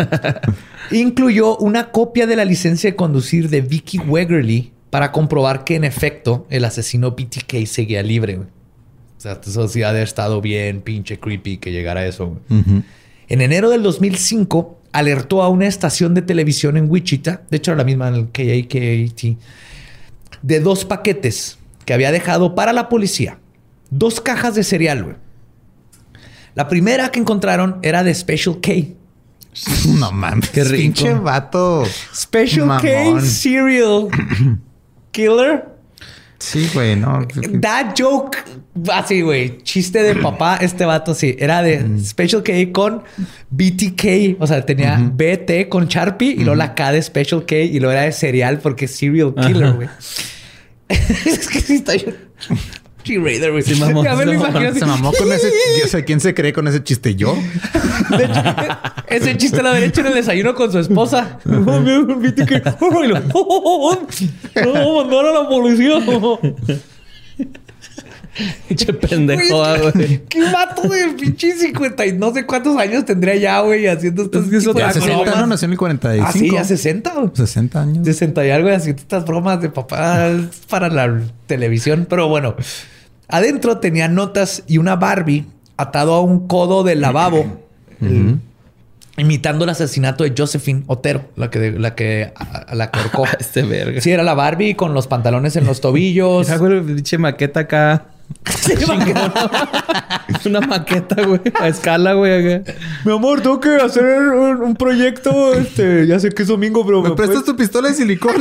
[0.92, 5.84] Incluyó una copia de la licencia de conducir de Vicky Wegerly para comprobar que en
[5.84, 8.38] efecto el asesino BTK seguía libre.
[8.38, 8.46] O
[9.18, 12.40] sea, eso sí ha de estado bien pinche creepy que llegara a eso.
[13.28, 17.80] En enero del 2005 alertó a una estación de televisión en Wichita, de hecho era
[17.80, 19.38] la misma en el KAKT,
[20.42, 23.41] de dos paquetes que había dejado para la policía.
[23.92, 25.16] Dos cajas de cereal, güey.
[26.56, 28.72] La primera que encontraron era de Special K.
[30.00, 30.50] no mames.
[30.50, 30.82] Qué rico.
[30.82, 31.84] Pinche vato.
[32.16, 33.22] Special K.
[33.22, 34.08] Cereal
[35.12, 35.70] Killer.
[36.40, 37.20] Sí, güey, no.
[37.62, 38.36] That joke,
[38.92, 43.04] así, güey, chiste de papá, este vato, sí, era de Special K con
[43.52, 47.80] BTK, o sea, tenía BT con Sharpie y luego la K de Special K y
[47.80, 49.90] luego era de cereal porque es serial killer, güey.
[50.90, 52.12] es que sí está yo.
[53.03, 53.64] G-Raider, güey.
[53.64, 54.03] Sí, mamó.
[54.03, 54.73] Ya me lo Se imagino.
[54.73, 55.52] Se mamó con ese.
[56.06, 57.15] Quién se cree con ese chiste.
[57.15, 57.36] Yo.
[58.18, 58.41] De hecho,
[59.07, 61.40] ese chiste lo había hecho en el desayuno con su esposa.
[61.45, 63.19] No, lo-
[64.65, 65.99] No, mandaron a la policía.
[68.68, 70.22] Pinche pendejo, Güey.
[70.30, 74.45] ¿Qué vato de pinche 50 y no sé cuántos años tendría ya, güey, haciendo estos
[74.45, 75.38] Es que eso de 60, bromas?
[75.38, 75.48] ¿no?
[75.48, 76.28] Nació en el 45.
[76.28, 77.14] Ah, sí, ya 60.
[77.14, 77.30] güey.
[77.34, 78.06] 60 años.
[78.06, 80.30] 60 y algo y haciendo estas bromas de papá
[80.70, 82.08] para la televisión.
[82.10, 82.56] Pero bueno,
[83.28, 85.45] adentro tenía notas y una Barbie
[85.78, 87.60] atado a un codo del lavabo.
[89.18, 93.26] Imitando el asesinato de Josephine Otero, la que, la que, a, a la que ahorcó.
[93.40, 93.99] Este verga.
[93.99, 96.48] Sí, era la Barbie con los pantalones en los tobillos.
[96.48, 98.06] Mira, güey, pinche maqueta acá.
[100.45, 101.41] Una maqueta, güey.
[101.60, 102.62] A escala, güey.
[103.06, 105.53] Mi amor, tengo que hacer un, un proyecto.
[105.53, 108.36] Este, ya sé que es domingo, pero ¿Me prestas tu pistola de silicón?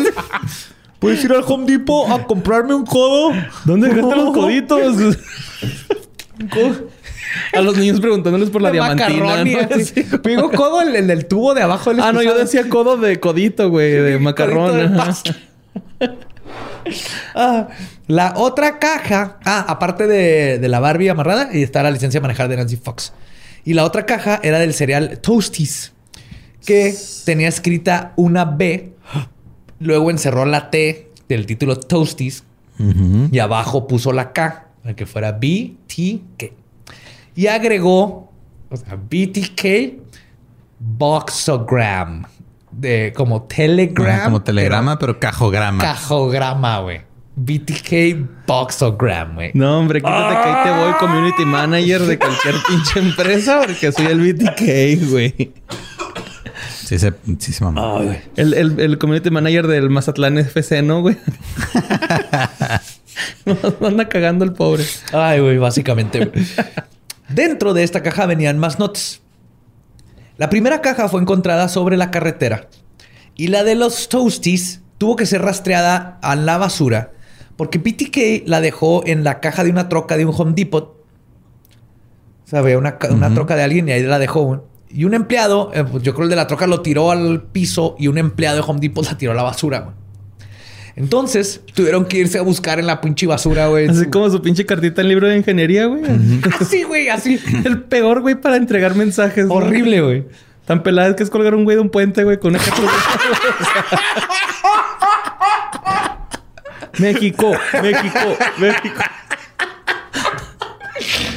[0.98, 3.32] puedes ir al Home Depot a comprarme un codo.
[3.64, 5.18] ¿Dónde dejaste los coditos?
[7.52, 9.44] A los niños preguntándoles por la de diamantina.
[9.44, 9.84] ¿no?
[9.84, 10.04] Sí.
[10.24, 12.96] Me digo codo el, el del tubo de abajo del Ah, no, yo decía codo
[12.96, 14.98] de codito, güey, de macarrón.
[17.34, 17.68] Ah,
[18.06, 22.22] la otra caja, ah, aparte de, de la Barbie amarrada, y está la licencia de
[22.22, 23.12] manejar de Nancy Fox.
[23.64, 25.92] Y la otra caja era del cereal Toasties,
[26.64, 26.94] que
[27.24, 28.92] tenía escrita una B,
[29.78, 32.44] luego encerró la T del título Toasties
[33.30, 36.52] y abajo puso la K, para que fuera BTK.
[37.36, 38.32] Y agregó,
[38.70, 40.00] o sea, BTK
[40.78, 42.26] Boxogram,
[42.72, 44.08] de como Telegram.
[44.08, 45.82] Ajá, como telegrama, pero cajograma.
[45.82, 47.02] Cajograma, güey.
[47.36, 49.50] BTK Boxogram, güey.
[49.54, 54.06] No, hombre, quítate que ahí te voy community manager de cualquier pinche empresa porque soy
[54.06, 55.52] el BTK, güey.
[56.84, 58.00] Sí, se, sí se mamó.
[58.36, 61.16] El, el, el community manager del Mazatlán FC, ¿no, güey?
[63.46, 63.56] No
[63.86, 64.84] anda cagando el pobre.
[65.12, 66.24] Ay, güey, básicamente.
[66.26, 66.44] güey.
[67.28, 69.22] Dentro de esta caja venían más notas.
[70.40, 72.68] La primera caja fue encontrada sobre la carretera
[73.36, 77.12] y la de los Toasties tuvo que ser rastreada a la basura
[77.58, 80.96] porque PTK la dejó en la caja de una troca de un Home Depot.
[82.46, 82.74] ¿Sabe?
[82.78, 84.66] Una, ca- una troca de alguien y ahí la dejó.
[84.88, 87.94] Y un empleado, eh, pues yo creo el de la troca lo tiró al piso
[87.98, 89.94] y un empleado de Home Depot la tiró a la basura.
[91.00, 93.88] Entonces tuvieron que irse a buscar en la pinche basura, güey.
[93.88, 96.02] Así como su pinche cartita en libro de ingeniería, güey.
[96.60, 97.40] Así, güey, así.
[97.64, 99.46] El peor, güey, para entregar mensajes.
[99.48, 100.26] Horrible, güey.
[100.66, 102.60] Tan pelada que es colgar un güey de un puente, güey, con una
[106.98, 107.52] México,
[107.82, 109.00] México, México.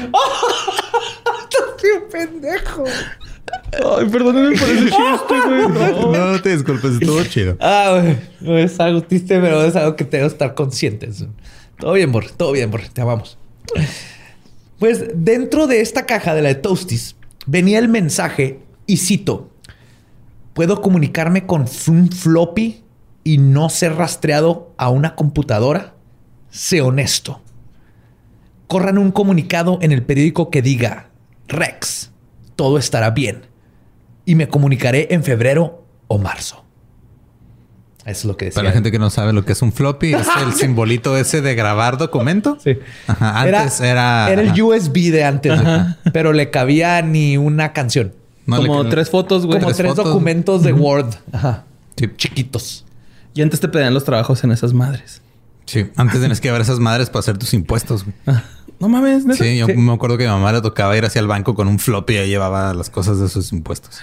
[1.82, 2.84] ¡Qué pendejo!
[3.98, 6.14] Ay, perdóname por ese chiste, güey.
[6.14, 6.42] No.
[6.42, 7.58] Te disculpes, estuvo chido.
[7.60, 8.18] Ah, güey.
[8.42, 11.26] No es algo triste, pero es algo que tengo que estar conscientes.
[11.80, 12.30] Todo bien, Bor.
[12.32, 12.82] Todo bien, Bor.
[12.92, 13.38] Te amamos.
[14.80, 19.50] Pues dentro de esta caja de la de Toasties venía el mensaje y cito:
[20.54, 22.84] Puedo comunicarme con un floppy
[23.24, 25.94] y no ser rastreado a una computadora.
[26.50, 27.42] Sé honesto.
[28.68, 31.10] Corran un comunicado en el periódico que diga:
[31.48, 32.12] Rex,
[32.56, 33.53] todo estará bien.
[34.26, 36.64] Y me comunicaré en febrero o marzo.
[38.06, 38.56] Eso es lo que decía.
[38.56, 41.42] Para la gente que no sabe lo que es un floppy, es el simbolito ese
[41.42, 42.58] de grabar documento.
[42.62, 42.78] Sí.
[43.08, 44.30] Ajá, antes era...
[44.30, 44.62] Era el.
[44.62, 45.60] USB de antes,
[46.12, 48.14] pero le cabía ni una canción.
[48.46, 49.60] No, le- Como tres fotos, güey.
[49.62, 51.14] Como tres documentos de Word.
[51.32, 51.64] Ajá.
[51.96, 52.10] Sí.
[52.18, 52.86] Chiquitos.
[53.34, 55.22] Y antes te pedían los trabajos en esas madres.
[55.66, 58.04] Sí, antes tienes que llevar esas madres para hacer tus impuestos.
[58.04, 58.38] güey.
[58.80, 59.44] No mames, ¿neta?
[59.44, 59.74] Sí, yo Sí.
[59.74, 62.14] me acuerdo que a mi mamá le tocaba ir hacia el banco con un floppy
[62.14, 64.00] y ahí llevaba las cosas de sus impuestos.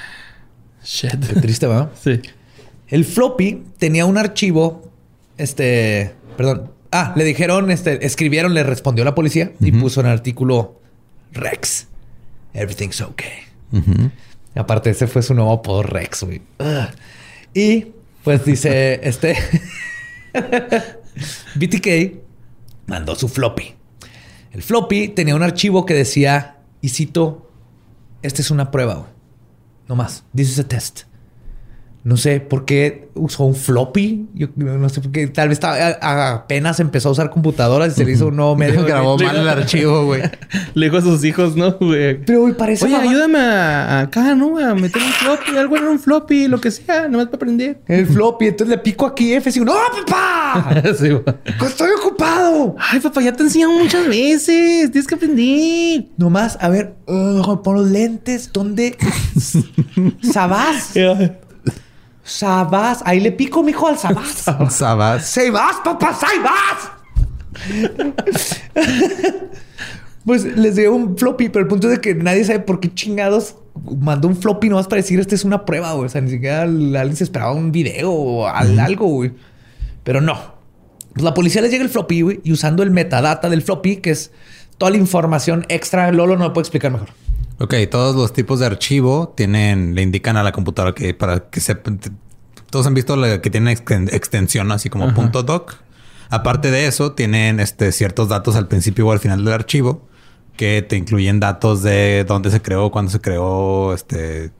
[0.84, 1.26] Shit.
[1.26, 1.90] Qué triste, ¿verdad?
[2.02, 2.20] Sí.
[2.88, 4.90] El floppy tenía un archivo.
[5.36, 6.14] Este.
[6.36, 6.72] Perdón.
[6.92, 10.80] Ah, le dijeron, este, escribieron, le respondió la policía y puso en el artículo
[11.32, 11.86] Rex.
[12.52, 13.44] Everything's okay.
[14.56, 16.42] Aparte, ese fue su nuevo apodo Rex, güey.
[17.54, 17.86] Y
[18.24, 19.36] pues dice este.
[21.54, 22.14] BTK
[22.86, 23.74] mandó su floppy.
[24.50, 27.50] El floppy tenía un archivo que decía, y cito,
[28.22, 29.08] esta es una prueba.
[29.88, 30.24] No más.
[30.34, 31.09] This is a test.
[32.02, 34.26] No sé por qué usó un floppy.
[34.32, 35.26] Yo no sé por qué.
[35.26, 38.56] Tal vez estaba- a- apenas empezó a usar computadoras y se le hizo un nuevo
[38.56, 38.82] medio.
[38.86, 40.22] Grabó mal el archivo, güey.
[40.74, 42.24] Le dijo a sus hijos, ¿no, güey?
[42.24, 42.86] Pero, güey, parece.
[42.86, 44.56] Oye, mamá- ayúdame a, a acá, ¿no?
[44.58, 47.80] A meter un floppy, algo en un floppy, lo que sea, nomás para aprender.
[47.86, 48.46] El floppy.
[48.46, 49.74] Entonces le pico aquí F y ¡No,
[50.06, 50.82] papá!
[50.98, 51.22] Sí, güey.
[51.66, 52.76] ¡Estoy ocupado!
[52.78, 54.90] Ay, papá, ya te enseñado muchas veces.
[54.90, 56.06] Tienes que aprender.
[56.16, 58.50] Nomás, a ver, uh, pon los lentes.
[58.54, 58.96] ¿Dónde?
[60.22, 60.92] ¿Sabás?
[62.30, 63.02] Sabás.
[63.04, 64.44] Ahí le pico, mijo, al Sabás.
[64.70, 65.26] Sabas.
[65.26, 66.14] ¡Sabás, papá!
[66.14, 66.92] ¡Sabás!
[70.24, 72.92] pues les dio un floppy, pero el punto es de que nadie sabe por qué
[72.94, 73.56] chingados
[74.00, 76.06] mandó un floppy nomás para decir esta es una prueba, güey.
[76.06, 79.32] O sea, ni siquiera alguien se esperaba un video o al- algo, güey.
[80.04, 80.38] Pero no.
[81.14, 84.10] Pues la policía les llega el floppy, güey, y usando el metadata del floppy, que
[84.10, 84.30] es
[84.78, 87.08] toda la información extra, Lolo no lo puede explicar mejor.
[87.62, 91.60] Ok, todos los tipos de archivo tienen, le indican a la computadora que para que
[91.60, 92.00] sepan.
[92.70, 95.74] Todos han visto la que tiene exten- extensión así como punto .doc.
[96.30, 100.08] Aparte de eso, tienen este, ciertos datos al principio o al final del archivo
[100.56, 104.52] que te incluyen datos de dónde se creó, cuándo se creó, este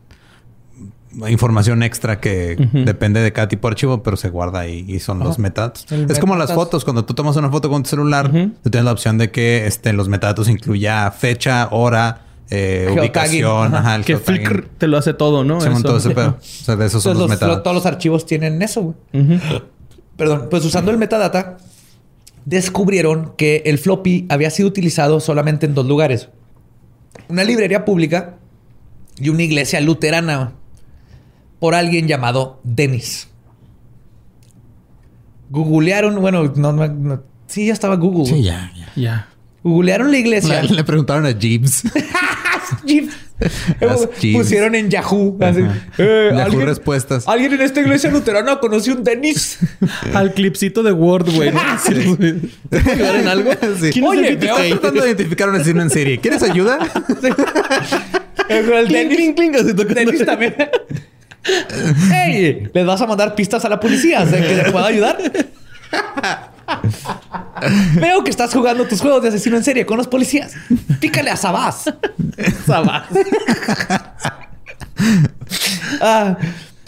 [1.28, 5.18] información extra que depende de cada tipo de archivo, pero se guarda ahí y son
[5.20, 5.90] los metadatos.
[5.90, 6.54] El Es como las metadatos.
[6.66, 6.84] fotos.
[6.84, 8.30] Cuando tú tomas una foto con tu celular,
[8.62, 13.78] tú tienes la opción de que este, los metadatos incluya fecha, hora, eh, ubicación, Ajá.
[13.78, 14.16] ajá, el Que.
[14.18, 15.58] Flickr te lo hace todo, ¿no?
[15.58, 15.96] Eso.
[15.96, 16.36] ese pedo.
[16.40, 17.62] O sea, de esos son los, los- metadatos.
[17.62, 18.82] todos los archivos tienen eso,
[19.12, 19.40] güey.
[20.16, 21.56] Perdón, pues usando el metadata,
[22.44, 26.28] descubrieron que el floppy había sido utilizado solamente en dos lugares.
[27.28, 28.36] Una librería pública
[29.16, 30.52] y una iglesia luterana
[31.58, 33.28] por alguien llamado Dennis.
[35.50, 38.26] Googlearon, bueno, no, no- no- sí, ya estaba Google.
[38.26, 38.92] Sí, ya, ya.
[38.96, 39.28] Ya.
[39.64, 40.62] Googlearon la iglesia.
[40.62, 41.30] Le, le preguntaron a
[42.84, 43.14] Jeeves.
[44.20, 44.36] Jeeves.
[44.42, 45.36] Pusieron en Yahoo.
[45.40, 45.60] así,
[45.98, 47.26] eh, Yahoo ¿alguien- respuestas.
[47.26, 49.58] ¿Alguien en esta iglesia luterana conoce un Dennis?
[50.14, 51.50] Al clipcito de Word, güey.
[51.52, 51.60] ¿no?
[51.84, 52.34] Sí, güey.
[52.68, 53.50] ¿Te puedo ayudar en algo?
[53.52, 53.90] Sí.
[53.92, 56.18] ¿Quién es Oye, el veo tratando de identificar un asesino en serie.
[56.20, 56.78] ¿Quieres ayuda?
[58.48, 58.66] El
[60.26, 60.54] también.
[62.12, 62.68] ¡Ey!
[62.74, 64.24] ¿Les vas a mandar pistas a la policía?
[64.26, 65.18] ¿De que les pueda ayudar?
[68.00, 70.54] Veo que estás jugando tus juegos de asesino en serie con los policías.
[71.00, 71.92] Pícale a Sabás.
[72.66, 73.06] Sabás.
[76.00, 76.36] Ah,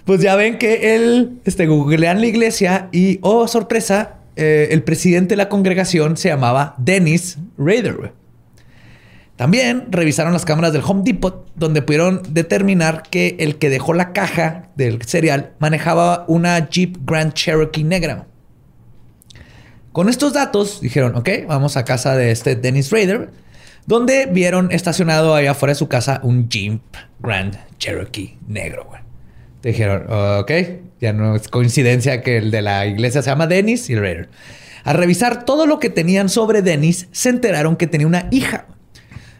[0.04, 5.30] Pues ya ven que él, este, googlean la iglesia y, oh, sorpresa, eh, el presidente
[5.30, 8.12] de la congregación se llamaba Dennis Rader.
[9.36, 14.12] También revisaron las cámaras del Home Depot, donde pudieron determinar que el que dejó la
[14.12, 18.26] caja del cereal manejaba una Jeep Grand Cherokee negra.
[19.92, 23.30] Con estos datos dijeron, ok, vamos a casa de este Dennis Rader,
[23.86, 26.80] donde vieron estacionado allá afuera de su casa un Jeep
[27.20, 28.86] Grand Cherokee negro.
[28.88, 29.02] güey.
[29.62, 30.06] Dijeron,
[30.40, 30.50] ok,
[30.98, 34.28] ya no es coincidencia que el de la iglesia se llama Dennis y el Raider.
[34.84, 38.66] Al revisar todo lo que tenían sobre Dennis, se enteraron que tenía una hija.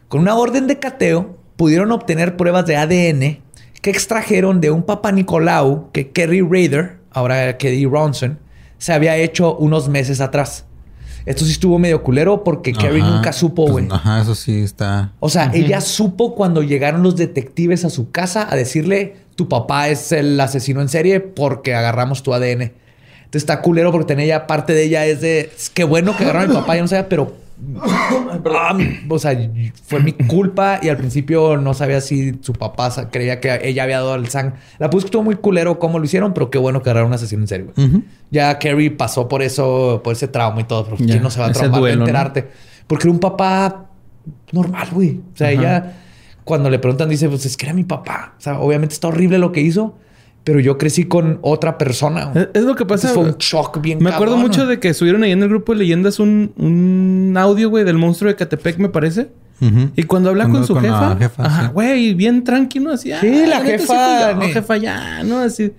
[0.09, 3.41] Con una orden de cateo, pudieron obtener pruebas de ADN
[3.81, 8.39] que extrajeron de un papá Nicolau que Kerry Raider, ahora Kerry Ronson,
[8.83, 10.65] se había hecho unos meses atrás.
[11.25, 13.11] Esto sí estuvo medio culero porque Kerry Ajá.
[13.11, 13.87] nunca supo, Pues, güey.
[13.93, 15.13] ajá, eso sí está.
[15.21, 19.87] O sea, ella supo cuando llegaron los detectives a su casa a decirle, tu papá
[19.89, 22.63] es el asesino en serie porque agarramos tu ADN.
[22.63, 26.25] Entonces está culero porque tenía ella, parte de ella es de, "Es qué bueno que
[26.25, 27.37] agarraron a mi papá, yo no sabía, pero...
[28.55, 28.77] Ah,
[29.09, 29.39] o sea,
[29.85, 33.99] fue mi culpa y al principio no sabía si su papá creía que ella había
[33.99, 34.55] dado el sang.
[34.79, 37.15] La puse que estuvo muy culero cómo lo hicieron, pero qué bueno que agarraron un
[37.15, 37.71] asesino en.
[37.77, 38.03] Ujú.
[38.31, 41.41] Ya Carrie pasó por eso, por ese trauma y todo, pero Ya, ¿quién no se
[41.41, 42.05] va a traumar duelo, de ¿no?
[42.05, 42.49] enterarte?
[42.87, 43.87] Porque era un papá
[44.51, 45.21] normal, güey.
[45.33, 45.95] O sea, ella,
[46.45, 48.35] cuando le preguntan, dice, pues es que era mi papá.
[48.39, 49.97] O sea, obviamente está horrible lo que hizo,
[50.45, 52.33] pero yo crecí con otra persona.
[52.35, 53.09] Es, es lo que pasa.
[53.09, 55.49] Entonces fue un shock bien Me acuerdo cabrón, mucho de que subieron ahí en el
[55.49, 59.29] grupo de leyendas un, un audio, güey, del monstruo de Catepec, me parece.
[59.95, 61.69] Y cuando habla Cuando- con su con jefa, jefa, ajá, sí.
[61.73, 63.13] güey, bien tranquilo, así.
[63.21, 65.39] Sí, "Ah, la jefa, yo, ni- jefa, ya, ¿no?
[65.39, 65.71] Así.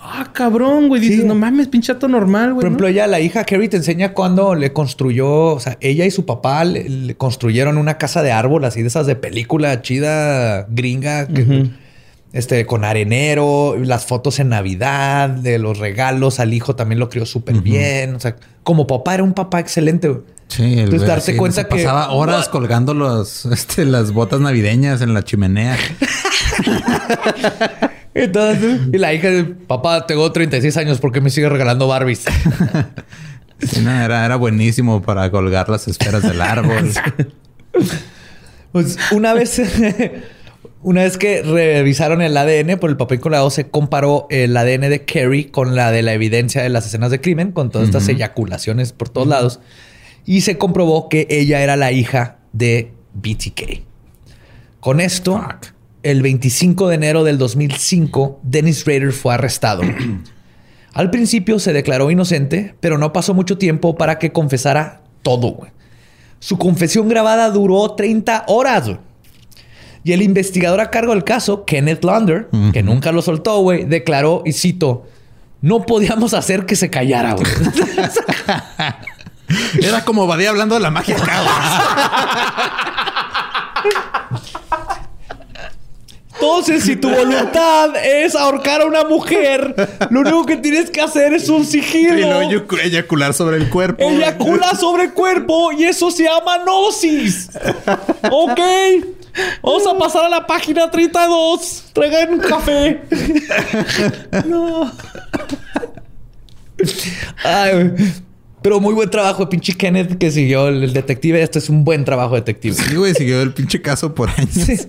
[0.00, 1.00] Ah, cabrón, güey.
[1.00, 1.24] Dices, Sí.
[1.26, 2.56] no mames, pinchato normal, güey.
[2.56, 2.90] Por ejemplo, ¿no?
[2.90, 6.64] ella, la hija Carrie, te enseña cuando le construyó, o sea, ella y su papá
[6.64, 11.70] le, le construyeron una casa de árbol así de esas de película chida gringa, que-.
[12.34, 17.24] Este, con arenero, las fotos en Navidad, de los regalos al hijo también lo crió
[17.24, 18.16] súper bien.
[18.16, 20.08] O sea, como papá era un papá excelente.
[20.08, 20.20] güey.
[20.48, 25.00] Sí, el Entonces, darte sí, cuenta que- pasaba horas colgando los, este, las botas navideñas
[25.00, 25.78] en la chimenea.
[28.14, 32.24] Entonces, y la hija de papá, tengo 36 años, ¿por qué me sigue regalando Barbies?
[33.60, 36.90] Sí, no, era, era buenísimo para colgar las esferas del árbol.
[38.72, 39.62] Pues una vez,
[40.84, 45.04] una vez que revisaron el ADN por el papel colado, se comparó el ADN de
[45.06, 48.92] Carrie con la de la evidencia de las escenas de crimen, con todas estas eyaculaciones
[48.92, 49.60] por todos lados,
[50.26, 53.82] y se comprobó que ella era la hija de BTK.
[54.80, 55.42] Con esto,
[56.02, 59.82] el 25 de enero del 2005, Dennis Rader fue arrestado.
[60.92, 65.66] Al principio se declaró inocente, pero no pasó mucho tiempo para que confesara todo.
[66.40, 68.90] Su confesión grabada duró 30 horas.
[70.04, 74.42] Y el investigador a cargo del caso, Kenneth Launder, que nunca lo soltó, güey, declaró,
[74.44, 75.06] y cito,
[75.62, 77.46] no podíamos hacer que se callara, güey.
[79.82, 81.16] Era como Badía hablando de la magia.
[86.34, 89.74] Entonces, si tu voluntad es ahorcar a una mujer,
[90.10, 92.14] lo único que tienes que hacer es un y sigilo.
[92.16, 94.02] luego eyacu- eyacular sobre el cuerpo.
[94.04, 97.50] Eyacula sobre el cuerpo y eso se llama gnosis.
[98.30, 98.60] Ok.
[99.62, 101.90] Vamos a pasar a la página 32.
[101.92, 103.00] Traigan un café.
[104.46, 104.90] no.
[107.44, 107.92] Ay.
[108.62, 111.42] Pero muy buen trabajo, pinche Kenneth, que siguió el, el detective.
[111.42, 112.74] Este es un buen trabajo detective.
[112.74, 114.86] Sí, güey, siguió el pinche caso por años.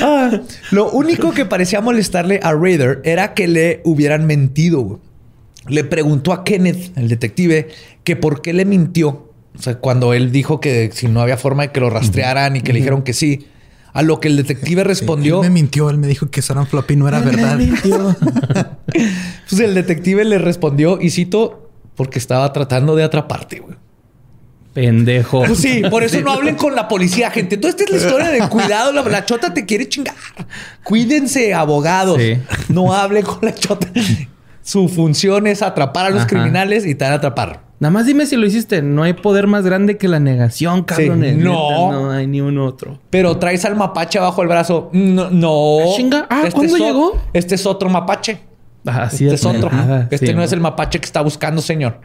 [0.00, 0.40] Ah,
[0.70, 4.80] lo único que parecía molestarle a Raider era que le hubieran mentido.
[4.80, 5.00] güey.
[5.66, 7.68] Le preguntó a Kenneth, el detective,
[8.04, 9.32] que por qué le mintió.
[9.56, 12.60] O sea, cuando él dijo que si no había forma de que lo rastrearan y
[12.62, 13.46] que le dijeron que sí.
[13.92, 15.36] A lo que el detective respondió.
[15.36, 17.58] Él me mintió, él me dijo que Saran Floppy no era verdad.
[19.48, 23.76] Pues el detective le respondió, y cito, porque estaba tratando de atraparte, güey.
[24.72, 25.44] Pendejo.
[25.44, 27.56] Pues sí, por eso no hablen con la policía, gente.
[27.56, 28.92] Toda esta es la historia de cuidado.
[28.92, 30.16] La, la chota te quiere chingar.
[30.82, 32.20] Cuídense, abogados.
[32.20, 32.38] Sí.
[32.68, 33.86] No hablen con la chota.
[34.62, 36.28] Su función es atrapar a los Ajá.
[36.28, 37.63] criminales y te van a atrapar.
[37.80, 38.82] Nada más dime si lo hiciste.
[38.82, 41.36] No hay poder más grande que la negación, cabrones.
[41.36, 41.92] no.
[41.92, 42.98] No hay ni un otro.
[43.10, 44.90] Pero traes al mapache abajo el brazo.
[44.92, 45.30] No.
[45.30, 45.78] no.
[45.80, 46.26] Ah, chinga.
[46.30, 47.18] Ah, ¿cuándo es o- llegó?
[47.32, 48.40] Este es otro mapache.
[48.86, 49.70] Así este es otro.
[49.70, 52.00] nada, este sí, no es el mapache que está buscando, señor.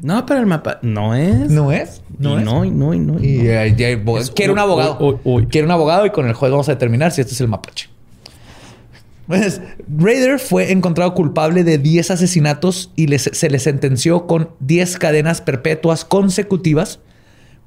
[0.00, 1.50] No, pero el mapa no es.
[1.50, 2.02] ¿No es?
[2.18, 2.44] No, es.
[2.44, 3.18] no, y no, y no.
[3.20, 3.38] y
[4.34, 4.96] quiere un abogado.
[5.00, 5.46] uy, uy, uy.
[5.46, 7.88] Quiere un abogado y con el juez vamos a determinar si este es el mapache.
[9.26, 9.60] Pues,
[9.96, 15.40] Raider fue encontrado culpable de 10 asesinatos y les- se le sentenció con 10 cadenas
[15.40, 16.98] perpetuas consecutivas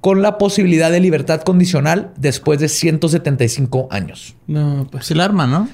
[0.01, 4.35] con la posibilidad de libertad condicional después de 175 años.
[4.45, 5.05] No, pues.
[5.05, 5.67] Pues el arma, ¿no?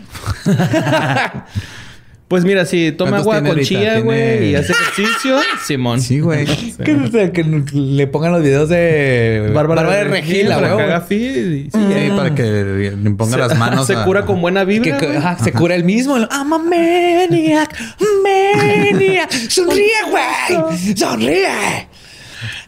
[2.32, 3.68] Pues mira, si toma ¿Cuántos agua con ahorita?
[3.68, 5.38] chía, güey, y hace ejercicio,
[5.68, 6.00] Simón.
[6.02, 6.46] Sí, güey.
[6.82, 10.78] Que, que le pongan los videos de Bárbara, de Regil, para güey.
[10.78, 13.86] que haga feed y- Sí, para que le ponga las manos.
[13.86, 14.98] Se a- cura con buena Que, vibra.
[14.98, 16.18] que- ajá, se cura el mismo.
[16.18, 17.78] I'm a maniac,
[18.24, 19.30] maniac.
[19.50, 20.96] Sonríe, güey.
[20.96, 21.90] Sonríe.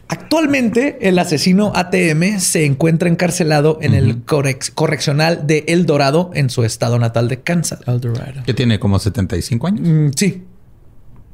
[0.08, 6.64] Actualmente, el asesino ATM se encuentra encarcelado en el correccional de El Dorado en su
[6.64, 7.80] estado natal de Kansas.
[7.86, 8.42] Eldorado.
[8.44, 9.80] Que tiene como 75 años.
[9.88, 10.42] Mm, sí.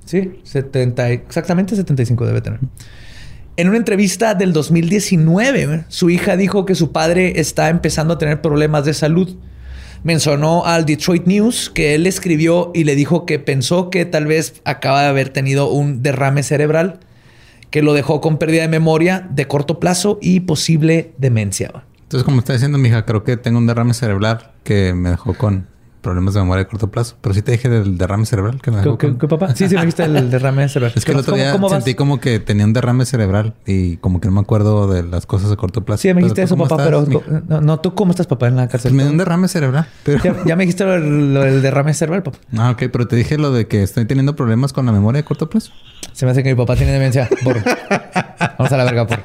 [0.04, 2.60] Sí, 70, y- exactamente 75 debe tener.
[3.56, 8.18] En una entrevista del 2019, güey, su hija dijo que su padre está empezando a
[8.18, 9.36] tener problemas de salud.
[10.02, 14.54] Mencionó al Detroit News que él escribió y le dijo que pensó que tal vez
[14.64, 17.00] acaba de haber tenido un derrame cerebral
[17.70, 21.84] que lo dejó con pérdida de memoria de corto plazo y posible demencia.
[22.02, 25.34] Entonces, como está diciendo mi hija, creo que tengo un derrame cerebral que me dejó
[25.34, 25.68] con
[26.00, 27.16] problemas de memoria de corto plazo.
[27.20, 29.18] Pero sí te dije del derrame cerebral que me dejó ¿Qué, con...
[29.18, 29.54] qué- papá?
[29.54, 30.92] Sí, sí, me dijiste el derrame cerebral.
[30.96, 33.96] Es que el otro ¿Cómo- día cómo sentí como que tenía un derrame cerebral y
[33.98, 36.02] como que no me acuerdo de las cosas de corto plazo.
[36.02, 38.56] Sí, me dijiste eso, ¿cómo papá, estás, pero no, no, tú cómo estás, papá, en
[38.56, 38.90] la cárcel.
[38.90, 39.86] Pues me dio un derrame cerebral.
[40.04, 40.22] Pero...
[40.22, 42.38] Ya, ya me dijiste lo, del- lo del derrame cerebral, papá.
[42.56, 45.24] Ah, ok, pero te dije lo de que estoy teniendo problemas con la memoria de
[45.24, 45.72] corto plazo.
[46.12, 47.28] Se me hace que mi papá tiene demencia.
[47.44, 47.56] Por...
[48.58, 49.20] Vamos a la verga, por.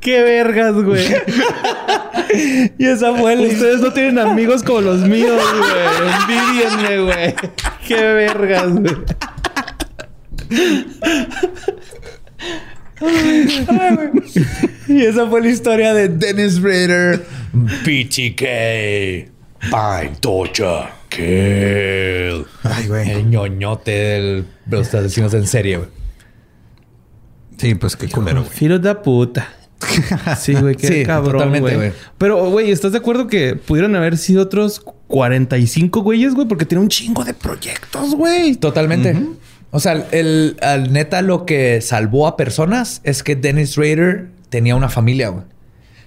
[0.00, 1.06] ¡Qué vergas, güey!
[2.78, 3.40] Y esa fue el...
[3.40, 6.10] Ustedes no tienen amigos como los míos, güey.
[6.20, 7.34] Envidienme, güey.
[7.86, 8.94] ¡Qué vergas, güey!
[14.88, 17.24] Y esa fue la historia de Dennis Rader.
[17.52, 18.42] BTK.
[19.62, 22.46] Bind, torture, kill.
[22.62, 23.10] Ay, güey.
[23.10, 25.97] El ñoñote de los asesinos en serie, güey.
[27.58, 28.52] Sí, pues qué culero, güey.
[28.52, 29.48] Filo de puta.
[30.38, 31.92] Sí, güey, qué Sí, cabrón, totalmente, güey.
[32.18, 36.46] Pero, güey, ¿estás de acuerdo que pudieron haber sido otros 45 güeyes, güey?
[36.46, 38.56] Porque tiene un chingo de proyectos, güey.
[38.56, 39.16] Totalmente.
[39.70, 40.56] O sea, el,
[40.90, 45.44] neta lo que salvó a personas es que Dennis Rader tenía una familia, güey.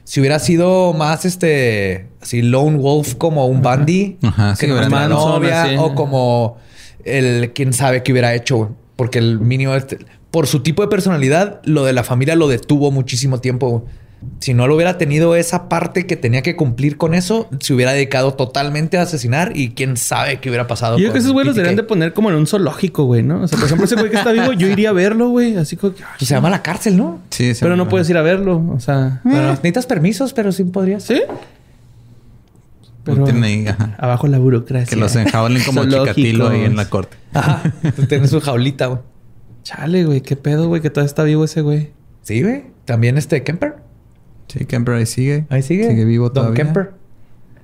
[0.03, 5.05] Si hubiera sido más este así lone wolf como un Ajá, sí, que hubiera tenía
[5.05, 6.57] sido novia, o como
[7.05, 8.69] el quién sabe qué hubiera hecho, güey.
[8.95, 9.99] Porque el mínimo este,
[10.31, 13.69] por su tipo de personalidad, lo de la familia lo detuvo muchísimo tiempo.
[13.69, 14.01] güey.
[14.39, 17.91] Si no lo hubiera tenido esa parte que tenía que cumplir con eso, se hubiera
[17.91, 20.97] dedicado totalmente a asesinar y quién sabe qué hubiera pasado.
[20.97, 23.41] Yo creo que esos güeyes los deberían de poner como en un zoológico, güey, ¿no?
[23.41, 25.57] O sea, por ejemplo, ese güey que está vivo, yo iría a verlo, güey.
[25.57, 26.03] Así como que...
[26.17, 27.19] Pues se llama la cárcel, ¿no?
[27.31, 27.61] Sí, sí.
[27.61, 28.63] Pero no puedes ir a verlo.
[28.73, 29.21] O sea...
[29.23, 31.03] Bueno, necesitas permisos, pero sí podrías.
[31.03, 31.21] ¿Sí?
[33.03, 33.23] Pero...
[33.23, 33.95] tiene ahí, ajá.
[33.97, 34.87] Abajo la burocracia.
[34.87, 37.17] Que los enjaulen como chicatilo ahí en la corte.
[37.33, 37.63] Ajá.
[37.95, 38.99] Tú tienes su jaulita, güey.
[39.63, 40.21] Chale, güey.
[40.21, 40.81] ¿Qué pedo, güey?
[40.81, 41.91] Que todavía está vivo ese güey.
[42.23, 42.65] Sí, güey.
[42.85, 43.75] También este Kemper.
[44.47, 45.45] Sí, Kemper ahí sigue.
[45.49, 45.87] Ahí sigue.
[45.87, 46.63] Sigue vivo Don todavía.
[46.63, 46.91] Kemper.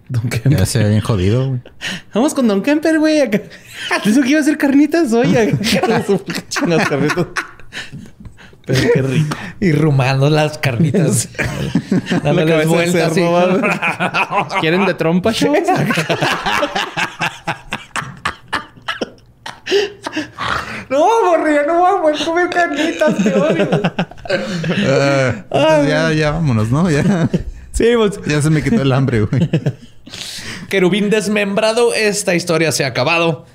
[0.09, 0.57] Don Kemper.
[0.57, 1.61] Ya se ve bien jodido, güey.
[2.13, 3.29] Vamos con Don Kemper, güey.
[4.05, 5.27] Dijo que iba a hacer carnitas hoy.
[6.49, 7.27] Chingas carnitas.
[8.65, 9.37] Pero qué rico.
[9.61, 11.29] Y rumando las carnitas.
[12.23, 13.11] La Dándoles vueltas.
[13.11, 13.21] así.
[14.59, 15.59] ¿Quieren de trompa, chavos?
[20.89, 23.69] No, morría, no voy a poder comer carnitas, te odio.
[25.49, 26.89] Pues ya, ya vámonos, ¿no?
[26.89, 27.29] Ya,
[27.71, 28.19] Sí, pues.
[28.25, 29.49] ya se me quitó el hambre, güey.
[30.69, 31.93] Querubín desmembrado.
[31.93, 33.45] Esta historia se ha acabado.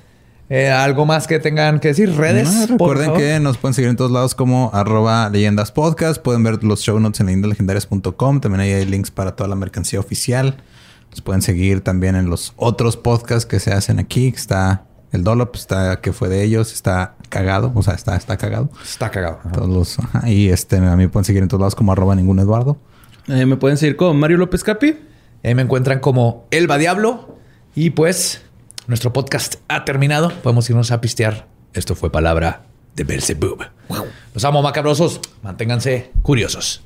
[0.49, 2.15] Eh, ¿Algo más que tengan que decir?
[2.15, 2.53] ¿Redes?
[2.53, 6.23] No, recuerden que nos pueden seguir en todos lados como arroba leyendas podcast.
[6.23, 8.41] Pueden ver los show notes en leyendaslegendarias.com.
[8.41, 10.57] También ahí hay links para toda la mercancía oficial.
[11.11, 14.31] Nos pueden seguir también en los otros podcasts que se hacen aquí.
[14.31, 18.37] que Está el Dolop, está que fue de ellos, está cagado, o sea, está, está
[18.37, 18.71] cagado.
[18.83, 19.39] Está cagado.
[19.41, 19.53] Ajá.
[19.53, 20.29] Todos los, ajá.
[20.29, 22.79] y este, a mí me pueden seguir en todos lados como arroba ningún Eduardo.
[23.29, 24.99] Eh, ¿Me pueden seguir con Mario López Capi?
[25.45, 27.37] Ahí me encuentran como Elba Diablo.
[27.75, 28.43] Y pues,
[28.87, 30.33] nuestro podcast ha terminado.
[30.43, 31.47] Podemos irnos a pistear.
[31.73, 32.65] Esto fue palabra
[32.97, 33.65] de Belzebub.
[34.35, 35.21] Los amo, macabrosos.
[35.43, 36.83] Manténganse curiosos.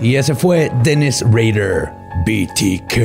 [0.00, 1.90] Y ese fue Dennis Rader,
[2.24, 2.96] BTK.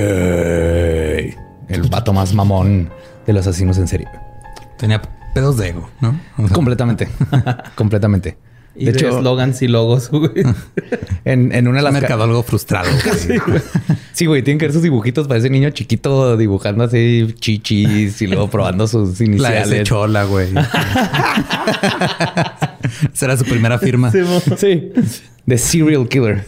[1.68, 2.90] El vato más mamón
[3.26, 4.08] de los asesinos en serie.
[4.78, 5.02] Tenía
[5.34, 6.18] pedos de ego, ¿no?
[6.38, 7.10] O sea, Completamente.
[7.76, 8.38] Completamente.
[8.78, 10.32] Y de, hecho, slogans y logos, güey.
[11.26, 11.94] En, en una de un las...
[11.94, 12.90] ca- mercadólogo frustrado.
[13.48, 13.62] güey.
[14.14, 14.44] Sí, güey.
[14.44, 15.28] Tienen que ver sus dibujitos.
[15.28, 19.68] Parece niño chiquito dibujando así chichis y luego probando sus La iniciales.
[19.72, 20.50] S chola, güey.
[23.14, 24.12] Esa era su primera firma.
[24.12, 24.20] Sí.
[24.58, 24.92] Sí.
[25.48, 26.46] The Serial Killer.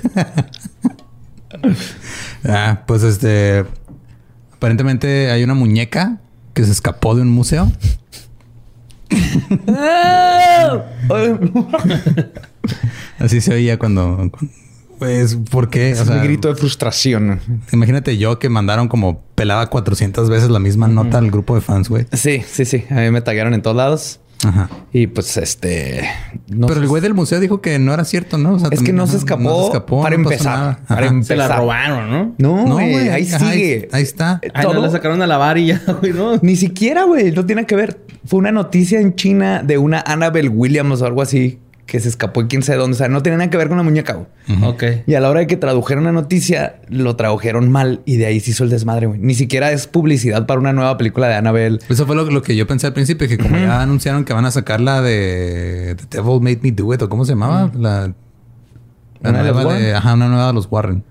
[2.45, 3.65] Ah, pues este.
[4.53, 6.17] Aparentemente hay una muñeca
[6.53, 7.71] que se escapó de un museo.
[13.19, 14.29] Así se oía cuando.
[14.31, 14.47] cu-
[14.99, 15.91] Pues, ¿por qué?
[15.91, 17.39] Es un grito de frustración.
[17.71, 21.87] Imagínate yo que mandaron como pelaba 400 veces la misma nota al grupo de fans,
[21.89, 22.05] güey.
[22.13, 22.83] Sí, sí, sí.
[22.89, 24.19] A mí me taguearon en todos lados.
[24.45, 24.69] Ajá.
[24.93, 26.07] Y pues este.
[26.47, 28.53] no Pero sé- el güey del museo dijo que no era cierto, ¿no?
[28.53, 30.79] O sea, Es que no se escapó, no se escapó, para no empezar.
[30.87, 31.23] Para.
[31.23, 32.35] Se la robaron, ¿no?
[32.37, 32.91] No, No, güey.
[32.91, 33.89] güey, ahí ajá, sigue.
[33.91, 34.39] Ahí está.
[34.53, 36.37] Ay, no Todo- la sacaron a lavar y ya, güey, ¿no?
[36.41, 37.31] Ni siquiera, güey.
[37.31, 37.99] No tiene que ver.
[38.25, 42.41] Fue una noticia en China de una Annabelle Williams o algo así que se escapó
[42.41, 42.95] y quién sabe dónde.
[42.95, 44.63] O sea, no tenía nada que ver con la muñeca, güey.
[44.63, 44.83] Ok.
[45.07, 48.39] Y a la hora de que tradujeron la noticia, lo tradujeron mal y de ahí
[48.41, 49.19] se hizo el desmadre, güey.
[49.19, 51.79] Ni siquiera es publicidad para una nueva película de Annabelle.
[51.89, 54.45] Eso fue lo, lo que yo pensé al principio, que como ya anunciaron que van
[54.45, 58.13] a sacar la de The Devil Made Me Do It, o cómo se llamaba, la,
[59.21, 61.03] la ¿Una de los nueva de, ajá, una nueva de los Warren.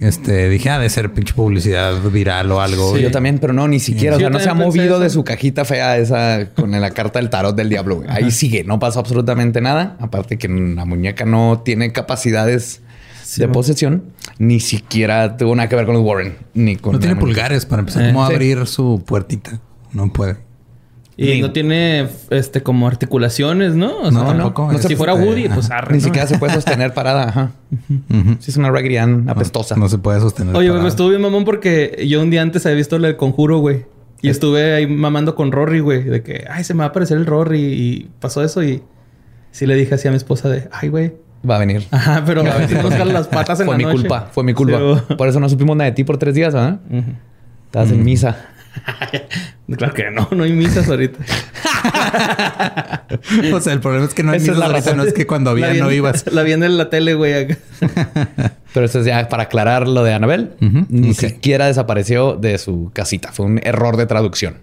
[0.00, 2.94] Este, dije, ha de ser pinche publicidad viral o algo.
[2.96, 4.16] Sí, yo también, pero no, ni siquiera.
[4.16, 7.18] Sí, o sea, no se ha movido de su cajita fea esa con la carta
[7.20, 7.96] del tarot del diablo.
[7.96, 8.08] güey.
[8.10, 9.96] Ahí sigue, no pasó absolutamente nada.
[10.00, 12.82] Aparte que la muñeca no tiene capacidades
[13.36, 14.04] de posesión,
[14.38, 17.26] ni siquiera tuvo nada que ver con los Warren, ni con No tiene muñeca.
[17.26, 18.02] pulgares para empezar.
[18.04, 18.32] Eh, ¿Cómo sí.
[18.34, 19.60] abrir su puertita?
[19.92, 20.36] No puede.
[21.16, 23.98] Y no tiene, este, como articulaciones, ¿no?
[23.98, 24.72] O sea, No, tampoco.
[24.72, 26.04] no, si fuera Woody, pues arre, Ni ¿no?
[26.04, 27.28] siquiera se puede sostener parada.
[27.28, 27.52] Ajá.
[28.10, 28.36] Ujú.
[28.40, 29.76] Sí, es una Raggedy Ann apestosa.
[29.76, 30.56] No se puede sostener.
[30.56, 33.84] Oye, me estuvo bien mamón porque yo un día antes había visto el conjuro, güey.
[34.22, 36.02] Y estuve ahí mamando con Rory, güey.
[36.02, 37.60] De que, ay, se me va a aparecer el Rory.
[37.60, 38.82] Y pasó eso y
[39.52, 41.12] sí le dije así a mi esposa de, ay, güey.
[41.48, 41.84] Va a venir.
[41.92, 43.98] Ajá, pero a ver si nos jalan las patas en Fue la mi noche.
[43.98, 44.78] culpa, fue mi culpa.
[44.78, 45.16] Sí, güey.
[45.18, 46.80] Por eso no supimos nada de ti por tres días, ¿verdad?
[47.66, 48.36] Estabas en misa.
[49.76, 51.18] Claro que no, no hay misas ahorita.
[53.54, 54.96] o sea, el problema es que no hay Esa es misas la ahorita, razón.
[54.98, 56.30] no es que cuando había vi no ibas.
[56.32, 57.56] La vi en la tele, güey.
[58.74, 60.50] Pero eso es ya para aclarar lo de Anabel.
[60.90, 63.32] Ni siquiera desapareció de su casita.
[63.32, 64.58] Fue un error de traducción.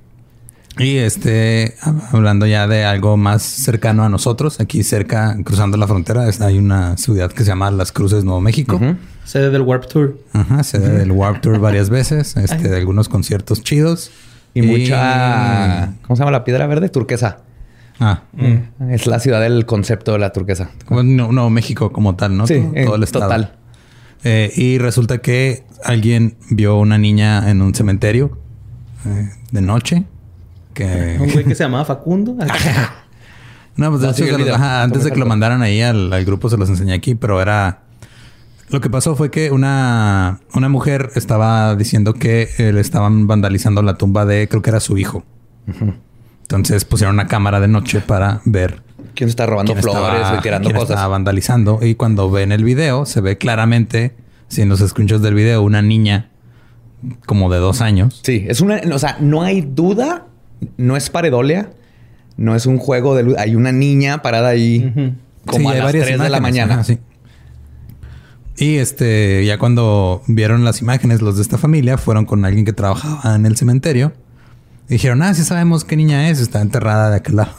[0.82, 5.88] Y este, hab- hablando ya de algo más cercano a nosotros, aquí cerca, cruzando la
[5.88, 8.80] frontera, hay una ciudad que se llama Las Cruces, Nuevo México.
[9.24, 10.18] Sede del Warp Tour.
[10.34, 14.12] Ajá, sede del Warp Tour varias veces, este, de algunos conciertos chidos.
[14.54, 15.94] Y mucha...
[16.04, 16.90] ¿Cómo se llama la piedra verde?
[16.90, 17.40] Turquesa.
[18.00, 18.24] Ah,
[18.90, 20.72] Es la ciudad del concepto de la turquesa.
[20.90, 22.48] no, no, México como tal, ¿no?
[22.48, 23.26] Sí, todo, eh, todo el estado.
[23.26, 23.54] total.
[24.24, 28.38] Eh, y resulta que alguien vio una niña en un cementerio
[29.06, 30.04] eh, de noche.
[30.74, 31.18] Que...
[31.22, 32.36] Un güey que se llamaba Facundo.
[33.78, 36.26] No, pues de No, se los- ajá, antes de que lo mandaran ahí al, al
[36.26, 37.84] grupo se los enseñé aquí, pero era...
[38.70, 43.82] Lo que pasó fue que una, una mujer estaba diciendo que eh, le estaban vandalizando
[43.82, 45.24] la tumba de, creo que era su hijo.
[46.44, 48.82] Entonces pusieron una cámara de noche para ver
[49.16, 50.92] ¿Quién está robando quién flores estaba- y tirando quién cosas?
[50.92, 51.80] estaba vandalizando.
[51.82, 54.16] Y cuando ven el video, se ve claramente,
[54.48, 56.30] si en los screenshots del video, una niña
[57.26, 58.22] como de dos años.
[58.24, 58.82] Sí, es una...
[58.94, 60.28] O sea, no hay duda.
[60.78, 61.72] No es paredolia.
[62.38, 63.36] No es un juego de luz.
[63.38, 64.94] Hay una niña parada ahí
[65.46, 66.74] como Sí, a las varias 3 de la mañana.
[66.76, 67.00] ajá, sí.
[68.58, 72.74] Y este, ya cuando vieron las imágenes, los de esta familia fueron con alguien que
[72.74, 74.14] trabajaba en el cementerio.
[74.88, 77.54] Y dijeron, ah, sí sabemos qué niña es, está enterrada de aquel lado.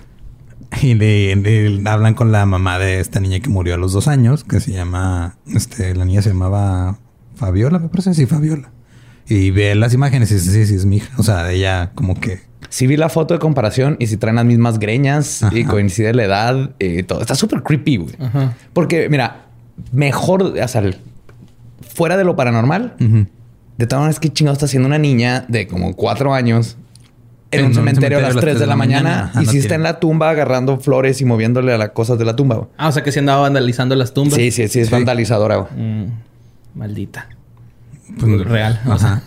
[0.82, 4.08] y le, le hablan con la mamá de esta niña que murió a los dos
[4.08, 6.98] años, que se llama, este, la niña se llamaba
[7.34, 8.70] Fabiola, me parece, sí, Fabiola.
[9.30, 11.10] Y ve las imágenes y dice, sí, sí, es mi hija.
[11.16, 14.44] O sea, ella como que Sí vi la foto de comparación y si traen las
[14.44, 17.20] mismas greñas y coincide la edad y todo.
[17.20, 18.14] Está súper creepy, güey.
[18.20, 18.54] Ajá.
[18.72, 19.46] Porque, mira,
[19.92, 20.82] mejor, o sea,
[21.80, 22.94] fuera de lo paranormal,
[23.76, 26.76] de todas maneras, ¿qué chingado está haciendo una niña de como cuatro años
[27.50, 29.32] en, un, cementerio a las 3 de la mañana?
[29.34, 32.24] Y no si está en la tumba agarrando flores y moviéndole a las cosas de
[32.24, 32.68] la tumba.
[32.76, 34.34] Ah, o sea que se andaba vandalizando las tumbas.
[34.34, 34.92] Sí, sí, sí, es Sí.
[34.92, 35.56] vandalizadora.
[35.56, 35.72] güey.
[35.76, 36.12] Mm,
[36.76, 37.28] maldita.
[38.18, 39.22] Pues, Real, o Ajá.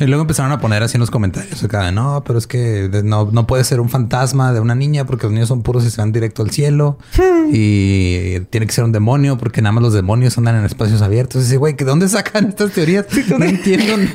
[0.00, 2.88] y luego empezaron a poner así en los comentarios acá de, no, pero es que
[3.04, 5.90] no, no puede ser un fantasma de una niña porque los niños son puros y
[5.90, 6.98] se van directo al cielo.
[7.52, 11.42] y tiene que ser un demonio porque nada más los demonios andan en espacios abiertos.
[11.42, 13.06] Y dice, güey, ¿de dónde sacan estas teorías?
[13.38, 13.94] no entiendo.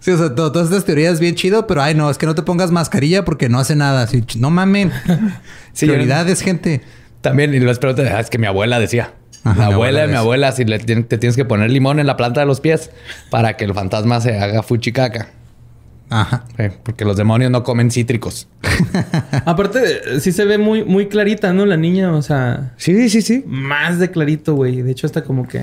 [0.00, 2.34] Sí, o sea, to- todas estas teorías bien chido, pero ay, no, es que no
[2.36, 4.02] te pongas mascarilla porque no hace nada.
[4.02, 4.92] Así, no mamen.
[5.72, 6.80] Sí, Prioridades, gente.
[7.20, 9.12] También, y les pregunto, "Ah, es que mi abuela decía.
[9.44, 12.16] Ajá, la abuela de mi abuela si le te tienes que poner limón en la
[12.16, 12.90] planta de los pies
[13.30, 15.28] para que el fantasma se haga fuchicaca.
[16.08, 16.44] Ajá.
[16.56, 18.48] Sí, porque los demonios no comen cítricos.
[19.44, 21.66] Aparte, sí se ve muy, muy clarita, ¿no?
[21.66, 23.42] La niña, o sea, Sí, sí, sí.
[23.46, 24.82] más de clarito, güey.
[24.82, 25.62] De hecho, hasta como que.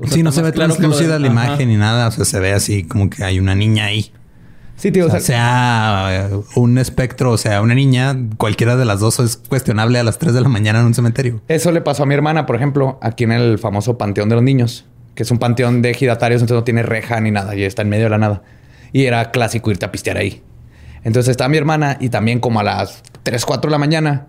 [0.00, 1.32] o sea, sí, no se ve claro translúcida la Ajá.
[1.46, 2.08] imagen ni nada.
[2.08, 4.12] O sea, se ve así como que hay una niña ahí.
[4.80, 5.06] Sí, tío.
[5.06, 9.98] O sea, sea un espectro, o sea, una niña, cualquiera de las dos es cuestionable
[9.98, 11.42] a las 3 de la mañana en un cementerio.
[11.48, 14.44] Eso le pasó a mi hermana, por ejemplo, aquí en el famoso Panteón de los
[14.44, 17.82] Niños, que es un panteón de ejidatarios, entonces no tiene reja ni nada y está
[17.82, 18.42] en medio de la nada.
[18.90, 20.42] Y era clásico irte a pistear ahí.
[21.04, 24.28] Entonces estaba mi hermana y también como a las 3, 4 de la mañana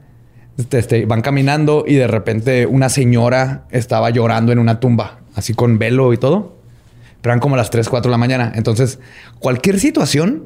[0.58, 5.54] este, este, van caminando y de repente una señora estaba llorando en una tumba, así
[5.54, 6.61] con velo y todo.
[7.22, 8.52] Pero eran como las 3, 4 de la mañana.
[8.56, 9.00] Entonces,
[9.40, 10.46] cualquier situación,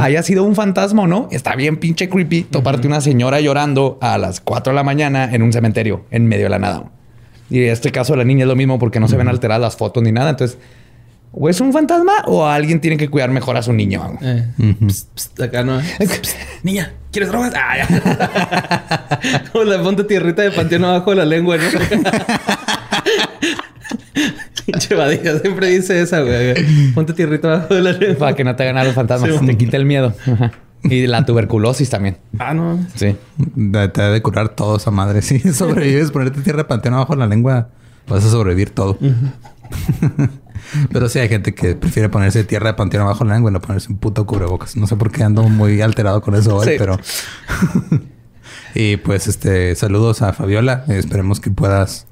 [0.00, 4.18] haya sido un fantasma o no, está bien pinche creepy toparte una señora llorando a
[4.18, 6.90] las 4 de la mañana en un cementerio, en medio de la nada.
[7.50, 9.62] Y en este caso de la niña es lo mismo porque no se ven alteradas
[9.62, 10.30] las fotos ni nada.
[10.30, 10.58] Entonces,
[11.32, 14.18] o es un fantasma o alguien tiene que cuidar mejor a su niño.
[14.20, 14.46] Eh.
[14.86, 15.80] Psst, psst, acá no.
[15.98, 17.52] Psst, niña, ¿quieres drogas?
[17.54, 19.42] Ah, ya.
[19.52, 21.64] Como la ponte tierrita de panteón abajo de la lengua, ¿no?
[24.72, 26.54] Pinche siempre dice esa, güey.
[26.94, 28.18] Ponte tierrita abajo de la lengua.
[28.18, 29.30] Para que no te hagan a los fantasmas.
[29.38, 29.46] Sí.
[29.46, 30.14] te quita el miedo.
[30.30, 30.52] Ajá.
[30.84, 32.18] Y la tuberculosis también.
[32.38, 32.78] Ah, no.
[32.94, 33.16] Sí.
[33.36, 35.22] De- Te ha de curar todo esa madre.
[35.22, 37.68] Si sobrevives, ponerte tierra de panteón abajo en la lengua,
[38.06, 38.98] vas a sobrevivir todo.
[40.92, 43.54] Pero sí hay gente que prefiere ponerse tierra de panteón abajo en la lengua y
[43.54, 44.76] no ponerse un puto cubrebocas.
[44.76, 46.74] No sé por qué ando muy alterado con eso hoy, Sí.
[46.78, 46.98] pero...
[48.74, 50.84] y pues este, saludos a Fabiola.
[50.88, 52.06] Esperemos que puedas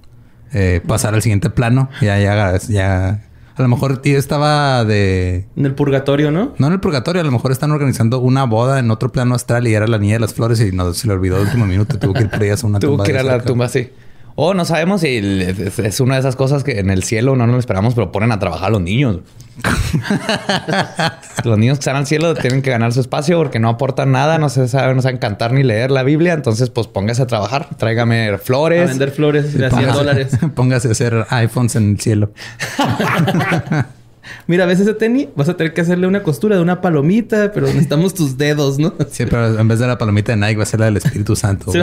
[0.52, 1.88] eh, pasar al siguiente plano.
[2.00, 3.22] Ya, ya, ya...
[3.56, 5.46] A lo mejor tío, estaba de...
[5.56, 6.52] En el purgatorio, ¿no?
[6.58, 9.66] No en el purgatorio, a lo mejor están organizando una boda en otro plano astral
[9.66, 11.98] y era la niña de las flores y no se le olvidó el último minuto.
[11.98, 13.04] Tuvo que ir por ellas a una Tuvo tumba.
[13.04, 13.46] que ir a la cerca.
[13.46, 13.88] tumba, sí.
[14.38, 17.54] O no sabemos si es, una de esas cosas que en el cielo no nos
[17.54, 19.20] lo esperamos, pero ponen a trabajar a los niños.
[21.44, 24.36] los niños que están al cielo tienen que ganar su espacio porque no aportan nada,
[24.38, 26.34] no se saben, no saben cantar ni leer la Biblia.
[26.34, 28.88] Entonces, pues póngase a trabajar, tráigame A flores.
[28.90, 30.38] vender flores de a 100 Póngase- dólares.
[30.54, 32.30] Póngase a hacer iPhones en el cielo.
[34.48, 35.28] Mira, ¿ves ese tenis?
[35.36, 38.92] Vas a tener que hacerle una costura de una palomita, pero necesitamos tus dedos, ¿no?
[39.10, 41.36] Sí, pero en vez de la palomita de Nike va a ser la del Espíritu
[41.36, 41.72] Santo.
[41.72, 41.78] Sí.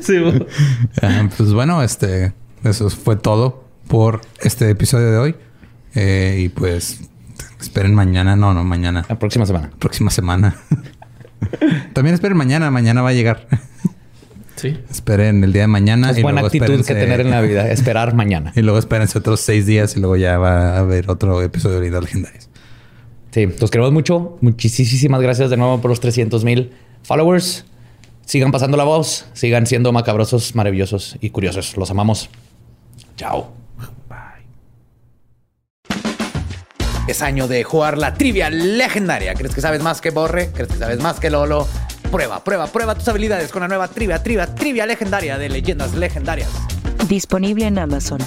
[0.00, 0.16] Sí.
[1.02, 2.32] Ah, pues bueno, este,
[2.64, 5.34] eso fue todo por este episodio de hoy.
[5.94, 7.00] Eh, y pues
[7.60, 9.70] esperen mañana, no, no, mañana, La próxima semana.
[9.78, 10.56] próxima semana.
[11.92, 13.46] También esperen mañana, mañana va a llegar.
[14.56, 14.78] Sí.
[14.88, 16.10] esperen el día de mañana.
[16.10, 18.52] Es y buena luego actitud que tener en la vida, esperar mañana.
[18.54, 21.80] Y luego espérense otros seis días y luego ya va a haber otro episodio de
[21.80, 22.48] Leyendas Legendarias.
[23.32, 24.38] Sí, los queremos mucho.
[24.40, 26.70] Muchísimas gracias de nuevo por los 300 mil
[27.02, 27.66] followers.
[28.24, 31.76] Sigan pasando la voz, sigan siendo macabrosos, maravillosos y curiosos.
[31.76, 32.30] Los amamos.
[33.16, 33.52] Chao.
[37.06, 39.34] Es año de jugar la trivia legendaria.
[39.34, 40.50] ¿Crees que sabes más que Borre?
[40.52, 41.68] ¿Crees que sabes más que Lolo?
[42.10, 46.48] Prueba, prueba, prueba tus habilidades con la nueva trivia, trivia, trivia legendaria de leyendas legendarias.
[47.06, 48.20] Disponible en Amazon.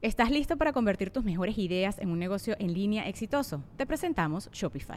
[0.00, 3.64] ¿Estás listo para convertir tus mejores ideas en un negocio en línea exitoso?
[3.76, 4.96] Te presentamos Shopify.